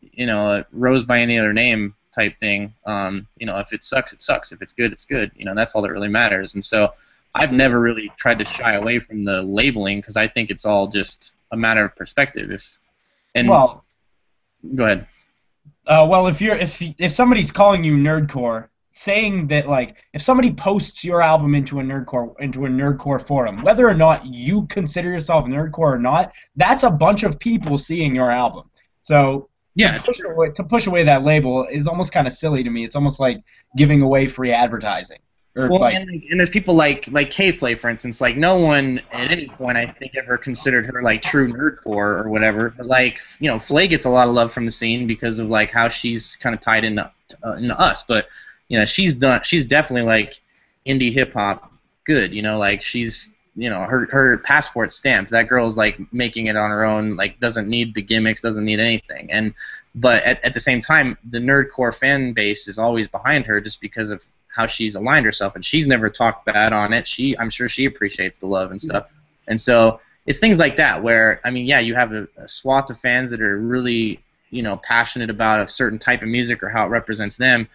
you 0.00 0.26
know, 0.26 0.64
rose 0.72 1.04
by 1.04 1.20
any 1.20 1.38
other 1.38 1.52
name 1.52 1.94
type 2.14 2.38
thing. 2.38 2.74
Um, 2.86 3.26
you 3.36 3.46
know, 3.46 3.58
if 3.58 3.72
it 3.72 3.84
sucks, 3.84 4.12
it 4.12 4.22
sucks. 4.22 4.52
If 4.52 4.62
it's 4.62 4.72
good, 4.72 4.92
it's 4.92 5.04
good. 5.04 5.30
You 5.34 5.44
know, 5.44 5.54
that's 5.54 5.72
all 5.72 5.82
that 5.82 5.92
really 5.92 6.08
matters. 6.08 6.54
And 6.54 6.64
so, 6.64 6.92
I've 7.34 7.52
never 7.52 7.80
really 7.80 8.10
tried 8.16 8.38
to 8.40 8.44
shy 8.44 8.74
away 8.74 8.98
from 8.98 9.24
the 9.24 9.42
labeling 9.42 9.98
because 9.98 10.16
I 10.16 10.26
think 10.26 10.50
it's 10.50 10.64
all 10.64 10.88
just 10.88 11.32
a 11.52 11.56
matter 11.56 11.84
of 11.84 11.94
perspective. 11.94 12.50
If 12.50 12.78
and 13.34 13.48
well, 13.48 13.84
go 14.74 14.84
ahead. 14.84 15.06
Uh, 15.86 16.06
well, 16.10 16.26
if 16.26 16.40
you're 16.40 16.56
if 16.56 16.82
if 16.98 17.12
somebody's 17.12 17.52
calling 17.52 17.84
you 17.84 17.94
nerdcore, 17.94 18.68
saying 18.92 19.46
that 19.48 19.68
like 19.68 19.96
if 20.12 20.22
somebody 20.22 20.52
posts 20.52 21.04
your 21.04 21.22
album 21.22 21.54
into 21.54 21.80
a 21.80 21.82
nerdcore 21.82 22.34
into 22.40 22.66
a 22.66 22.68
nerdcore 22.68 23.24
forum, 23.24 23.58
whether 23.62 23.88
or 23.88 23.94
not 23.94 24.26
you 24.26 24.66
consider 24.66 25.08
yourself 25.08 25.46
nerdcore 25.46 25.94
or 25.94 25.98
not, 25.98 26.32
that's 26.56 26.82
a 26.82 26.90
bunch 26.90 27.22
of 27.22 27.38
people 27.38 27.78
seeing 27.78 28.14
your 28.14 28.30
album. 28.30 28.70
So 29.02 29.48
yeah, 29.74 29.96
to 29.96 30.02
push 30.02 30.20
away, 30.24 30.50
to 30.50 30.64
push 30.64 30.86
away 30.86 31.04
that 31.04 31.22
label 31.22 31.66
is 31.66 31.86
almost 31.86 32.12
kind 32.12 32.26
of 32.26 32.32
silly 32.32 32.62
to 32.64 32.70
me. 32.70 32.84
It's 32.84 32.96
almost 32.96 33.20
like 33.20 33.42
giving 33.76 34.02
away 34.02 34.26
free 34.26 34.52
advertising. 34.52 35.18
Or 35.56 35.68
well, 35.68 35.80
like, 35.80 35.96
and, 35.96 36.08
and 36.08 36.38
there's 36.38 36.50
people 36.50 36.74
like 36.74 37.08
like 37.10 37.30
K-Flay, 37.30 37.74
for 37.74 37.88
instance. 37.88 38.20
Like 38.20 38.36
no 38.36 38.58
one 38.58 39.00
at 39.12 39.30
any 39.30 39.48
point 39.48 39.76
I 39.76 39.86
think 39.86 40.16
ever 40.16 40.36
considered 40.36 40.86
her 40.86 41.02
like 41.02 41.22
true 41.22 41.52
nerdcore 41.52 42.24
or 42.24 42.30
whatever. 42.30 42.70
But 42.76 42.86
like 42.86 43.20
you 43.40 43.48
know, 43.48 43.58
Flay 43.58 43.88
gets 43.88 44.04
a 44.04 44.08
lot 44.08 44.28
of 44.28 44.34
love 44.34 44.52
from 44.52 44.64
the 44.64 44.70
scene 44.70 45.06
because 45.06 45.38
of 45.38 45.48
like 45.48 45.70
how 45.70 45.88
she's 45.88 46.36
kind 46.36 46.54
of 46.54 46.60
tied 46.60 46.84
into 46.84 47.10
uh, 47.44 47.52
into 47.52 47.78
us. 47.80 48.04
But 48.04 48.28
you 48.70 48.78
know 48.78 48.86
she's 48.86 49.14
done 49.14 49.42
she's 49.42 49.66
definitely 49.66 50.06
like 50.08 50.40
indie 50.86 51.12
hip 51.12 51.34
hop 51.34 51.70
good 52.04 52.32
you 52.32 52.40
know 52.40 52.56
like 52.56 52.80
she's 52.80 53.34
you 53.60 53.68
know 53.68 53.80
her 53.82 54.06
her 54.10 54.38
passport 54.38 54.92
stamped. 54.92 55.30
That 55.30 55.48
girl's 55.48 55.76
like 55.76 56.00
making 56.12 56.46
it 56.46 56.56
on 56.56 56.70
her 56.70 56.84
own 56.84 57.16
like 57.16 57.40
doesn't 57.40 57.68
need 57.68 57.94
the 57.94 58.02
gimmicks 58.02 58.40
doesn't 58.40 58.64
need 58.64 58.80
anything. 58.80 59.30
And 59.30 59.54
but 59.94 60.22
at, 60.22 60.42
at 60.44 60.54
the 60.54 60.60
same 60.60 60.80
time 60.80 61.18
the 61.28 61.40
nerdcore 61.40 61.94
fan 61.94 62.32
base 62.32 62.68
is 62.68 62.78
always 62.78 63.08
behind 63.08 63.44
her 63.46 63.60
just 63.60 63.80
because 63.80 64.10
of 64.10 64.24
how 64.48 64.66
she's 64.66 64.94
aligned 64.94 65.26
herself 65.26 65.54
and 65.56 65.64
she's 65.64 65.86
never 65.86 66.08
talked 66.08 66.46
bad 66.46 66.72
on 66.72 66.92
it. 66.92 67.06
She 67.06 67.36
i'm 67.38 67.50
sure 67.50 67.68
she 67.68 67.84
appreciates 67.84 68.38
the 68.38 68.46
love 68.46 68.70
and 68.70 68.80
stuff. 68.80 69.08
And 69.46 69.60
so 69.60 70.00
it's 70.26 70.38
things 70.38 70.58
like 70.58 70.76
that 70.76 71.02
where 71.02 71.40
i 71.44 71.50
mean 71.50 71.66
yeah 71.66 71.80
you 71.80 71.94
have 71.94 72.12
a, 72.12 72.28
a 72.36 72.46
swath 72.46 72.90
of 72.90 72.98
fans 72.98 73.30
that 73.30 73.40
are 73.40 73.58
really 73.58 74.22
you 74.50 74.62
know 74.62 74.76
passionate 74.76 75.30
about 75.30 75.60
a 75.60 75.66
certain 75.66 75.98
type 75.98 76.22
of 76.22 76.28
music 76.28 76.62
or 76.62 76.68
how 76.68 76.86
it 76.86 76.90
represents 76.90 77.36
them 77.36 77.68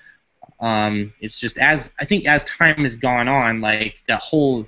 um, 0.59 1.13
it's 1.19 1.39
just 1.39 1.57
as 1.57 1.91
I 1.99 2.05
think 2.05 2.27
as 2.27 2.43
time 2.45 2.77
has 2.83 2.95
gone 2.95 3.27
on, 3.27 3.61
like 3.61 4.01
the 4.07 4.17
whole 4.17 4.65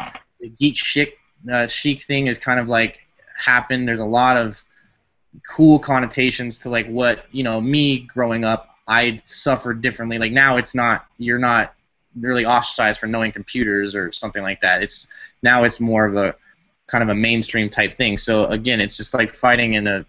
geek 0.57 0.75
chic 0.75 1.17
uh, 1.51 1.67
chic 1.67 2.03
thing 2.03 2.27
is 2.27 2.37
kind 2.37 2.59
of 2.59 2.67
like 2.67 2.99
happened. 3.37 3.87
There's 3.87 3.99
a 3.99 4.05
lot 4.05 4.37
of 4.37 4.63
cool 5.47 5.79
connotations 5.79 6.57
to 6.59 6.69
like 6.69 6.87
what 6.87 7.25
you 7.31 7.43
know 7.43 7.61
me 7.61 7.99
growing 7.99 8.43
up. 8.43 8.75
I 8.87 9.17
suffered 9.25 9.81
differently. 9.81 10.17
Like 10.17 10.31
now, 10.31 10.57
it's 10.57 10.75
not 10.75 11.05
you're 11.17 11.39
not 11.39 11.73
really 12.19 12.45
ostracized 12.45 12.99
for 12.99 13.07
knowing 13.07 13.31
computers 13.31 13.95
or 13.95 14.11
something 14.11 14.43
like 14.43 14.59
that. 14.61 14.81
It's 14.81 15.07
now 15.43 15.63
it's 15.63 15.79
more 15.79 16.05
of 16.05 16.15
a 16.15 16.35
kind 16.87 17.03
of 17.03 17.09
a 17.09 17.15
mainstream 17.15 17.69
type 17.69 17.97
thing. 17.97 18.17
So 18.17 18.45
again, 18.47 18.81
it's 18.81 18.97
just 18.97 19.13
like 19.13 19.29
fighting 19.29 19.75
in 19.75 19.87
a 19.87 20.05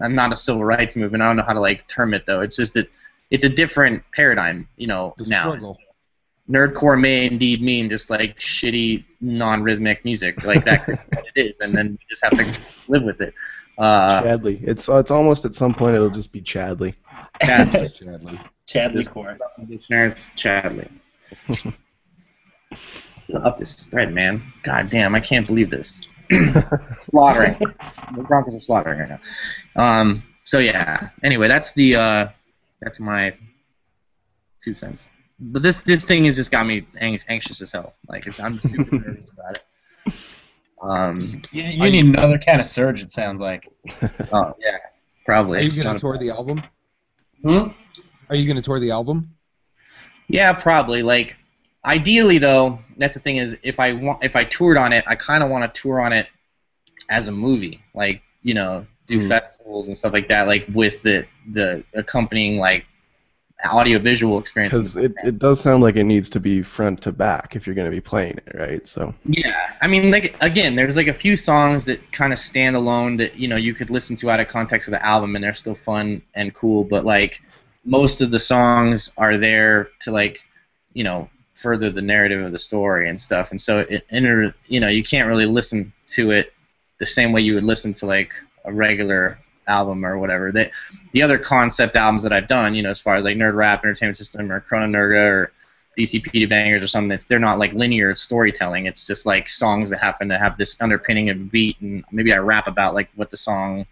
I'm 0.00 0.14
not 0.14 0.32
a 0.32 0.36
civil 0.36 0.64
rights 0.64 0.96
movement. 0.96 1.22
I 1.22 1.26
don't 1.26 1.36
know 1.36 1.42
how 1.42 1.54
to 1.54 1.60
like 1.60 1.86
term 1.88 2.14
it 2.14 2.26
though. 2.26 2.40
It's 2.40 2.56
just 2.56 2.74
that 2.74 2.88
it's 3.30 3.44
a 3.44 3.48
different 3.48 4.02
paradigm, 4.14 4.68
you 4.76 4.86
know, 4.86 5.14
The 5.18 5.26
now. 5.28 5.42
struggle. 5.42 5.78
Nerdcore 6.50 7.00
may 7.00 7.26
indeed 7.26 7.62
mean 7.62 7.88
just 7.88 8.10
like 8.10 8.38
shitty 8.38 9.04
non-rhythmic 9.22 10.04
music, 10.04 10.44
like 10.44 10.62
that 10.66 10.86
is 10.88 10.98
what 11.14 11.24
it 11.34 11.40
is, 11.52 11.60
and 11.60 11.74
then 11.74 11.92
you 11.92 11.98
just 12.08 12.22
have 12.22 12.36
to 12.36 12.60
live 12.88 13.02
with 13.02 13.20
it. 13.22 13.32
Uh, 13.78 14.22
Chadley. 14.22 14.62
It's 14.62 14.88
it's 14.88 15.10
almost 15.10 15.44
at 15.46 15.54
some 15.54 15.72
point 15.74 15.96
it'll 15.96 16.10
just 16.10 16.30
be 16.32 16.42
Chadley. 16.42 16.94
Chadley. 17.42 17.90
Chadley. 17.98 18.38
Chadley 18.68 19.10
Core. 19.10 19.38
It's 19.68 20.28
Chadley. 20.36 20.88
Up 23.42 23.56
this 23.56 23.70
spread, 23.70 24.14
man. 24.14 24.42
God 24.62 24.90
damn, 24.90 25.14
I 25.14 25.20
can't 25.20 25.46
believe 25.46 25.70
this. 25.70 26.02
slaughtering. 27.10 27.56
The 27.58 28.22
Broncos 28.22 28.54
are 28.54 28.58
slaughtering 28.60 29.00
right 29.00 29.08
now. 29.08 29.20
Um. 30.00 30.22
So 30.44 30.58
yeah. 30.58 31.08
Anyway, 31.22 31.48
that's 31.48 31.72
the 31.72 31.96
uh, 31.96 32.28
that's 32.84 33.00
my 33.00 33.34
two 34.62 34.74
cents. 34.74 35.08
But 35.40 35.62
this 35.62 35.80
this 35.80 36.04
thing 36.04 36.26
has 36.26 36.36
just 36.36 36.50
got 36.50 36.66
me 36.66 36.86
ang- 37.00 37.18
anxious 37.28 37.60
as 37.60 37.72
hell. 37.72 37.94
Like 38.08 38.26
it's, 38.26 38.38
I'm 38.38 38.60
super 38.60 38.96
nervous 38.98 39.30
about 39.30 39.56
it. 39.56 40.14
Um. 40.80 41.20
You, 41.50 41.64
you 41.64 41.90
need 41.90 42.04
another 42.04 42.38
kind 42.38 42.60
of 42.60 42.66
surge. 42.66 43.02
It 43.02 43.10
sounds 43.10 43.40
like. 43.40 43.68
Oh 44.32 44.54
yeah. 44.60 44.78
Probably. 45.24 45.58
Are 45.58 45.62
you 45.62 45.82
gonna 45.82 45.98
tour 45.98 46.18
the 46.18 46.30
album? 46.30 46.62
Hmm? 47.42 47.68
Are 48.28 48.36
you 48.36 48.46
gonna 48.46 48.62
tour 48.62 48.78
the 48.78 48.90
album? 48.90 49.34
Yeah, 50.28 50.52
probably. 50.52 51.02
Like, 51.02 51.36
ideally 51.84 52.38
though, 52.38 52.78
that's 52.96 53.14
the 53.14 53.20
thing 53.20 53.38
is, 53.38 53.56
if 53.62 53.80
I 53.80 53.94
want, 53.94 54.22
if 54.22 54.36
I 54.36 54.44
toured 54.44 54.76
on 54.76 54.92
it, 54.92 55.04
I 55.06 55.14
kind 55.14 55.42
of 55.42 55.50
want 55.50 55.74
to 55.74 55.80
tour 55.80 56.00
on 56.00 56.12
it 56.12 56.28
as 57.08 57.28
a 57.28 57.32
movie. 57.32 57.82
Like, 57.94 58.22
you 58.42 58.54
know, 58.54 58.86
do 59.06 59.18
Hmm. 59.18 59.28
festivals 59.28 59.86
and 59.86 59.96
stuff 59.96 60.12
like 60.12 60.28
that. 60.28 60.46
Like 60.46 60.66
with 60.74 61.02
the 61.02 61.26
the 61.52 61.84
accompanying 61.94 62.58
like 62.58 62.86
audio 63.70 63.98
visual 63.98 64.38
experience. 64.38 64.74
Because 64.74 64.96
it, 64.96 65.14
it 65.22 65.38
does 65.38 65.60
sound 65.60 65.82
like 65.82 65.96
it 65.96 66.04
needs 66.04 66.28
to 66.30 66.40
be 66.40 66.62
front 66.62 67.02
to 67.02 67.12
back 67.12 67.54
if 67.56 67.66
you're 67.66 67.74
going 67.74 67.90
to 67.90 67.94
be 67.94 68.00
playing 68.00 68.38
it, 68.46 68.54
right? 68.54 68.86
So 68.86 69.14
Yeah, 69.26 69.74
I 69.80 69.86
mean, 69.86 70.10
like 70.10 70.36
again, 70.42 70.74
there's 70.76 70.96
like 70.96 71.06
a 71.06 71.14
few 71.14 71.34
songs 71.34 71.86
that 71.86 72.12
kind 72.12 72.32
of 72.32 72.38
stand 72.38 72.76
alone 72.76 73.16
that 73.16 73.38
you 73.38 73.48
know 73.48 73.56
you 73.56 73.72
could 73.72 73.88
listen 73.88 74.16
to 74.16 74.30
out 74.30 74.38
of 74.40 74.48
context 74.48 74.86
of 74.88 74.92
the 74.92 75.04
album, 75.04 75.34
and 75.34 75.42
they're 75.42 75.54
still 75.54 75.74
fun 75.74 76.20
and 76.34 76.54
cool. 76.54 76.84
But 76.84 77.06
like 77.06 77.40
most 77.86 78.20
of 78.20 78.30
the 78.30 78.38
songs 78.38 79.10
are 79.16 79.38
there 79.38 79.88
to 80.00 80.10
like 80.12 80.46
you 80.92 81.04
know 81.04 81.30
further 81.54 81.88
the 81.90 82.02
narrative 82.02 82.44
of 82.44 82.52
the 82.52 82.58
story 82.58 83.08
and 83.08 83.18
stuff, 83.18 83.50
and 83.50 83.58
so 83.60 83.78
it 83.78 84.04
inter 84.10 84.54
you 84.68 84.78
know 84.78 84.88
you 84.88 85.02
can't 85.02 85.26
really 85.26 85.46
listen 85.46 85.90
to 86.08 86.30
it 86.32 86.52
the 86.98 87.06
same 87.06 87.32
way 87.32 87.40
you 87.40 87.54
would 87.54 87.64
listen 87.64 87.94
to 87.94 88.06
like 88.06 88.34
a 88.64 88.72
regular 88.72 89.38
album 89.66 90.04
or 90.04 90.18
whatever. 90.18 90.52
That 90.52 90.70
the 91.12 91.22
other 91.22 91.38
concept 91.38 91.96
albums 91.96 92.22
that 92.22 92.32
I've 92.32 92.46
done, 92.46 92.74
you 92.74 92.82
know, 92.82 92.90
as 92.90 93.00
far 93.00 93.16
as 93.16 93.24
like 93.24 93.36
Nerd 93.36 93.54
Rap 93.54 93.84
Entertainment 93.84 94.16
System 94.16 94.50
or 94.50 94.60
Chrono 94.60 94.86
Nerga 94.86 95.30
or 95.30 95.52
DCP 95.98 96.30
to 96.32 96.46
Bangers 96.46 96.82
or 96.82 96.86
something, 96.86 97.08
that's, 97.08 97.24
they're 97.24 97.38
not 97.38 97.58
like 97.58 97.72
linear 97.72 98.14
storytelling. 98.14 98.86
It's 98.86 99.06
just 99.06 99.26
like 99.26 99.48
songs 99.48 99.90
that 99.90 99.98
happen 99.98 100.28
to 100.28 100.38
have 100.38 100.58
this 100.58 100.80
underpinning 100.80 101.30
of 101.30 101.50
beat, 101.50 101.80
and 101.80 102.04
maybe 102.10 102.32
I 102.32 102.38
rap 102.38 102.66
about 102.66 102.94
like 102.94 103.08
what 103.14 103.30
the 103.30 103.36
song, 103.36 103.86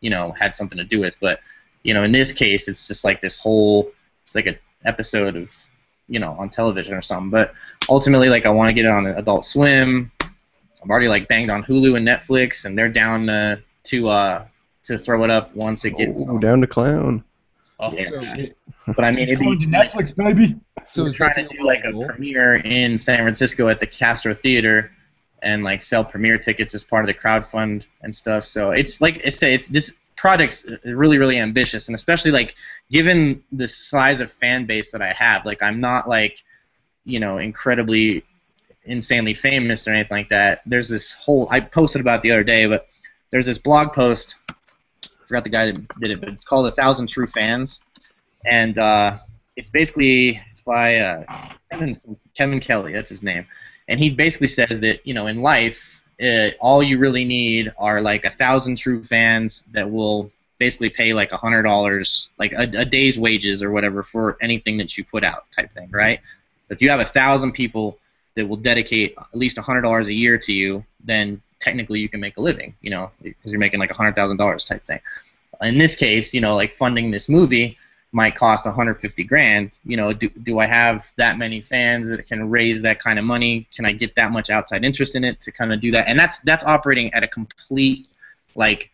you 0.00 0.10
know, 0.10 0.32
had 0.32 0.54
something 0.54 0.78
to 0.78 0.84
do 0.84 1.00
with. 1.00 1.16
But 1.20 1.40
you 1.82 1.94
know, 1.94 2.02
in 2.02 2.12
this 2.12 2.32
case, 2.32 2.68
it's 2.68 2.86
just 2.86 3.04
like 3.04 3.20
this 3.20 3.36
whole, 3.36 3.90
it's 4.24 4.34
like 4.34 4.46
a 4.46 4.56
episode 4.84 5.36
of, 5.36 5.54
you 6.08 6.18
know, 6.18 6.32
on 6.38 6.48
television 6.48 6.94
or 6.94 7.02
something. 7.02 7.30
But 7.30 7.54
ultimately, 7.88 8.28
like 8.28 8.46
I 8.46 8.50
want 8.50 8.68
to 8.68 8.74
get 8.74 8.84
it 8.84 8.90
on 8.90 9.06
Adult 9.06 9.44
Swim. 9.44 10.10
I've 10.20 10.90
already 10.90 11.08
like 11.08 11.26
banged 11.26 11.50
on 11.50 11.64
Hulu 11.64 11.96
and 11.96 12.06
Netflix, 12.06 12.64
and 12.64 12.78
they're 12.78 12.88
down 12.88 13.28
uh, 13.28 13.56
to 13.84 14.08
uh, 14.08 14.46
to 14.84 14.98
throw 14.98 15.24
it 15.24 15.30
up 15.30 15.54
once 15.54 15.84
it 15.84 15.96
gets. 15.96 16.18
oh, 16.28 16.38
down 16.38 16.60
to 16.60 16.66
clown. 16.66 17.24
Oh, 17.80 17.92
Yeah. 17.92 18.04
So, 18.04 18.20
But 18.86 19.04
I 19.04 19.10
mean, 19.10 19.28
it'd 19.28 19.38
going 19.38 19.58
to 19.60 19.66
Netflix, 19.66 20.16
baby. 20.16 20.56
so 20.86 21.04
we're 21.04 21.12
trying 21.12 21.34
to 21.34 21.56
do 21.56 21.64
like 21.64 21.84
a 21.84 21.92
goal? 21.92 22.06
premiere 22.06 22.56
in 22.56 22.98
San 22.98 23.18
Francisco 23.18 23.68
at 23.68 23.80
the 23.80 23.86
Castro 23.86 24.34
Theater, 24.34 24.90
and 25.42 25.62
like 25.62 25.82
sell 25.82 26.04
premiere 26.04 26.38
tickets 26.38 26.74
as 26.74 26.84
part 26.84 27.04
of 27.04 27.06
the 27.06 27.14
crowdfund 27.14 27.86
and 28.02 28.14
stuff. 28.14 28.44
So 28.44 28.70
it's 28.70 29.00
like 29.00 29.24
I 29.24 29.28
say, 29.28 29.54
it's, 29.54 29.68
this 29.68 29.94
project's 30.16 30.64
really 30.84 31.18
really 31.18 31.38
ambitious, 31.38 31.88
and 31.88 31.94
especially 31.94 32.30
like 32.30 32.54
given 32.90 33.42
the 33.52 33.68
size 33.68 34.20
of 34.20 34.32
fan 34.32 34.66
base 34.66 34.90
that 34.92 35.02
I 35.02 35.12
have, 35.12 35.44
like 35.44 35.62
I'm 35.62 35.80
not 35.80 36.08
like 36.08 36.42
you 37.04 37.20
know 37.20 37.38
incredibly 37.38 38.24
insanely 38.84 39.34
famous 39.34 39.86
or 39.86 39.92
anything 39.92 40.16
like 40.16 40.28
that. 40.30 40.62
There's 40.66 40.88
this 40.88 41.12
whole 41.12 41.46
I 41.50 41.60
posted 41.60 42.00
about 42.00 42.20
it 42.20 42.22
the 42.22 42.32
other 42.32 42.44
day, 42.44 42.66
but 42.66 42.88
there's 43.30 43.46
this 43.46 43.58
blog 43.58 43.92
post. 43.92 44.36
I 45.04 45.26
forgot 45.26 45.44
the 45.44 45.50
guy 45.50 45.66
that 45.66 45.98
did 46.00 46.10
it, 46.10 46.20
but 46.20 46.28
it's 46.30 46.44
called 46.44 46.66
"A 46.66 46.70
Thousand 46.70 47.08
True 47.08 47.26
Fans," 47.26 47.80
and 48.44 48.78
uh, 48.78 49.18
it's 49.56 49.70
basically 49.70 50.40
it's 50.50 50.62
by 50.62 50.98
uh, 50.98 51.24
Kevin, 51.70 51.94
Kevin 52.34 52.60
Kelly. 52.60 52.92
That's 52.92 53.10
his 53.10 53.22
name, 53.22 53.46
and 53.88 54.00
he 54.00 54.10
basically 54.10 54.46
says 54.46 54.80
that 54.80 55.06
you 55.06 55.14
know 55.14 55.26
in 55.26 55.42
life, 55.42 56.00
uh, 56.22 56.50
all 56.60 56.82
you 56.82 56.98
really 56.98 57.24
need 57.24 57.72
are 57.78 58.00
like 58.00 58.24
a 58.24 58.30
thousand 58.30 58.76
true 58.76 59.02
fans 59.02 59.64
that 59.72 59.90
will 59.90 60.30
basically 60.58 60.90
pay 60.90 61.12
like 61.12 61.32
a 61.32 61.36
hundred 61.36 61.62
dollars, 61.62 62.30
like 62.38 62.52
a, 62.52 62.62
a 62.62 62.84
day's 62.84 63.18
wages 63.18 63.62
or 63.62 63.70
whatever 63.70 64.02
for 64.02 64.36
anything 64.40 64.76
that 64.78 64.96
you 64.96 65.04
put 65.04 65.24
out, 65.24 65.44
type 65.52 65.72
thing, 65.72 65.88
right? 65.90 66.20
If 66.70 66.82
you 66.82 66.90
have 66.90 67.00
a 67.00 67.04
thousand 67.04 67.52
people 67.52 67.98
that 68.34 68.46
will 68.46 68.56
dedicate 68.56 69.14
at 69.16 69.34
least 69.34 69.58
a 69.58 69.62
hundred 69.62 69.82
dollars 69.82 70.08
a 70.08 70.14
year 70.14 70.38
to 70.38 70.52
you, 70.52 70.84
then 71.04 71.40
technically 71.60 72.00
you 72.00 72.08
can 72.08 72.20
make 72.20 72.36
a 72.36 72.40
living, 72.40 72.74
you 72.80 72.90
know, 72.90 73.10
because 73.22 73.52
you're 73.52 73.58
making 73.58 73.80
like 73.80 73.90
a 73.90 73.94
hundred 73.94 74.14
thousand 74.14 74.36
dollars 74.36 74.64
type 74.64 74.84
thing. 74.84 75.00
In 75.60 75.78
this 75.78 75.96
case, 75.96 76.32
you 76.32 76.40
know, 76.40 76.54
like 76.54 76.72
funding 76.72 77.10
this 77.10 77.28
movie 77.28 77.76
might 78.12 78.34
cost 78.34 78.64
150 78.64 79.24
grand. 79.24 79.70
You 79.84 79.96
know, 79.96 80.12
do 80.12 80.28
do 80.28 80.58
I 80.58 80.66
have 80.66 81.12
that 81.16 81.38
many 81.38 81.60
fans 81.60 82.08
that 82.08 82.26
can 82.26 82.48
raise 82.48 82.82
that 82.82 82.98
kind 83.00 83.18
of 83.18 83.24
money? 83.24 83.66
Can 83.74 83.84
I 83.84 83.92
get 83.92 84.14
that 84.14 84.32
much 84.32 84.50
outside 84.50 84.84
interest 84.84 85.14
in 85.14 85.24
it 85.24 85.40
to 85.42 85.52
kind 85.52 85.72
of 85.72 85.80
do 85.80 85.90
that? 85.92 86.08
And 86.08 86.18
that's 86.18 86.38
that's 86.40 86.64
operating 86.64 87.12
at 87.14 87.22
a 87.22 87.28
complete 87.28 88.08
like 88.54 88.90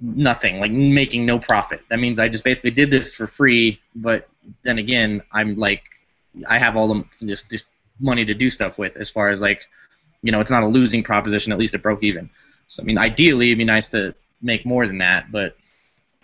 nothing, 0.00 0.60
like 0.60 0.72
making 0.72 1.26
no 1.26 1.38
profit. 1.38 1.82
That 1.90 1.98
means 1.98 2.18
I 2.18 2.28
just 2.28 2.44
basically 2.44 2.70
did 2.70 2.90
this 2.90 3.14
for 3.14 3.26
free, 3.26 3.80
but 3.94 4.28
then 4.62 4.78
again, 4.78 5.22
I'm 5.32 5.56
like 5.56 5.82
I 6.48 6.58
have 6.58 6.76
all 6.76 6.88
the 6.88 7.04
this 7.20 7.42
this 7.42 7.64
money 8.00 8.24
to 8.24 8.34
do 8.34 8.50
stuff 8.50 8.78
with 8.78 8.96
as 8.96 9.10
far 9.10 9.30
as 9.30 9.40
like 9.40 9.66
you 10.24 10.32
know, 10.32 10.40
it's 10.40 10.50
not 10.50 10.62
a 10.62 10.66
losing 10.66 11.04
proposition, 11.04 11.52
at 11.52 11.58
least 11.58 11.74
it 11.74 11.82
broke 11.82 12.02
even. 12.02 12.30
So 12.66 12.82
I 12.82 12.86
mean 12.86 12.98
ideally 12.98 13.50
it'd 13.50 13.58
be 13.58 13.64
nice 13.64 13.90
to 13.90 14.14
make 14.40 14.64
more 14.64 14.86
than 14.86 14.98
that, 14.98 15.30
but 15.30 15.56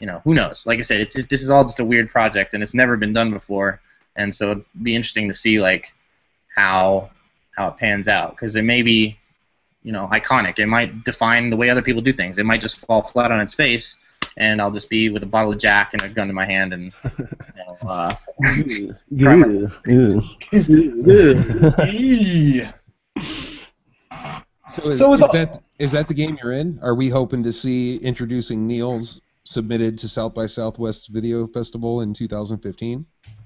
you 0.01 0.07
know, 0.07 0.21
who 0.25 0.33
knows? 0.35 0.67
Like 0.67 0.79
I 0.79 0.83
said, 0.83 1.01
it's 1.03 1.15
just, 1.15 1.29
this 1.29 1.43
is 1.43 1.51
all 1.51 1.63
just 1.65 1.79
a 1.79 1.85
weird 1.85 2.09
project, 2.11 2.55
and 2.55 2.63
it's 2.63 2.73
never 2.73 2.97
been 2.97 3.13
done 3.13 3.31
before, 3.31 3.81
and 4.17 4.35
so 4.35 4.53
it'd 4.53 4.65
be 4.83 4.97
interesting 4.97 5.29
to 5.29 5.35
see 5.35 5.61
like 5.61 5.95
how 6.57 7.11
how 7.57 7.69
it 7.69 7.77
pans 7.77 8.09
out 8.09 8.31
because 8.31 8.57
it 8.57 8.63
may 8.63 8.81
be, 8.81 9.19
you 9.83 9.93
know, 9.93 10.07
iconic. 10.07 10.59
It 10.59 10.67
might 10.67 11.05
define 11.05 11.51
the 11.51 11.57
way 11.57 11.69
other 11.69 11.83
people 11.83 12.01
do 12.01 12.15
things. 12.15 12.39
It 12.39 12.47
might 12.47 12.63
just 12.63 12.79
fall 12.79 13.03
flat 13.03 13.31
on 13.31 13.41
its 13.41 13.53
face, 13.53 13.99
and 14.39 14.63
I'll 14.63 14.71
just 14.71 14.89
be 14.89 15.11
with 15.11 15.23
a 15.23 15.27
bottle 15.27 15.53
of 15.53 15.59
Jack 15.59 15.93
and 15.93 16.01
a 16.03 16.09
gun 16.09 16.31
in 16.31 16.35
my 16.35 16.47
hand 16.47 16.73
and. 16.73 16.93
You 17.05 17.29
know, 17.59 17.77
uh, 17.89 18.15
Yeah. 21.85 22.71
So 24.73 24.83
is, 24.91 24.99
So 24.99 25.13
is 25.15 25.23
all- 25.23 25.33
that 25.33 25.63
is 25.79 25.93
that 25.93 26.07
the 26.07 26.15
game 26.15 26.39
you're 26.43 26.53
in? 26.53 26.79
Are 26.83 26.95
we 26.95 27.09
hoping 27.09 27.43
to 27.43 27.53
see 27.53 27.97
introducing 27.97 28.69
Neals 28.69 29.21
submitted 29.45 29.99
to 29.99 30.09
South 30.09 30.35
by 30.35 30.47
Southwest 30.47 31.09
Video 31.09 31.47
Festival 31.47 32.03
in 32.03 32.13
2015? 32.15 33.05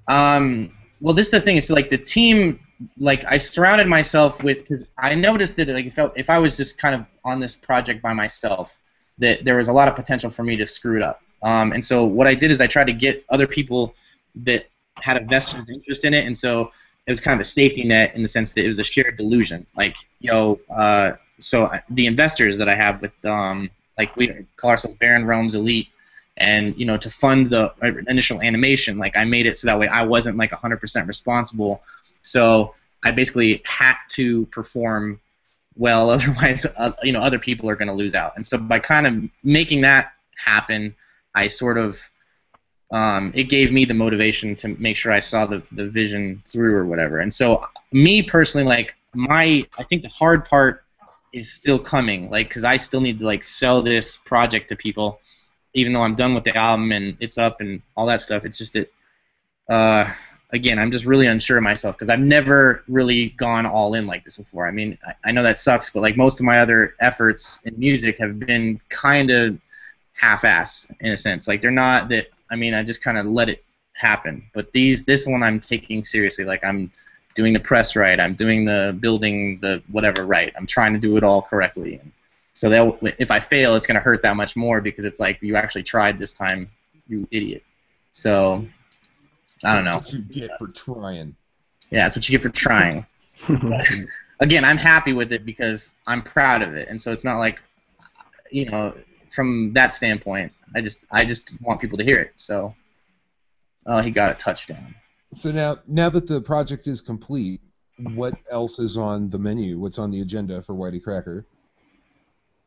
Um, 0.09 0.71
well, 1.01 1.15
this 1.15 1.27
is 1.27 1.31
the 1.31 1.41
thing. 1.41 1.57
Is 1.57 1.71
like 1.71 1.89
the 1.89 1.99
team. 1.99 2.61
Like 2.99 3.25
I 3.25 3.39
surrounded 3.39 3.87
myself 3.87 4.43
with 4.43 4.59
because 4.59 4.87
I 4.99 5.15
noticed 5.15 5.57
that 5.57 5.69
like 5.69 5.87
if 5.87 5.99
I, 5.99 6.11
if 6.17 6.29
I 6.29 6.39
was 6.39 6.57
just 6.57 6.77
kind 6.77 6.95
of 6.95 7.07
on 7.25 7.41
this 7.41 7.55
project 7.55 8.03
by 8.03 8.13
myself, 8.13 8.77
that 9.19 9.45
there 9.45 9.57
was 9.57 9.69
a 9.69 9.73
lot 9.73 9.89
of 9.89 9.95
potential 9.95 10.29
for 10.29 10.43
me 10.43 10.57
to 10.57 10.67
screw 10.67 10.97
it 10.97 11.03
up. 11.03 11.21
Um, 11.43 11.73
and 11.73 11.85
so 11.85 12.05
what 12.05 12.27
I 12.27 12.35
did 12.35 12.51
is 12.51 12.61
I 12.61 12.67
tried 12.67 12.89
to 12.89 12.93
get 12.93 13.25
other 13.31 13.47
people 13.47 13.95
that 14.37 14.67
had 14.97 15.17
a 15.17 15.25
vested 15.25 15.71
interest 15.71 16.05
in 16.05 16.15
it, 16.15 16.27
and 16.27 16.37
so 16.37 16.71
it 17.07 17.11
was 17.11 17.21
kind 17.21 17.35
of 17.35 17.41
a 17.41 17.49
safety 17.49 17.85
net 17.85 18.15
in 18.15 18.23
the 18.23 18.29
sense 18.29 18.53
that 18.53 18.65
it 18.65 18.69
was 18.69 18.79
a 18.79 18.85
shared 18.85 19.17
delusion. 19.17 19.67
Like, 19.77 19.97
yo, 20.21 20.59
uh, 20.71 21.13
so 21.39 21.71
the 21.91 22.07
investors 22.07 22.59
that 22.59 22.69
I 22.69 22.75
have 22.75 23.03
with, 23.03 23.25
um, 23.25 23.71
like, 23.99 24.17
we 24.17 24.47
call 24.57 24.71
ourselves 24.71 24.97
Baron 24.99 25.27
Realms 25.27 25.55
Elite, 25.55 25.89
and 26.37 26.77
you 26.79 26.85
know, 26.85 26.97
to 26.97 27.11
fund 27.11 27.51
the 27.51 27.73
uh, 27.83 27.93
initial 28.09 28.41
animation, 28.43 28.99
like, 28.99 29.17
I 29.17 29.25
made 29.25 29.47
it 29.47 29.59
so 29.59 29.67
that 29.67 29.79
way 29.79 29.87
I 29.87 30.05
wasn't 30.05 30.37
like 30.37 30.51
100% 30.51 31.07
responsible. 31.07 31.83
So 32.23 32.75
I 33.03 33.11
basically 33.11 33.63
had 33.67 33.95
to 34.11 34.47
perform 34.47 35.21
well, 35.77 36.11
otherwise, 36.17 36.67
uh, 36.77 36.93
you 37.03 37.13
know, 37.13 37.21
other 37.21 37.39
people 37.39 37.69
are 37.69 37.77
going 37.77 37.89
to 37.89 37.95
lose 37.95 38.15
out. 38.15 38.33
And 38.37 38.47
so 38.47 38.59
by 38.59 38.79
kind 38.79 39.07
of 39.07 39.31
making 39.43 39.83
that 39.83 40.13
happen, 40.37 40.95
I 41.35 41.49
sort 41.49 41.79
of 41.79 41.99
um, 42.91 43.33
it 43.35 43.45
gave 43.45 43.73
me 43.73 43.85
the 43.85 43.95
motivation 43.95 44.55
to 44.57 44.69
make 44.79 44.97
sure 44.97 45.11
I 45.13 45.21
saw 45.21 45.47
the, 45.47 45.63
the 45.73 45.89
vision 45.89 46.43
through 46.47 46.77
or 46.77 46.85
whatever. 46.85 47.19
And 47.21 47.33
so, 47.33 47.61
me 47.93 48.23
personally, 48.23 48.67
like 48.67 48.95
my, 49.15 49.67
I 49.79 49.83
think 49.85 50.03
the 50.03 50.09
hard 50.09 50.45
part 50.45 50.85
is 51.33 51.53
still 51.53 51.79
coming, 51.79 52.31
like 52.31 52.49
because 52.49 52.63
I 52.63 52.77
still 52.77 53.01
need 53.01 53.19
to 53.19 53.25
like 53.25 53.43
sell 53.43 53.83
this 53.83 54.19
project 54.19 54.69
to 54.69 54.77
people, 54.77 55.21
even 55.73 55.93
though 55.93 56.03
I'm 56.03 56.15
done 56.15 56.35
with 56.35 56.45
the 56.45 56.57
album 56.57 56.93
and 56.93 57.17
it's 57.21 57.39
up 57.39 57.61
and 57.61 57.83
all 57.97 58.07
that 58.07 58.21
stuff. 58.21 58.45
It's 58.45 58.59
just 58.59 58.75
that, 58.75 58.93
uh, 59.69 60.13
again, 60.53 60.79
I'm 60.79 60.93
just 60.93 61.05
really 61.05 61.27
unsure 61.27 61.57
of 61.57 61.65
myself 61.65 61.97
because 61.97 62.09
I've 62.09 62.21
never 62.21 62.85
really 62.87 63.31
gone 63.31 63.67
all 63.67 63.95
in 63.95 64.07
like 64.07 64.23
this 64.23 64.37
before. 64.37 64.69
I 64.69 64.71
mean, 64.71 64.97
I, 65.05 65.15
I 65.25 65.33
know 65.33 65.43
that 65.43 65.59
sucks, 65.59 65.91
but 65.91 66.01
like 66.03 66.17
most 66.17 66.39
of 66.39 66.47
my 66.47 66.61
other 66.61 66.95
efforts 67.01 67.59
in 67.65 67.77
music 67.77 68.19
have 68.19 68.39
been 68.39 68.81
kind 68.89 69.33
of 69.33 69.59
half-ass 70.13 70.87
in 71.01 71.11
a 71.11 71.17
sense. 71.17 71.49
Like 71.49 71.61
they're 71.61 71.73
not 71.73 72.09
that. 72.11 72.29
I 72.51 72.57
mean, 72.57 72.75
I 72.75 72.83
just 72.83 73.03
kind 73.03 73.19
of 73.19 73.27
let 73.27 73.49
it 73.49 73.65
happen. 73.95 74.45
But 74.53 74.73
these, 74.73 75.05
this 75.05 75.27
one, 75.27 75.43
I'm 75.43 75.61
taking 75.61 76.05
seriously. 76.05 76.45
Like 76.45 76.65
I'm 76.65 76.91
doing 77.35 77.53
the 77.53 77.61
press 77.61 77.97
right. 77.97 78.21
I'm 78.21 78.35
doing 78.35 78.65
the 78.65 78.97
building 79.01 79.59
the 79.61 79.83
whatever 79.91 80.25
right. 80.25 80.53
I'm 80.57 80.67
trying 80.67 80.93
to 80.95 80.99
do 80.99 81.17
it 81.17 81.25
all 81.25 81.43
correctly. 81.43 81.97
And 81.97 82.13
so 82.53 82.71
that 82.71 83.15
if 83.19 83.31
I 83.31 83.41
fail, 83.41 83.75
it's 83.75 83.87
going 83.87 83.97
to 83.97 84.01
hurt 84.01 84.23
that 84.23 84.37
much 84.37 84.57
more 84.57 84.81
because 84.81 85.05
it's 85.05 85.21
like 85.21 85.39
you 85.43 85.57
actually 85.57 85.83
tried 85.83 86.19
this 86.19 86.33
time, 86.33 86.71
you 87.09 87.27
idiot. 87.31 87.65
So 88.13 88.65
I 89.65 89.75
don't 89.75 89.85
know. 89.85 89.99
That's 89.99 90.15
what 90.15 90.35
you 90.35 90.47
get 90.47 90.59
for 90.59 90.69
trying. 90.73 91.35
Yeah, 91.91 92.05
that's 92.05 92.17
what 92.17 92.29
you 92.29 92.39
get 92.39 92.43
for 92.43 92.51
trying. 92.51 93.07
Again, 94.41 94.65
I'm 94.65 94.79
happy 94.79 95.13
with 95.13 95.33
it 95.33 95.45
because 95.45 95.93
I'm 96.07 96.23
proud 96.23 96.63
of 96.63 96.75
it, 96.75 96.89
and 96.89 97.01
so 97.01 97.13
it's 97.13 97.25
not 97.25 97.39
like, 97.39 97.63
you 98.51 98.67
know, 98.67 98.95
from 99.35 99.73
that 99.73 99.93
standpoint, 99.93 100.53
I 100.75 100.81
just 100.81 101.05
I 101.11 101.25
just 101.25 101.61
want 101.61 101.81
people 101.81 101.99
to 101.99 102.05
hear 102.05 102.21
it. 102.21 102.33
So, 102.37 102.75
oh, 103.87 104.01
he 104.01 104.11
got 104.11 104.31
a 104.31 104.35
touchdown. 104.35 104.95
So 105.33 105.51
now, 105.51 105.79
now 105.89 106.09
that 106.11 106.27
the 106.27 106.41
project 106.41 106.87
is 106.87 107.01
complete, 107.01 107.61
what 108.15 108.35
else 108.51 108.79
is 108.79 108.97
on 108.97 109.31
the 109.31 109.39
menu? 109.39 109.79
What's 109.79 109.99
on 109.99 110.11
the 110.11 110.21
agenda 110.21 110.63
for 110.63 110.75
YTCracker? 110.75 111.45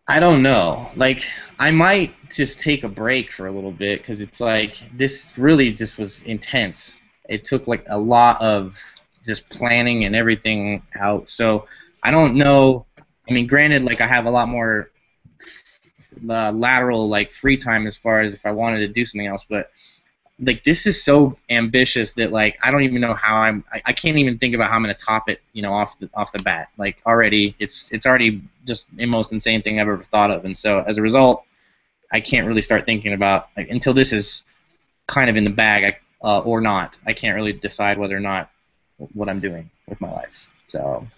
I 0.09 0.19
don't 0.19 0.41
know. 0.41 0.89
Like, 0.95 1.25
I 1.59 1.71
might 1.71 2.13
just 2.29 2.59
take 2.59 2.83
a 2.83 2.89
break 2.89 3.31
for 3.31 3.47
a 3.47 3.51
little 3.51 3.71
bit 3.71 4.01
because 4.01 4.21
it's 4.21 4.39
like 4.39 4.77
this 4.97 5.37
really 5.37 5.71
just 5.71 5.97
was 5.97 6.23
intense. 6.23 7.01
It 7.29 7.43
took 7.43 7.67
like 7.67 7.85
a 7.89 7.97
lot 7.97 8.41
of 8.41 8.81
just 9.25 9.49
planning 9.49 10.05
and 10.05 10.15
everything 10.15 10.81
out. 10.95 11.29
So 11.29 11.67
I 12.03 12.11
don't 12.11 12.35
know. 12.35 12.85
I 13.29 13.33
mean, 13.33 13.47
granted, 13.47 13.83
like 13.83 13.99
I 13.99 14.07
have 14.07 14.25
a 14.25 14.31
lot 14.31 14.47
more 14.47 14.91
uh, 16.29 16.51
lateral 16.51 17.07
like 17.09 17.31
free 17.31 17.57
time 17.57 17.87
as 17.87 17.97
far 17.97 18.21
as 18.21 18.33
if 18.33 18.45
I 18.45 18.51
wanted 18.51 18.79
to 18.79 18.87
do 18.87 19.05
something 19.05 19.27
else, 19.27 19.45
but 19.47 19.71
like 20.39 20.63
this 20.63 20.85
is 20.85 21.03
so 21.03 21.37
ambitious 21.49 22.11
that 22.13 22.31
like 22.31 22.57
I 22.63 22.69
don't 22.69 22.83
even 22.83 23.01
know 23.01 23.13
how 23.13 23.37
I'm 23.37 23.63
I, 23.73 23.81
I 23.87 23.93
can't 23.93 24.17
even 24.17 24.37
think 24.37 24.53
about 24.53 24.69
how 24.69 24.75
I'm 24.75 24.83
gonna 24.83 24.93
top 24.93 25.29
it 25.29 25.41
you 25.53 25.61
know 25.61 25.73
off 25.73 25.97
the 25.99 26.09
off 26.13 26.31
the 26.31 26.39
bat. 26.39 26.69
Like 26.77 27.01
already 27.05 27.55
it's 27.59 27.91
it's 27.91 28.05
already 28.05 28.41
just 28.65 28.85
the 28.95 29.05
most 29.05 29.31
insane 29.31 29.61
thing 29.61 29.79
I've 29.79 29.87
ever 29.87 30.03
thought 30.03 30.29
of 30.29 30.45
and 30.45 30.55
so 30.55 30.83
as 30.85 30.97
a 30.97 31.01
result 31.01 31.43
I 32.11 32.19
can't 32.21 32.47
really 32.47 32.61
start 32.61 32.85
thinking 32.85 33.13
about 33.13 33.49
like 33.57 33.69
until 33.69 33.93
this 33.93 34.13
is 34.13 34.43
kind 35.07 35.29
of 35.29 35.35
in 35.35 35.43
the 35.43 35.49
bag 35.49 35.83
I, 35.83 36.27
uh, 36.27 36.39
or 36.41 36.61
not 36.61 36.97
I 37.05 37.13
can't 37.13 37.35
really 37.35 37.53
decide 37.53 37.97
whether 37.97 38.15
or 38.15 38.21
not 38.21 38.51
what 39.13 39.29
I'm 39.29 39.39
doing 39.39 39.69
with 39.87 39.99
my 40.01 40.11
life 40.11 40.47
so. 40.67 41.07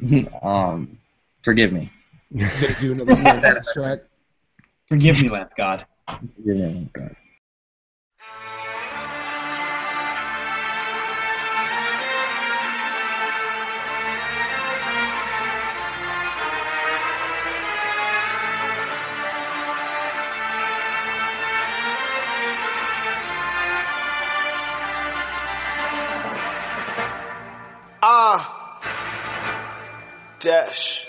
Um 0.42 0.98
forgive 1.42 1.72
me 1.72 1.90
Gonna 2.34 2.74
do 2.80 2.92
another 2.92 3.14
Lance 3.14 3.72
track. 3.74 4.00
Forgive 4.88 5.22
me, 5.22 5.28
Lance 5.28 5.52
God. 5.56 5.86
Forgive 6.08 6.56
me, 6.56 6.62
Lance 6.62 6.90
God. 6.92 7.16
Ah. 28.02 28.80
Dash. 30.38 31.05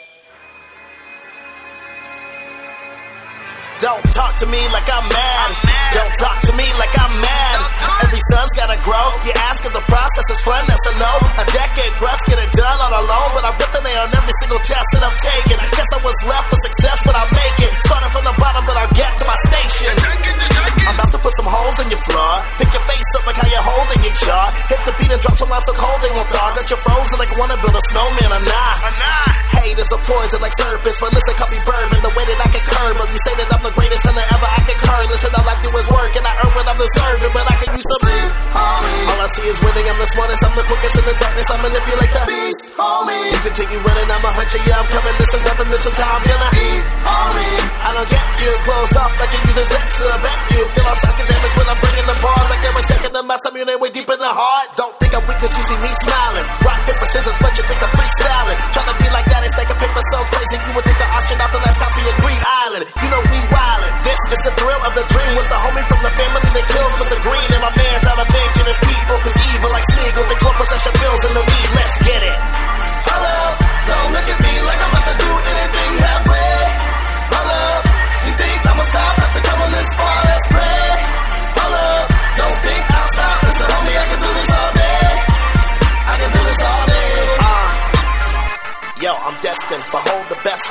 Don't 3.77 4.01
talk 4.09 4.33
to 4.41 4.47
me 4.49 4.57
like 4.73 4.89
I'm 4.89 5.05
mad. 5.05 5.49
Don't 5.93 6.15
talk 6.17 6.41
to 6.49 6.53
me 6.57 6.65
like 6.81 6.97
I'm 6.97 7.13
mad. 7.21 7.57
Every 8.01 8.21
son's 8.33 8.49
gotta 8.57 8.81
grow. 8.81 9.07
You 9.21 9.37
ask 9.37 9.61
if 9.61 9.69
the 9.69 9.85
process 9.85 10.27
is 10.33 10.41
fun, 10.41 10.65
that's 10.65 10.81
a 10.81 10.93
no. 10.97 11.13
A 11.37 11.45
decade 11.45 11.93
plus, 12.01 12.17
get 12.25 12.41
it 12.41 12.49
done 12.57 12.77
all 12.81 12.89
alone. 12.89 13.37
But 13.37 13.45
I'm 13.45 13.53
an 13.53 13.85
A 13.85 13.93
on 14.01 14.09
every 14.17 14.33
single 14.41 14.57
test 14.65 14.81
that 14.97 15.05
I'm 15.05 15.13
taking. 15.21 15.61
Guess 15.61 15.89
I 15.93 15.99
was 16.01 16.17
left 16.25 16.49
for 16.49 16.59
success, 16.65 16.97
but 17.05 17.13
I'll 17.13 17.29
make 17.29 17.57
it. 17.61 17.71
Started 17.85 18.09
from 18.09 18.25
the 18.25 18.33
bottom, 18.41 18.65
but 18.65 18.81
I'll 18.81 18.93
get 18.97 19.13
to 19.13 19.25
my 19.29 19.37
station. 19.45 19.93
I'm 19.93 20.97
about 20.97 21.13
to 21.13 21.21
put 21.21 21.37
some 21.37 21.45
holes 21.45 21.77
in 21.77 21.93
your 21.93 22.01
floor. 22.01 22.33
Pick 22.57 22.73
your 22.73 22.81
face 22.81 23.09
up 23.13 23.29
like 23.29 23.37
how 23.37 23.45
you're 23.45 23.61
holding 23.61 24.01
your 24.01 24.15
jaw. 24.25 24.57
Hit 24.73 24.81
the 24.89 24.93
beat 24.97 25.13
and 25.13 25.21
drop 25.21 25.37
some 25.37 25.53
lots 25.53 25.69
of 25.69 25.77
won't 25.77 26.29
thaw. 26.33 26.49
Got 26.57 26.65
you 26.65 26.77
frozen 26.81 27.17
like 27.21 27.29
wanna 27.37 27.61
build 27.61 27.77
a 27.77 27.83
snowman 27.93 28.31
or 28.33 28.41
not. 28.41 28.75
Hate 28.81 29.46
is 29.65 29.89
a 29.91 29.99
poison 30.05 30.39
like 30.41 30.53
serpents. 30.57 30.99
But 31.01 31.13
listen, 31.13 31.33
call 31.37 31.49
me 31.49 31.59
bourbon. 31.65 31.99
The 32.01 32.13
way 32.13 32.25
that 32.29 32.39
I 32.39 32.47
can 32.53 32.63
curb 32.63 32.95
'em. 32.97 33.07
You 33.09 33.19
say 33.25 33.33
that 33.41 33.47
I'm 33.53 33.63
the 33.63 33.73
greatest 33.73 34.03
hunter 34.05 34.25
ever 34.29 34.49
I 34.49 34.61
can 34.67 34.77
curb. 34.77 35.05
Listen, 35.09 35.31
all 35.33 35.47
I 35.49 35.55
do 35.63 35.69
is 35.77 35.87
work 35.89 36.13
and 36.17 36.25
I 36.27 36.33
earn 36.43 36.51
what 36.53 36.65
I'm 36.67 36.77
deserving. 36.77 37.31
But 37.33 37.45
I 37.47 37.55
can 37.57 37.69
use 37.73 37.87
some 37.87 38.03
beat, 38.05 38.29
homie. 38.53 39.03
All 39.09 39.21
I 39.25 39.27
see 39.35 39.47
is 39.49 39.59
winning. 39.61 39.85
I'm 39.89 39.97
the 39.97 40.07
smartest. 40.13 40.41
I'm 40.45 40.53
the 40.55 40.65
quickest 40.67 40.93
in 40.97 41.05
the 41.09 41.15
darkness. 41.17 41.47
I 41.49 41.55
manipulate 41.65 42.13
the 42.13 42.23
beat, 42.29 42.57
homie. 42.77 43.25
You 43.33 43.39
continue 43.47 43.79
running. 43.81 44.09
I'm 44.11 44.25
a 44.25 44.31
hunter. 44.37 44.61
Yeah, 44.67 44.79
I'm 44.81 44.87
coming. 44.93 45.15
This 45.17 45.31
is 45.33 45.43
nothing. 45.47 45.69
This 45.73 45.85
is 45.85 45.95
how 45.97 46.15
I'm 46.17 46.23
gonna 46.23 46.51
eat, 46.53 46.83
homie. 47.07 47.57
I 47.87 47.89
don't 47.97 48.09
get 48.09 48.25
you 48.41 48.51
closed 48.67 48.97
off 48.97 49.11
like 49.19 49.31
you 49.33 49.41
use 49.49 49.57
a 49.57 49.65
sex 49.65 49.85
to 49.97 50.05
bet 50.21 50.39
you. 50.53 50.61
Feel 50.75 50.87
I'm 50.87 50.99
shocking 51.01 51.27
damage 51.27 51.55
when 51.57 51.67
I'm 51.71 51.79
bringing 51.81 52.07
the 52.07 52.17
bars. 52.21 52.47
Like 52.51 52.63
every 52.65 52.85
second 52.91 53.13
of 53.15 53.25
my 53.25 53.37
stomach, 53.41 53.79
way 53.81 53.89
deep 53.89 54.09
in 54.09 54.19
the 54.19 54.33
heart. 54.41 54.67
Don't 54.77 54.93
think 54.99 55.11
I'm 55.15 55.23
weak 55.27 55.39
'cause 55.39 55.53
you 55.57 55.63
see 55.69 55.77
me 55.77 55.91
smiling. 56.03 56.45
Rock, 56.65 56.79
paper, 56.85 57.07
scissors, 57.11 57.37
but 57.41 57.53
you 57.57 57.63
think 57.63 57.81
I'm 57.81 57.91
freestyling. 57.97 58.57
Trying 58.73 58.89
to 58.91 58.95
be 59.01 59.07
like 59.09 59.25
that 59.25 59.43
and 59.43 59.53
stack 59.57 59.73
a 59.73 59.77
paper 59.81 60.03
so 60.13 60.19
crazy. 60.29 60.55
You 60.69 60.71
would 60.77 60.85
think 60.85 61.01
I 61.01 61.07
auction 61.17 61.41
off 61.41 61.49
the 61.49 61.57
last 61.57 61.81
copy 61.81 62.05
of 62.05 62.15
Green 62.21 62.41
Island. 62.45 62.85
You 63.01 63.09
know 63.09 63.21
we 63.25 63.39
wildin'. 63.49 63.91
This 64.05 64.19
is 64.37 64.41
the 64.45 64.53
thrill 64.53 64.81
of 64.85 64.93
the 64.93 65.05
dream 65.09 65.33
with 65.33 65.49
the 65.49 65.57
homie 65.57 65.85
from 65.89 66.01
the 66.05 66.13
family 66.13 66.45
that 66.53 66.65
kills 66.69 66.93
for 67.01 67.07
the 67.09 67.19
green. 67.25 67.49
And 67.49 67.63
my 67.65 67.73
man's 67.73 68.05
out 68.05 68.21
of 68.21 68.29
vengeance. 68.29 68.69
His 68.69 68.81
people, 68.85 69.17
cause 69.17 69.37
evil 69.49 69.69
like 69.73 69.85
Smeagol. 69.89 70.25
Thinks 70.29 70.45
one 70.45 70.57
possession 70.61 70.93
bills 71.01 71.21
in 71.25 71.33
the 71.33 71.41
lead. 71.41 71.56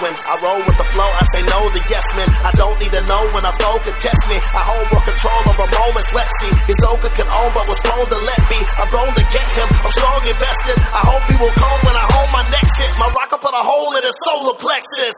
When 0.00 0.12
I 0.12 0.34
roll 0.44 0.60
with 0.64 0.76
the 0.76 0.88
flow. 0.92 1.08
I 1.08 1.24
say 1.32 1.42
no 1.46 1.58
to 1.68 1.80
yes 1.88 2.06
men. 2.16 2.28
I 2.44 2.52
don't 2.52 2.76
need 2.80 2.92
to 2.92 3.02
know 3.06 3.22
when 3.32 3.44
a 3.44 3.52
foe 3.56 3.78
could 3.80 3.98
test 4.00 4.22
me. 4.28 4.36
I 4.36 4.62
hold 4.64 4.86
more 4.92 5.04
control 5.04 5.40
over 5.48 5.66
moments. 5.66 6.10
Let's 6.12 6.32
see. 6.40 6.52
His 6.68 6.80
Oka 6.84 7.10
can 7.12 7.28
own, 7.28 7.50
but 7.56 7.64
was 7.68 7.80
prone 7.80 8.08
to 8.08 8.18
let 8.20 8.40
be. 8.48 8.60
I'm 8.80 8.88
prone 8.92 9.14
to 9.14 9.24
get 9.32 9.46
him. 9.56 9.68
I'm 9.70 9.92
strong 9.92 10.20
invested. 10.24 10.76
I 10.92 11.02
hope 11.06 11.24
he 11.28 11.36
will 11.40 11.54
come 11.56 11.78
when 11.84 11.96
I 11.96 12.04
hold 12.12 12.28
my 12.32 12.44
next 12.52 12.72
hit. 12.76 12.90
My 13.00 13.08
rock 13.12 13.30
will 13.32 13.42
put 13.42 13.54
a 13.56 13.64
hole 13.64 13.92
in 13.96 14.02
his 14.04 14.16
solar 14.24 14.56
plexus. 14.60 15.16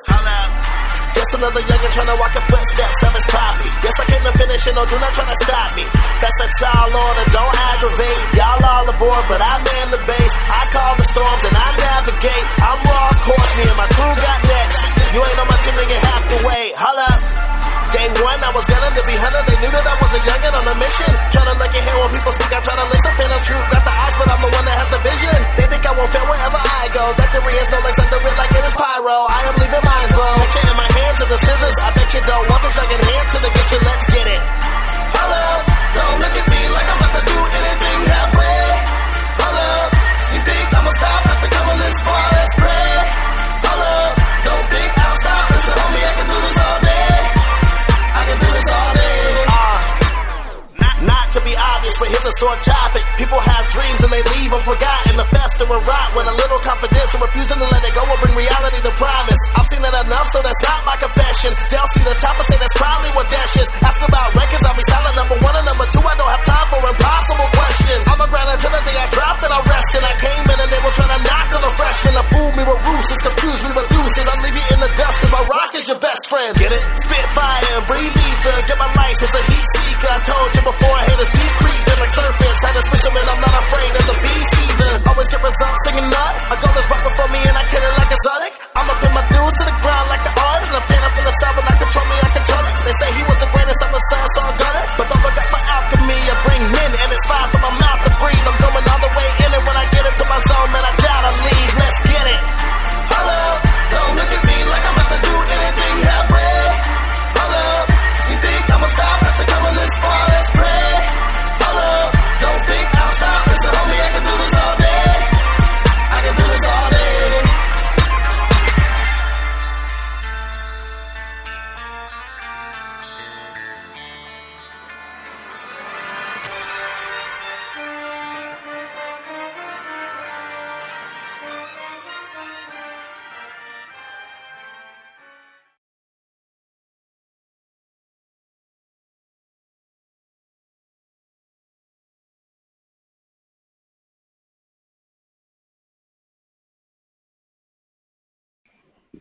Just 1.19 1.35
another 1.35 1.59
youngin' 1.67 1.91
tryna 1.91 2.15
walk 2.23 2.31
a 2.39 2.43
footstep, 2.47 2.91
savage 3.03 3.29
copy. 3.35 3.69
Yes, 3.83 3.95
I 3.99 4.05
came 4.07 4.23
to 4.23 4.33
finish 4.39 4.63
and 4.71 4.77
no, 4.79 4.87
do 4.87 4.97
not 5.03 5.11
try 5.19 5.27
to 5.27 5.39
stop 5.43 5.75
me. 5.75 5.83
That's 6.23 6.41
a 6.47 6.49
tall 6.63 6.95
order, 6.95 7.27
don't 7.35 7.57
aggravate. 7.75 8.23
Y'all 8.39 8.63
all 8.63 8.87
aboard, 8.87 9.25
but 9.27 9.43
I 9.43 9.48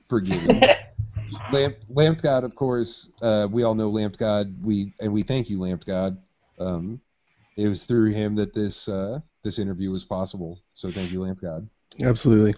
forgiven. 0.10 0.62
Lamp, 1.52 1.78
Lamp 1.90 2.22
God, 2.22 2.44
of 2.44 2.56
course, 2.56 3.10
uh, 3.22 3.48
we 3.50 3.64
all 3.64 3.76
know 3.76 3.90
Lamp 3.90 4.18
God. 4.18 4.56
We 4.64 4.94
and 5.00 5.12
we 5.12 5.24
thank 5.24 5.50
you, 5.50 5.60
Lamp 5.60 5.86
God. 5.86 6.18
Um, 6.60 7.02
it 7.58 7.68
was 7.68 7.86
through 7.86 8.12
him 8.12 8.36
that 8.36 8.54
this 8.54 8.88
uh, 8.88 9.20
this 9.44 9.60
interview 9.60 9.92
was 9.92 10.06
possible. 10.06 10.62
So 10.74 10.90
thank 10.90 11.12
you, 11.12 11.22
Lamp 11.22 11.42
God. 11.42 11.68
Absolutely. 12.02 12.56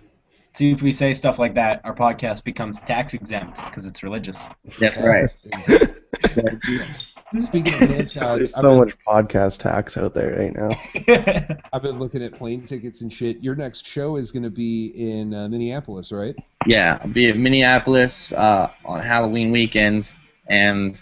See, 0.53 0.71
if 0.71 0.81
we 0.81 0.91
say 0.91 1.13
stuff 1.13 1.39
like 1.39 1.53
that, 1.55 1.81
our 1.83 1.95
podcast 1.95 2.43
becomes 2.43 2.81
tax 2.81 3.13
exempt 3.13 3.55
because 3.65 3.85
it's 3.85 4.03
religious. 4.03 4.47
That's 4.79 4.97
right. 4.97 5.29
Speaking 7.39 7.73
of 7.75 7.81
Lamp 7.89 8.13
God, 8.13 8.39
There's 8.39 8.53
I've 8.55 8.61
so 8.63 8.69
been- 8.79 8.87
much 8.87 8.97
podcast 9.07 9.59
tax 9.59 9.97
out 9.97 10.13
there 10.15 10.35
right 10.37 10.55
now. 10.55 11.57
I've 11.73 11.81
been 11.83 11.99
looking 11.99 12.23
at 12.23 12.33
plane 12.33 12.65
tickets 12.65 13.01
and 13.01 13.11
shit. 13.13 13.41
Your 13.43 13.55
next 13.55 13.85
show 13.85 14.15
is 14.15 14.31
going 14.31 14.43
to 14.43 14.49
be 14.49 14.87
in 14.95 15.33
uh, 15.33 15.47
Minneapolis, 15.47 16.11
right? 16.11 16.35
Yeah, 16.65 16.97
I'll 17.01 17.09
be 17.09 17.27
in 17.29 17.41
Minneapolis 17.43 18.33
uh, 18.33 18.69
on 18.85 19.01
Halloween 19.01 19.51
weekend, 19.51 20.13
and 20.47 20.99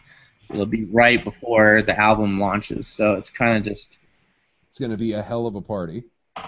it'll 0.49 0.65
be 0.65 0.83
right 0.85 1.23
before 1.23 1.81
the 1.81 1.97
album 1.97 2.39
launches. 2.39 2.87
So 2.87 3.13
it's 3.13 3.29
kind 3.29 3.55
of 3.57 3.63
just, 3.63 3.99
It's 4.69 4.79
going 4.79 4.91
to 4.91 4.97
be 4.97 5.13
a 5.13 5.21
hell 5.21 5.47
of 5.47 5.55
a 5.55 5.61
party. 5.61 6.03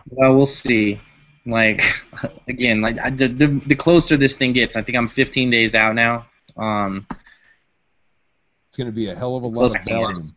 well, 0.10 0.36
we'll 0.36 0.46
see. 0.46 1.00
Like, 1.46 1.82
again, 2.50 2.82
like 2.82 3.00
I, 3.00 3.10
the, 3.12 3.28
the 3.30 3.48
the 3.66 3.76
closer 3.76 4.18
this 4.18 4.36
thing 4.36 4.52
gets, 4.54 4.76
I 4.76 4.82
think 4.82 4.98
I'm 4.98 5.08
15 5.08 5.50
days 5.50 5.74
out 5.74 5.96
now. 5.96 6.28
Um, 6.58 7.08
It's 7.10 7.20
going 8.80 8.90
to 8.90 8.96
be 8.96 9.10
a 9.10 9.16
hell 9.16 9.36
of 9.36 9.44
a 9.44 9.48
lot 9.48 9.76
of 9.76 9.84
to 9.84 9.94
volume. 9.94 10.36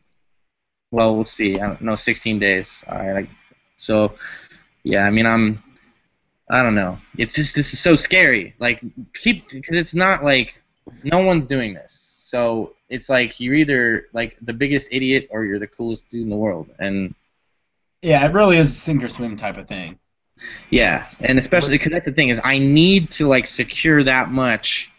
well, 0.90 1.14
we'll 1.16 1.24
see. 1.24 1.58
I 1.58 1.68
don't 1.68 1.80
know, 1.80 1.96
16 1.96 2.38
days. 2.38 2.84
All 2.88 2.98
right. 2.98 3.28
So, 3.76 4.14
yeah, 4.82 5.06
I 5.06 5.10
mean, 5.10 5.24
I'm, 5.24 5.62
I 6.50 6.62
don't 6.62 6.74
know. 6.74 6.98
It's 7.16 7.34
just 7.34 7.54
this 7.54 7.72
is 7.72 7.80
so 7.80 7.94
scary. 7.94 8.54
Like, 8.58 8.82
keep 9.14 9.48
because 9.48 9.76
it's 9.76 9.94
not 9.94 10.22
like 10.22 10.60
no 11.02 11.20
one's 11.20 11.46
doing 11.46 11.72
this. 11.72 12.18
So 12.20 12.74
it's 12.88 13.08
like 13.08 13.40
you're 13.40 13.54
either 13.54 14.08
like 14.12 14.36
the 14.42 14.52
biggest 14.52 14.88
idiot 14.90 15.28
or 15.30 15.44
you're 15.44 15.58
the 15.58 15.66
coolest 15.66 16.08
dude 16.08 16.22
in 16.22 16.28
the 16.28 16.36
world. 16.36 16.68
And 16.78 17.14
yeah, 18.02 18.24
it 18.26 18.32
really 18.32 18.58
is 18.58 18.72
a 18.72 18.74
sink 18.74 19.02
or 19.02 19.08
swim 19.08 19.36
type 19.36 19.56
of 19.56 19.68
thing. 19.68 19.98
yeah, 20.70 21.06
and 21.20 21.38
especially 21.38 21.78
because 21.78 21.92
that's 21.92 22.06
the 22.06 22.12
thing 22.12 22.28
is 22.28 22.40
I 22.42 22.58
need 22.58 23.10
to 23.12 23.28
like 23.28 23.46
secure 23.46 24.02
that 24.04 24.30
much 24.30 24.90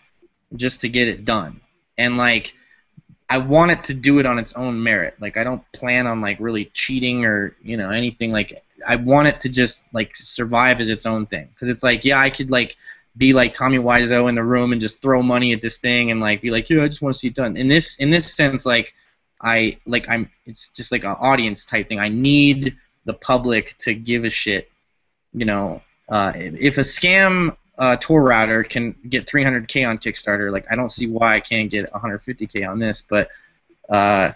just 0.56 0.82
to 0.82 0.90
get 0.90 1.08
it 1.08 1.26
done. 1.26 1.60
And 1.98 2.18
like 2.18 2.56
I 3.30 3.38
want 3.38 3.72
it 3.72 3.84
to 3.86 3.94
do 3.94 4.20
it 4.20 4.26
on 4.26 4.38
its 4.38 4.54
own 4.54 4.82
merit. 4.82 5.16
Like 5.20 5.38
I 5.38 5.44
don't 5.44 5.64
plan 5.72 6.08
on 6.08 6.22
like 6.22 6.38
really 6.40 6.66
cheating 6.74 7.26
or 7.26 7.56
you 7.62 7.78
know 7.78 7.90
anything. 7.90 8.32
Like 8.32 8.64
I 8.88 8.96
want 8.96 9.28
it 9.28 9.40
to 9.42 9.50
just 9.50 9.84
like 9.94 10.16
survive 10.16 10.82
as 10.82 10.90
its 10.90 11.06
own 11.06 11.26
thing. 11.26 11.50
Because 11.54 11.70
it's 11.70 11.84
like 11.84 12.06
yeah, 12.06 12.20
I 12.20 12.30
could 12.30 12.52
like 12.52 12.76
be 13.18 13.34
like 13.34 13.54
Tommy 13.54 13.78
Wiseau 13.78 14.30
in 14.30 14.36
the 14.36 14.44
room 14.44 14.72
and 14.72 14.82
just 14.82 15.02
throw 15.02 15.22
money 15.22 15.54
at 15.54 15.62
this 15.62 15.78
thing 15.78 16.12
and 16.12 16.20
like 16.20 16.42
be 16.42 16.52
like 16.52 16.70
yeah, 16.70 16.84
I 16.84 16.88
just 16.88 17.02
want 17.02 17.16
to 17.16 17.20
see 17.20 17.28
it 17.28 17.36
done. 17.36 17.58
In 17.58 17.68
this 17.68 17.96
in 17.98 18.10
this 18.10 18.34
sense, 18.34 18.66
like 18.66 18.94
I 19.42 19.78
like 19.86 20.08
I'm 20.10 20.30
it's 20.46 20.70
just 20.70 20.92
like 20.92 21.04
an 21.04 21.16
audience 21.20 21.66
type 21.66 21.88
thing. 21.88 22.00
I 22.00 22.10
need 22.10 22.76
the 23.06 23.14
public 23.14 23.78
to 23.80 23.94
give 23.94 24.26
a 24.26 24.30
shit. 24.30 24.70
You 25.34 25.46
know, 25.46 25.82
uh, 26.10 26.34
if 26.36 26.78
a 26.78 26.82
scam 26.82 27.56
uh, 27.78 27.96
tour 27.98 28.22
router 28.22 28.64
can 28.64 28.96
get 29.10 29.26
300k 29.26 29.88
on 29.88 29.98
Kickstarter, 29.98 30.52
like 30.52 30.72
I 30.72 30.76
don't 30.76 30.92
see 30.92 31.08
why 31.08 31.36
I 31.36 31.40
can't 31.40 31.72
get 31.72 31.92
150k 31.92 32.70
on 32.70 32.80
this, 32.80 33.02
but 33.02 33.30
uh, 33.90 34.32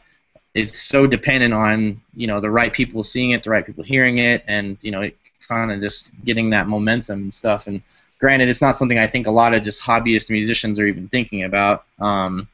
it's 0.54 0.80
so 0.80 1.06
dependent 1.06 1.54
on 1.54 2.02
you 2.16 2.28
know 2.28 2.40
the 2.40 2.50
right 2.50 2.74
people 2.74 3.04
seeing 3.04 3.32
it, 3.32 3.44
the 3.44 3.50
right 3.50 3.66
people 3.66 3.84
hearing 3.84 4.18
it, 4.18 4.44
and 4.48 4.78
you 4.82 4.92
know 4.92 5.10
kind 5.48 5.72
of 5.72 5.80
just 5.80 6.12
getting 6.26 6.50
that 6.50 6.68
momentum 6.68 7.22
and 7.22 7.34
stuff. 7.34 7.68
And 7.68 7.82
granted, 8.20 8.50
it's 8.50 8.62
not 8.62 8.76
something 8.76 8.98
I 8.98 9.08
think 9.08 9.28
a 9.28 9.32
lot 9.32 9.54
of 9.54 9.62
just 9.62 9.82
hobbyist 9.82 10.30
musicians 10.30 10.80
are 10.80 10.88
even 10.88 11.08
thinking 11.08 11.44
about. 11.44 11.86
Um, 12.00 12.48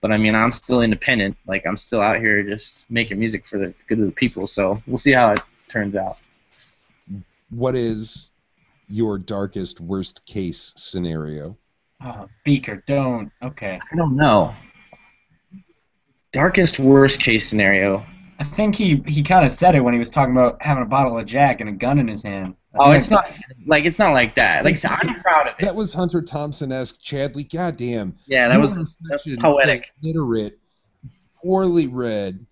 but 0.00 0.12
I 0.12 0.16
mean, 0.16 0.34
I'm 0.34 0.52
still 0.52 0.82
independent. 0.82 1.36
Like 1.46 1.66
I'm 1.66 1.76
still 1.76 2.00
out 2.00 2.18
here 2.18 2.42
just 2.44 2.88
making 2.90 3.18
music 3.18 3.46
for 3.46 3.58
the 3.58 3.74
good 3.88 3.98
of 3.98 4.06
the 4.06 4.12
people. 4.12 4.46
So 4.46 4.80
we'll 4.86 4.98
see 4.98 5.12
how 5.12 5.32
it 5.32 5.40
turns 5.68 5.96
out. 5.96 6.20
What 7.50 7.74
is 7.74 8.30
your 8.88 9.18
darkest, 9.18 9.80
worst 9.80 10.24
case 10.26 10.72
scenario? 10.76 11.56
Oh, 12.04 12.28
Beaker, 12.44 12.82
don't. 12.86 13.30
Okay. 13.42 13.78
I 13.92 13.96
don't 13.96 14.16
know. 14.16 14.54
Darkest 16.32 16.78
worst 16.78 17.20
case 17.20 17.48
scenario. 17.48 18.04
I 18.38 18.44
think 18.44 18.74
he, 18.76 19.02
he 19.06 19.22
kind 19.22 19.44
of 19.44 19.50
said 19.50 19.74
it 19.74 19.80
when 19.80 19.94
he 19.94 19.98
was 19.98 20.10
talking 20.10 20.32
about 20.32 20.62
having 20.62 20.82
a 20.84 20.86
bottle 20.86 21.18
of 21.18 21.26
Jack 21.26 21.60
and 21.60 21.68
a 21.68 21.72
gun 21.72 21.98
in 21.98 22.06
his 22.06 22.22
hand. 22.22 22.54
I 22.74 22.78
Oh, 22.80 22.90
it's 22.92 23.10
not 23.10 23.36
like 23.66 23.84
it's 23.84 23.98
not 23.98 24.12
like 24.12 24.34
that. 24.36 24.62
Like 24.64 24.76
so 24.76 24.88
I'm 24.90 25.20
proud 25.22 25.48
of 25.48 25.54
it. 25.58 25.64
That 25.64 25.74
was 25.74 25.92
Hunter 25.92 26.22
Thompson 26.22 26.70
esque 26.70 27.00
Chadley. 27.02 27.50
Goddamn. 27.50 28.16
Yeah, 28.26 28.46
that 28.48 28.54
You 28.54 28.60
was, 28.60 28.74
are 28.74 28.84
that's 29.08 29.24
such 29.24 29.26
an 29.32 29.38
poetic. 29.38 29.90
illiterate, 30.02 30.58
poorly 31.42 31.86
read, 31.88 32.44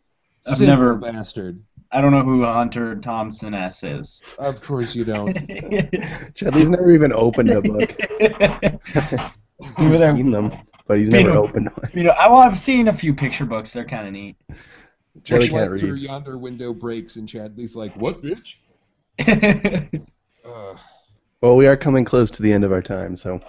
I've 0.48 0.56
cynical 0.56 0.76
never- 0.76 0.94
bastard. 0.96 1.62
I 1.92 2.00
don't 2.00 2.10
know 2.10 2.22
who 2.22 2.42
Hunter 2.44 2.96
Thompson 2.96 3.54
S 3.54 3.82
is. 3.84 4.22
Of 4.38 4.60
course 4.60 4.94
you 4.94 5.04
don't. 5.04 5.34
Chadley's 6.34 6.70
never 6.70 6.90
even 6.90 7.12
opened 7.12 7.50
a 7.50 7.62
book. 7.62 7.90
he's 9.78 9.98
seen 9.98 10.30
them, 10.30 10.52
but 10.86 10.98
he's 10.98 11.08
never 11.08 11.28
Pino- 11.30 11.44
opened 11.44 11.68
one. 11.74 11.90
You 11.94 12.04
know, 12.04 12.10
I, 12.10 12.28
well, 12.28 12.40
I've 12.40 12.58
seen 12.58 12.88
a 12.88 12.94
few 12.94 13.14
picture 13.14 13.44
books. 13.46 13.72
They're 13.72 13.84
kind 13.84 14.06
of 14.06 14.12
neat. 14.12 14.36
Chadley 15.22 15.40
Much 15.40 15.50
can't 15.50 15.70
like 15.72 15.80
through 15.80 15.92
read. 15.94 16.02
yonder 16.02 16.36
window 16.38 16.74
breaks 16.74 17.16
and 17.16 17.28
Chadley's 17.28 17.74
like, 17.76 17.94
"What, 17.96 18.22
bitch?" 18.22 18.54
Ugh. 20.44 20.78
Well, 21.40 21.56
we 21.56 21.66
are 21.66 21.76
coming 21.76 22.04
close 22.04 22.30
to 22.32 22.42
the 22.42 22.52
end 22.52 22.64
of 22.64 22.72
our 22.72 22.82
time, 22.82 23.16
so 23.16 23.40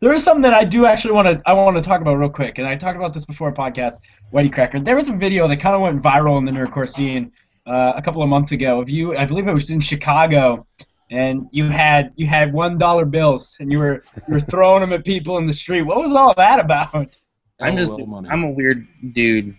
There 0.00 0.12
is 0.12 0.22
something 0.22 0.42
that 0.42 0.54
I 0.54 0.64
do 0.64 0.86
actually 0.86 1.12
want 1.12 1.28
to 1.28 1.42
I 1.46 1.52
want 1.52 1.76
to 1.76 1.82
talk 1.82 2.00
about 2.00 2.16
real 2.16 2.28
quick, 2.30 2.58
and 2.58 2.66
I 2.66 2.76
talked 2.76 2.96
about 2.96 3.12
this 3.12 3.24
before 3.24 3.48
a 3.48 3.52
podcast, 3.52 3.94
YTCracker. 4.32 4.84
There 4.84 4.96
was 4.96 5.08
a 5.08 5.14
video 5.14 5.48
that 5.48 5.58
kind 5.58 5.74
of 5.74 5.80
went 5.82 6.02
viral 6.02 6.38
in 6.38 6.44
the 6.44 6.52
nerdcore 6.52 6.88
scene 6.88 7.32
uh, 7.68 7.92
a 7.94 8.02
couple 8.02 8.22
of 8.22 8.28
months 8.28 8.52
ago 8.52 8.80
of 8.80 8.88
you. 8.88 9.16
I 9.16 9.26
believe 9.26 9.46
it 9.46 9.52
was 9.52 9.70
in 9.70 9.80
Chicago, 9.80 10.66
and 11.10 11.48
you 11.52 11.68
had 11.68 12.12
you 12.16 12.26
had 12.26 12.52
one 12.52 12.78
dollar 12.78 13.04
bills, 13.04 13.56
and 13.60 13.70
you 13.70 13.78
were 13.78 14.04
you 14.26 14.34
were 14.34 14.40
throwing 14.40 14.80
them 14.80 14.92
at 14.92 15.04
people 15.04 15.36
in 15.38 15.46
the 15.46 15.54
street. 15.54 15.82
What 15.82 15.98
was 15.98 16.12
all 16.12 16.34
that 16.34 16.60
about? 16.60 17.16
I'm 17.60 17.76
just 17.76 17.98
money. 17.98 18.28
I'm 18.30 18.44
a 18.44 18.50
weird 18.50 18.86
dude. 19.12 19.56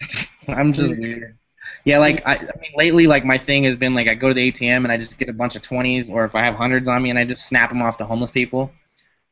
I'm 0.48 0.72
just 0.72 0.90
weird. 0.98 1.38
Yeah, 1.84 1.98
like 1.98 2.26
I, 2.26 2.34
I 2.34 2.60
mean, 2.60 2.72
lately, 2.76 3.06
like 3.06 3.24
my 3.24 3.38
thing 3.38 3.64
has 3.64 3.76
been 3.76 3.94
like 3.94 4.08
I 4.08 4.14
go 4.14 4.28
to 4.28 4.34
the 4.34 4.52
ATM 4.52 4.78
and 4.78 4.90
I 4.90 4.96
just 4.96 5.16
get 5.18 5.28
a 5.28 5.32
bunch 5.32 5.56
of 5.56 5.62
twenties, 5.62 6.10
or 6.10 6.24
if 6.24 6.34
I 6.34 6.44
have 6.44 6.54
hundreds 6.56 6.88
on 6.88 7.02
me, 7.02 7.10
and 7.10 7.18
I 7.18 7.24
just 7.24 7.48
snap 7.48 7.70
them 7.70 7.80
off 7.80 7.96
to 7.98 8.04
homeless 8.04 8.30
people. 8.30 8.72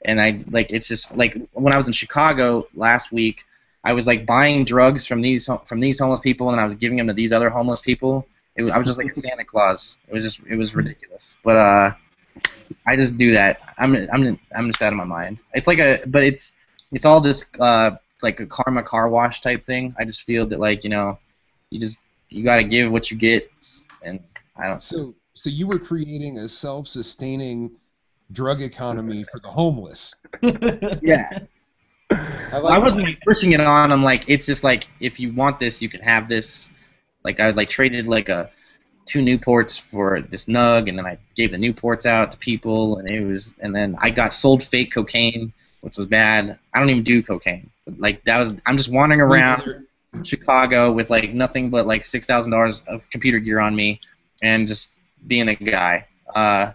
And 0.06 0.20
I 0.20 0.42
like 0.50 0.72
it's 0.72 0.86
just 0.86 1.14
like 1.16 1.36
when 1.52 1.74
I 1.74 1.78
was 1.78 1.86
in 1.86 1.92
Chicago 1.92 2.62
last 2.74 3.10
week, 3.10 3.42
I 3.84 3.92
was 3.92 4.06
like 4.06 4.24
buying 4.26 4.64
drugs 4.64 5.06
from 5.06 5.20
these 5.20 5.48
from 5.66 5.80
these 5.80 5.98
homeless 5.98 6.20
people, 6.20 6.50
and 6.50 6.60
I 6.60 6.64
was 6.64 6.74
giving 6.74 6.96
them 6.98 7.06
to 7.06 7.12
these 7.12 7.32
other 7.32 7.50
homeless 7.50 7.80
people. 7.80 8.26
It 8.56 8.62
was, 8.62 8.72
I 8.72 8.78
was 8.78 8.86
just 8.86 8.98
like 8.98 9.10
a 9.10 9.20
Santa 9.20 9.44
Claus. 9.44 9.98
It 10.08 10.14
was 10.14 10.22
just 10.22 10.40
it 10.48 10.56
was 10.56 10.74
ridiculous. 10.74 11.36
But 11.44 11.56
uh, 11.56 11.92
I 12.86 12.96
just 12.96 13.16
do 13.16 13.32
that. 13.32 13.60
I'm 13.78 13.94
I'm 14.10 14.38
I'm 14.56 14.70
just 14.70 14.82
out 14.82 14.92
of 14.92 14.96
my 14.96 15.04
mind. 15.04 15.42
It's 15.52 15.68
like 15.68 15.78
a 15.78 16.02
but 16.06 16.24
it's 16.24 16.52
it's 16.92 17.04
all 17.04 17.20
this 17.20 17.44
uh 17.60 17.92
like 18.22 18.40
a 18.40 18.46
karma 18.46 18.82
car 18.82 19.10
wash 19.10 19.42
type 19.42 19.62
thing. 19.62 19.94
I 19.98 20.04
just 20.04 20.22
feel 20.22 20.46
that 20.46 20.60
like 20.60 20.82
you 20.82 20.90
know, 20.90 21.18
you 21.70 21.78
just 21.78 22.00
you 22.30 22.42
got 22.42 22.56
to 22.56 22.64
give 22.64 22.90
what 22.90 23.10
you 23.10 23.16
get, 23.16 23.50
and 24.02 24.18
I 24.56 24.68
don't. 24.68 24.82
So 24.82 25.14
so 25.34 25.50
you 25.50 25.66
were 25.66 25.78
creating 25.78 26.38
a 26.38 26.48
self-sustaining 26.48 27.72
drug 28.32 28.62
economy 28.62 29.24
for 29.24 29.40
the 29.40 29.48
homeless. 29.48 30.14
yeah. 31.02 31.28
I, 32.52 32.78
wasn't 32.78 33.04
like, 33.04 33.20
pushing 33.26 33.52
it 33.52 33.60
on. 33.60 33.92
I'm 33.92 34.02
like, 34.02 34.24
it's 34.28 34.46
just 34.46 34.64
like 34.64 34.88
if 35.00 35.20
you 35.20 35.32
want 35.32 35.60
this, 35.60 35.82
you 35.82 35.88
can 35.88 36.00
have 36.00 36.28
this. 36.28 36.68
Like 37.24 37.40
I 37.40 37.50
like 37.50 37.68
traded 37.68 38.06
like 38.06 38.28
a 38.28 38.50
two 39.06 39.20
Newports 39.20 39.80
for 39.80 40.20
this 40.20 40.46
nug, 40.46 40.88
and 40.88 40.98
then 40.98 41.06
I 41.06 41.18
gave 41.34 41.50
the 41.50 41.56
Newports 41.56 42.06
out 42.06 42.30
to 42.32 42.38
people, 42.38 42.98
and 42.98 43.10
it 43.10 43.24
was, 43.24 43.54
and 43.60 43.74
then 43.74 43.96
I 43.98 44.10
got 44.10 44.32
sold 44.32 44.62
fake 44.62 44.92
cocaine, 44.92 45.52
which 45.80 45.96
was 45.96 46.06
bad. 46.06 46.58
I 46.72 46.80
don't 46.80 46.90
even 46.90 47.02
do 47.02 47.22
cocaine. 47.22 47.70
But, 47.84 47.98
like 47.98 48.24
that 48.24 48.38
was, 48.38 48.54
I'm 48.66 48.76
just 48.76 48.90
wandering 48.90 49.20
around 49.20 49.86
Chicago 50.22 50.92
with 50.92 51.10
like 51.10 51.32
nothing 51.34 51.70
but 51.70 51.86
like 51.86 52.04
six 52.04 52.26
thousand 52.26 52.52
dollars 52.52 52.82
of 52.86 53.08
computer 53.10 53.38
gear 53.38 53.60
on 53.60 53.74
me, 53.74 54.00
and 54.42 54.66
just 54.66 54.90
being 55.26 55.48
a 55.48 55.54
guy. 55.54 56.06
Uh, 56.34 56.72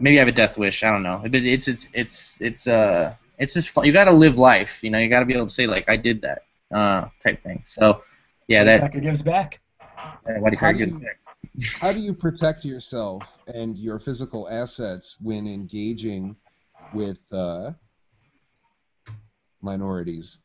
maybe 0.00 0.18
I 0.18 0.20
have 0.20 0.28
a 0.28 0.32
death 0.32 0.56
wish. 0.58 0.82
I 0.82 0.90
don't 0.90 1.02
know. 1.02 1.22
It's 1.24 1.44
it's 1.44 1.68
it's 1.68 1.88
it's 1.92 2.40
it's 2.40 2.66
uh 2.66 3.14
it's 3.40 3.54
just 3.54 3.70
fun. 3.70 3.84
you 3.84 3.92
got 3.92 4.04
to 4.04 4.12
live 4.12 4.38
life. 4.38 4.82
You 4.84 4.90
know, 4.90 4.98
you 4.98 5.08
got 5.08 5.20
to 5.20 5.26
be 5.26 5.34
able 5.34 5.46
to 5.46 5.52
say 5.52 5.66
like 5.66 5.88
I 5.88 5.96
did 5.96 6.22
that 6.22 6.42
uh 6.72 7.08
type 7.20 7.42
thing. 7.42 7.62
So 7.66 8.02
yeah, 8.46 8.64
that 8.64 8.82
Becker 8.82 9.00
gives 9.00 9.22
back. 9.22 9.60
Uh, 9.98 10.50
how, 10.58 10.72
do 10.72 10.78
you, 10.78 11.00
how 11.80 11.92
do 11.92 12.00
you 12.00 12.14
protect 12.14 12.64
yourself 12.64 13.22
and 13.46 13.76
your 13.76 13.98
physical 13.98 14.48
assets 14.48 15.16
when 15.20 15.46
engaging 15.46 16.36
with 16.92 17.20
uh, 17.32 17.72
minorities? 19.62 20.38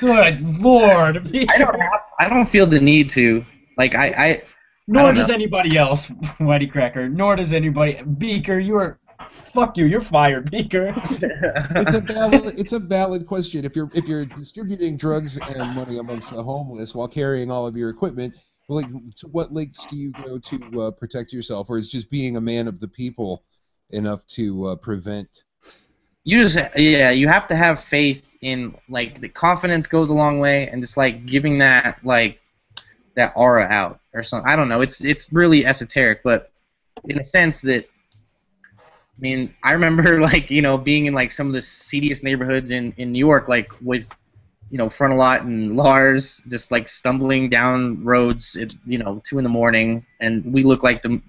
Good 0.00 0.40
lord! 0.60 1.30
I 1.54 1.58
don't 1.58 1.80
have, 1.80 2.00
I 2.20 2.28
don't 2.28 2.48
feel 2.48 2.66
the 2.66 2.80
need 2.80 3.08
to. 3.10 3.44
Like 3.76 3.94
I, 3.94 4.06
I 4.06 4.42
nor 4.86 5.10
I 5.10 5.12
does 5.12 5.28
know. 5.28 5.34
anybody 5.34 5.76
else, 5.76 6.06
YTCracker. 6.40 7.10
Nor 7.10 7.36
does 7.36 7.52
anybody. 7.52 8.02
Beaker, 8.02 8.58
you 8.58 8.76
are. 8.76 8.98
Fuck 9.32 9.76
you. 9.76 9.86
You're 9.86 10.00
fired, 10.00 10.50
Beaker. 10.50 10.94
it's 10.96 11.94
a 11.94 12.00
valid. 12.00 12.58
It's 12.58 12.72
a 12.72 12.78
valid 12.78 13.26
question. 13.26 13.64
If 13.64 13.76
you're 13.76 13.90
if 13.94 14.06
you're 14.06 14.24
distributing 14.24 14.96
drugs 14.96 15.38
and 15.38 15.74
money 15.74 15.98
amongst 15.98 16.30
the 16.30 16.42
homeless 16.42 16.94
while 16.94 17.08
carrying 17.08 17.50
all 17.50 17.66
of 17.66 17.76
your 17.76 17.90
equipment, 17.90 18.34
like 18.68 18.86
to 19.16 19.28
what 19.28 19.52
lengths 19.52 19.86
do 19.88 19.96
you 19.96 20.10
go 20.10 20.38
to 20.38 20.82
uh, 20.82 20.90
protect 20.90 21.32
yourself, 21.32 21.70
or 21.70 21.78
is 21.78 21.88
just 21.88 22.10
being 22.10 22.36
a 22.36 22.40
man 22.40 22.68
of 22.68 22.80
the 22.80 22.88
people 22.88 23.42
enough 23.90 24.26
to 24.28 24.68
uh, 24.68 24.76
prevent? 24.76 25.44
You 26.24 26.42
just 26.42 26.56
yeah, 26.76 27.10
you 27.10 27.28
have 27.28 27.46
to 27.48 27.56
have 27.56 27.80
faith 27.80 28.24
in 28.40 28.76
like 28.88 29.20
the 29.20 29.28
confidence 29.28 29.86
goes 29.86 30.10
a 30.10 30.14
long 30.14 30.38
way, 30.38 30.68
and 30.68 30.82
just 30.82 30.96
like 30.96 31.26
giving 31.26 31.58
that 31.58 31.98
like 32.04 32.40
that 33.14 33.32
aura 33.36 33.64
out 33.64 34.00
or 34.14 34.22
something. 34.22 34.48
I 34.48 34.56
don't 34.56 34.68
know. 34.68 34.80
It's 34.80 35.02
it's 35.02 35.32
really 35.32 35.66
esoteric, 35.66 36.22
but 36.22 36.50
in 37.04 37.18
a 37.18 37.24
sense 37.24 37.60
that 37.62 37.86
I 39.16 39.20
mean, 39.20 39.54
I 39.62 39.72
remember 39.72 40.20
like 40.30 40.50
you 40.50 40.62
know 40.62 40.78
being 40.78 41.06
in 41.06 41.14
like 41.14 41.32
some 41.32 41.46
of 41.46 41.52
the 41.52 41.60
seediest 41.60 42.22
neighborhoods 42.22 42.70
in 42.70 42.92
in 42.96 43.12
New 43.12 43.18
York, 43.18 43.48
like 43.48 43.72
with 43.80 44.08
you 44.70 44.78
know 44.78 44.88
Frontalot 44.88 45.40
and 45.40 45.76
Lars, 45.76 46.42
just 46.48 46.70
like 46.70 46.88
stumbling 46.88 47.48
down 47.48 48.02
roads 48.04 48.56
at 48.56 48.74
you 48.86 48.98
know 48.98 49.22
two 49.24 49.38
in 49.38 49.44
the 49.44 49.50
morning, 49.50 50.04
and 50.20 50.44
we 50.52 50.62
look 50.62 50.82
like 50.82 51.02
the 51.02 51.20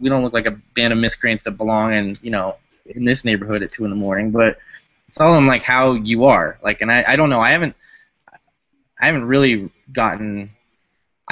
we 0.00 0.08
don't 0.08 0.22
look 0.22 0.32
like 0.32 0.46
a 0.46 0.52
band 0.74 0.92
of 0.92 0.98
miscreants 0.98 1.42
that 1.44 1.52
belong 1.52 1.92
in 1.92 2.16
you 2.22 2.30
know 2.30 2.56
in 2.86 3.04
this 3.04 3.24
neighborhood 3.24 3.62
at 3.62 3.72
two 3.72 3.84
in 3.84 3.90
the 3.90 3.96
morning, 3.96 4.30
but 4.30 4.58
it's 5.08 5.20
all 5.20 5.36
in 5.36 5.46
like 5.46 5.62
how 5.62 5.92
you 5.92 6.24
are. 6.24 6.58
Like, 6.62 6.80
and 6.80 6.90
I 6.90 7.04
I 7.06 7.16
don't 7.16 7.30
know. 7.30 7.40
I 7.40 7.50
haven't 7.50 7.74
I 9.00 9.06
haven't 9.06 9.24
really 9.24 9.70
gotten 9.92 10.50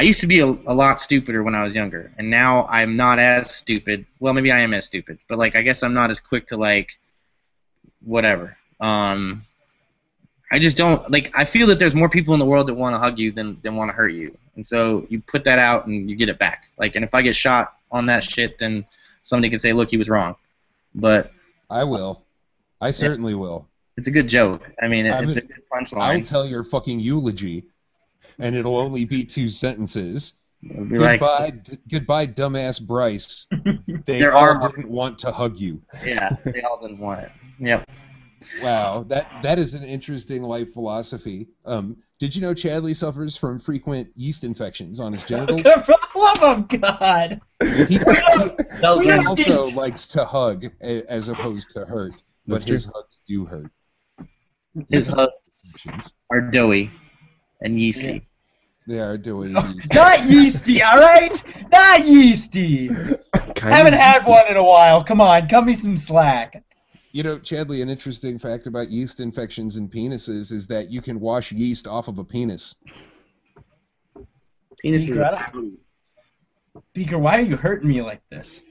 I 0.01 0.03
used 0.05 0.21
to 0.21 0.27
be 0.27 0.41
a, 0.41 0.47
a, 0.47 0.73
lot 0.73 0.99
stupider 0.99 1.43
when 1.43 1.55
I 1.55 1.63
was 1.63 1.75
younger, 1.75 2.11
and 2.17 2.31
now 2.31 2.65
I'm 2.71 2.97
not 2.97 3.19
as 3.19 3.55
stupid. 3.55 4.07
Well, 4.19 4.33
maybe 4.33 4.51
I 4.51 4.61
am 4.61 4.73
as 4.73 4.87
stupid, 4.87 5.19
but 5.29 5.37
like 5.37 5.57
I 5.57 5.61
guess 5.61 5.83
I'm 5.83 5.93
not 5.93 6.09
as 6.11 6.19
quick 6.19 6.47
to 6.47 6.57
like 6.57 6.99
whatever. 8.03 8.57
Um, 8.81 9.45
I 10.51 10.59
just 10.59 10.79
don't 10.79 11.11
like. 11.11 11.31
I 11.37 11.45
feel 11.45 11.67
that 11.67 11.79
there's 11.79 11.95
more 11.95 12.09
people 12.09 12.33
in 12.33 12.41
the 12.41 12.47
world 12.47 12.69
that 12.69 12.75
want 12.75 12.95
to 12.95 12.99
hug 12.99 13.19
you 13.19 13.31
than 13.31 13.61
than 13.61 13.77
want 13.77 13.91
to 13.91 13.93
hurt 13.93 14.15
you, 14.15 14.35
and 14.57 14.67
so 14.67 15.07
you 15.11 15.21
put 15.21 15.45
that 15.45 15.59
out 15.59 15.87
and 15.87 16.09
you 16.09 16.17
get 16.17 16.31
it 16.31 16.39
back. 16.39 16.71
Like, 16.79 16.97
and 16.97 17.05
if 17.05 17.15
I 17.15 17.21
get 17.21 17.37
shot 17.37 17.75
on 17.93 18.07
that 18.07 18.25
shit, 18.25 18.57
then 18.57 18.87
somebody 19.21 19.51
can 19.51 19.59
say, 19.59 19.75
"Look, 19.75 19.91
he 19.91 19.99
was 19.99 20.09
wrong." 20.09 20.35
But 20.95 21.31
I 21.69 21.85
will. 21.85 22.23
I 22.81 22.91
certainly 22.91 23.35
will. 23.35 23.69
It's 23.99 24.09
a 24.09 24.11
good 24.11 24.29
joke. 24.29 24.63
I 24.81 24.89
mean, 24.89 25.05
it, 25.05 25.11
I 25.11 25.23
it's 25.23 25.37
mean, 25.37 25.45
a 25.45 25.47
good 25.47 25.63
punchline. 25.71 26.21
I'll 26.21 26.23
tell 26.23 26.47
your 26.47 26.65
fucking 26.65 27.01
eulogy 27.01 27.67
and 28.41 28.57
it'll 28.57 28.77
only 28.79 29.05
be 29.05 29.25
two 29.25 29.49
sentences. 29.49 30.35
Be 30.63 30.69
goodbye, 30.99 31.39
like, 31.39 31.65
d- 31.65 31.79
goodbye, 31.91 32.27
dumbass 32.27 32.81
Bryce. 32.87 33.47
They 34.07 34.25
all 34.27 34.37
are- 34.37 34.69
didn't 34.69 34.89
want 34.91 35.19
to 35.21 35.33
hug 35.33 35.59
you. 35.59 35.81
yeah, 36.05 36.31
they 36.45 36.63
all 36.63 36.81
didn't 36.81 36.99
want 36.99 37.21
it. 37.21 37.31
Yep. 37.59 37.89
Wow, 38.63 39.05
that 39.09 39.43
that 39.43 39.59
is 39.59 39.75
an 39.75 39.85
interesting 39.85 40.43
life 40.43 40.73
philosophy. 40.73 41.49
Um, 41.67 41.97
did 42.19 42.35
you 42.35 42.41
know 42.43 42.53
Chadley 42.55 42.95
suffers 42.97 43.37
from 43.37 43.59
frequent 43.59 44.09
yeast 44.17 44.45
infections 44.45 44.99
on 45.01 45.13
his 45.13 45.25
genitals? 45.25 45.61
For 45.63 45.69
the 45.87 45.99
love 46.19 46.43
of 46.43 46.69
God. 46.81 47.41
He, 47.63 47.99
he 47.99 47.99
We 47.99 49.11
also 49.27 49.67
need- 49.67 49.75
likes 49.77 50.07
to 50.09 50.25
hug 50.25 50.65
a- 50.83 51.05
as 51.11 51.29
opposed 51.29 51.71
to 51.73 51.85
hurt, 51.85 52.13
but 52.47 52.55
That's 52.57 52.65
his 52.67 52.85
true. 52.85 52.93
hugs 52.97 53.21
do 53.27 53.45
hurt. 53.47 53.71
His 54.89 55.07
hugs 55.07 55.77
are 56.31 56.41
doughy 56.41 56.91
and 57.61 57.79
yeasty. 57.81 58.27
They 58.91 58.99
are 58.99 59.17
doing. 59.17 59.53
Not 59.53 60.25
yeasty, 60.27 60.83
all 60.83 60.99
right? 60.99 61.45
Not 61.71 62.05
yeasty. 62.05 62.89
Haven't 62.89 63.93
had 63.93 64.27
one 64.27 64.49
in 64.49 64.57
a 64.57 64.65
while. 64.65 65.05
Come 65.05 65.21
on, 65.21 65.49
cut 65.49 65.65
me 65.65 65.75
some 65.75 65.97
slack. 65.97 66.65
You 67.13 67.23
know, 67.23 67.39
Chadley, 67.39 67.83
an 67.83 67.89
interesting 67.89 68.37
fact 68.37 68.67
about 68.67 68.91
yeast 68.91 69.21
infections 69.21 69.77
in 69.77 69.89
penises 69.89 70.51
is 70.51 70.67
that 70.67 70.91
you 70.91 71.01
can 71.01 71.21
wash 71.21 71.53
yeast 71.53 71.87
off 71.87 72.09
of 72.09 72.19
a 72.19 72.25
penis. 72.25 72.75
Penis 74.81 75.03
is 75.03 75.11
Beaker, 75.11 75.25
I 75.25 75.51
don't- 75.53 75.79
Beaker, 76.93 77.19
why 77.19 77.39
are 77.39 77.43
you 77.43 77.57
hurting 77.57 77.89
me 77.89 78.03
like 78.03 78.23
this? 78.29 78.65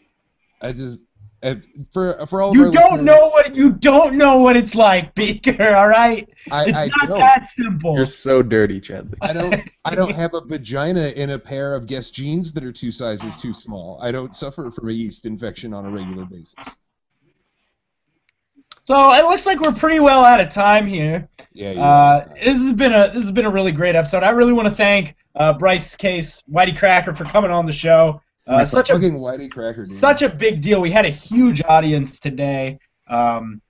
I 0.61 0.73
just 0.73 0.99
uh, 1.41 1.55
for 1.91 2.25
for 2.25 2.41
all 2.41 2.55
You 2.55 2.71
don't 2.71 3.03
know 3.03 3.29
what 3.29 3.55
you 3.55 3.71
don't 3.71 4.15
know 4.15 4.39
what 4.39 4.57
it's 4.57 4.75
like, 4.75 5.15
Beaker. 5.15 5.75
All 5.75 5.87
right? 5.87 6.27
I, 6.51 6.65
it's 6.65 6.79
I 6.79 6.85
not 6.87 7.07
don't. 7.07 7.19
that 7.19 7.47
simple. 7.47 7.95
You're 7.95 8.05
so 8.05 8.41
dirty, 8.41 8.81
Chadley. 8.81 9.15
I 9.21 9.33
don't. 9.33 9.69
I 9.85 9.95
don't 9.95 10.15
have 10.15 10.33
a 10.33 10.41
vagina 10.41 11.09
in 11.09 11.31
a 11.31 11.39
pair 11.39 11.75
of 11.75 11.87
Guess 11.87 12.09
jeans 12.09 12.51
that 12.53 12.63
are 12.63 12.71
two 12.71 12.91
sizes 12.91 13.37
too 13.37 13.53
small. 13.53 13.99
I 14.01 14.11
don't 14.11 14.35
suffer 14.35 14.69
from 14.71 14.89
a 14.89 14.91
yeast 14.91 15.25
infection 15.25 15.73
on 15.73 15.85
a 15.85 15.89
regular 15.89 16.25
basis. 16.25 16.55
So 18.83 19.13
it 19.13 19.23
looks 19.23 19.45
like 19.45 19.61
we're 19.61 19.73
pretty 19.73 19.99
well 19.99 20.25
out 20.25 20.41
of 20.41 20.49
time 20.49 20.87
here. 20.87 21.29
Yeah. 21.53 21.71
Uh, 21.71 22.25
right. 22.27 22.43
this 22.43 22.59
has 22.59 22.73
been 22.73 22.91
a 22.91 23.07
this 23.13 23.21
has 23.21 23.31
been 23.31 23.45
a 23.45 23.51
really 23.51 23.71
great 23.71 23.95
episode. 23.95 24.23
I 24.23 24.31
really 24.31 24.51
want 24.51 24.67
to 24.67 24.73
thank 24.73 25.15
uh, 25.35 25.53
Bryce 25.53 25.95
Case, 25.95 26.43
YTCracker 26.51 27.15
for 27.15 27.23
coming 27.25 27.51
on 27.51 27.65
the 27.65 27.71
show. 27.71 28.21
Uh, 28.49 28.65
such 28.65 28.89
a 28.89 28.93
fucking 28.93 29.13
whitey 29.13 29.49
cracker. 29.51 29.85
Dude. 29.85 29.95
such 29.95 30.21
a 30.23 30.29
big 30.29 30.61
deal. 30.61 30.81
We 30.81 30.89
had 30.91 31.05
a 31.05 31.09
huge 31.09 31.61
audience 31.63 32.19
today. 32.19 32.79
Um, 33.07 33.61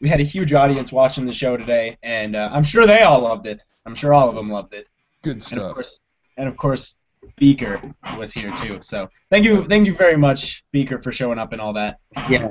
we 0.00 0.08
had 0.08 0.20
a 0.20 0.24
huge 0.24 0.52
audience 0.52 0.92
watching 0.92 1.26
the 1.26 1.32
show 1.32 1.56
today, 1.56 1.96
and 2.02 2.36
uh, 2.36 2.50
I'm 2.52 2.62
sure 2.62 2.86
they 2.86 3.00
all 3.00 3.20
loved 3.22 3.46
it. 3.46 3.64
I'm 3.86 3.94
sure 3.94 4.12
all 4.12 4.28
of 4.28 4.34
them 4.34 4.48
loved 4.48 4.74
it. 4.74 4.86
good 5.22 5.32
And 5.32 5.40
of 5.42 5.46
stuff. 5.46 5.74
course, 5.74 6.00
and 6.36 6.46
of 6.48 6.56
course, 6.56 6.96
Beaker 7.36 7.80
was 8.16 8.32
here 8.32 8.52
too. 8.62 8.78
So 8.82 9.08
thank 9.30 9.44
you, 9.44 9.66
thank 9.66 9.86
you 9.86 9.96
very 9.96 10.16
much, 10.16 10.62
Beaker, 10.72 11.00
for 11.02 11.10
showing 11.10 11.38
up 11.38 11.52
and 11.52 11.60
all 11.60 11.72
that. 11.72 11.98
Yeah. 12.28 12.48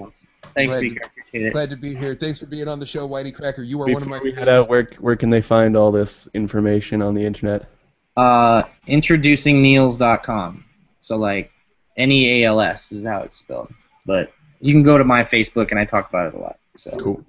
Thanks, 0.55 0.73
Glad- 0.73 0.81
Beaker. 0.81 1.01
Appreciate 1.05 1.45
it. 1.47 1.53
Glad 1.53 1.69
to 1.69 1.75
be 1.77 1.95
here. 1.95 2.15
Thanks 2.15 2.39
for 2.39 2.47
being 2.47 2.67
on 2.67 2.79
the 2.79 2.85
show, 2.85 3.07
YTCracker. 3.07 3.65
You 3.67 3.81
are 3.83 3.87
one 3.93 4.01
of 4.01 4.07
my. 4.07 4.19
we 4.19 4.31
head 4.33 4.49
out, 4.49 4.67
where 4.67 4.89
where 4.99 5.15
can 5.15 5.29
they 5.29 5.41
find 5.41 5.77
all 5.77 5.91
this 5.91 6.27
information 6.33 7.01
on 7.01 7.13
the 7.13 7.23
internet? 7.23 7.69
Uh, 8.17 8.63
introducingneals.com. 8.87 10.65
So 10.99 11.17
like, 11.17 11.51
N 11.97 12.11
E 12.11 12.43
A 12.43 12.47
L 12.47 12.61
S 12.61 12.91
is 12.91 13.03
how 13.05 13.21
it's 13.21 13.37
spelled. 13.37 13.73
But 14.05 14.31
you 14.59 14.73
can 14.73 14.83
go 14.83 14.97
to 14.97 15.03
my 15.03 15.23
Facebook 15.23 15.71
and 15.71 15.79
I 15.79 15.85
talk 15.85 16.09
about 16.09 16.27
it 16.27 16.33
a 16.35 16.39
lot. 16.39 16.59
So 16.75 16.97
Cool. 16.99 17.23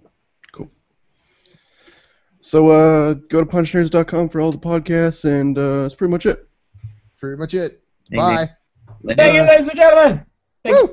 Cool. 0.52 0.70
So 2.40 2.68
uh, 2.68 3.14
go 3.14 3.42
to 3.42 3.46
punchnerds.com 3.46 4.28
for 4.28 4.40
all 4.40 4.52
the 4.52 4.58
podcasts, 4.58 5.24
and 5.24 5.58
uh, 5.58 5.82
that's 5.82 5.94
pretty 5.94 6.12
much 6.12 6.26
it. 6.26 6.48
pretty 7.18 7.36
much 7.36 7.54
it. 7.54 7.82
Thank 8.10 8.20
you. 8.20 8.46
Bye. 9.06 9.14
Thank 9.14 9.34
you, 9.34 9.42
ladies 9.42 9.68
and 9.68 9.76
gentlemen. 9.76 10.26
Thank 10.64 10.90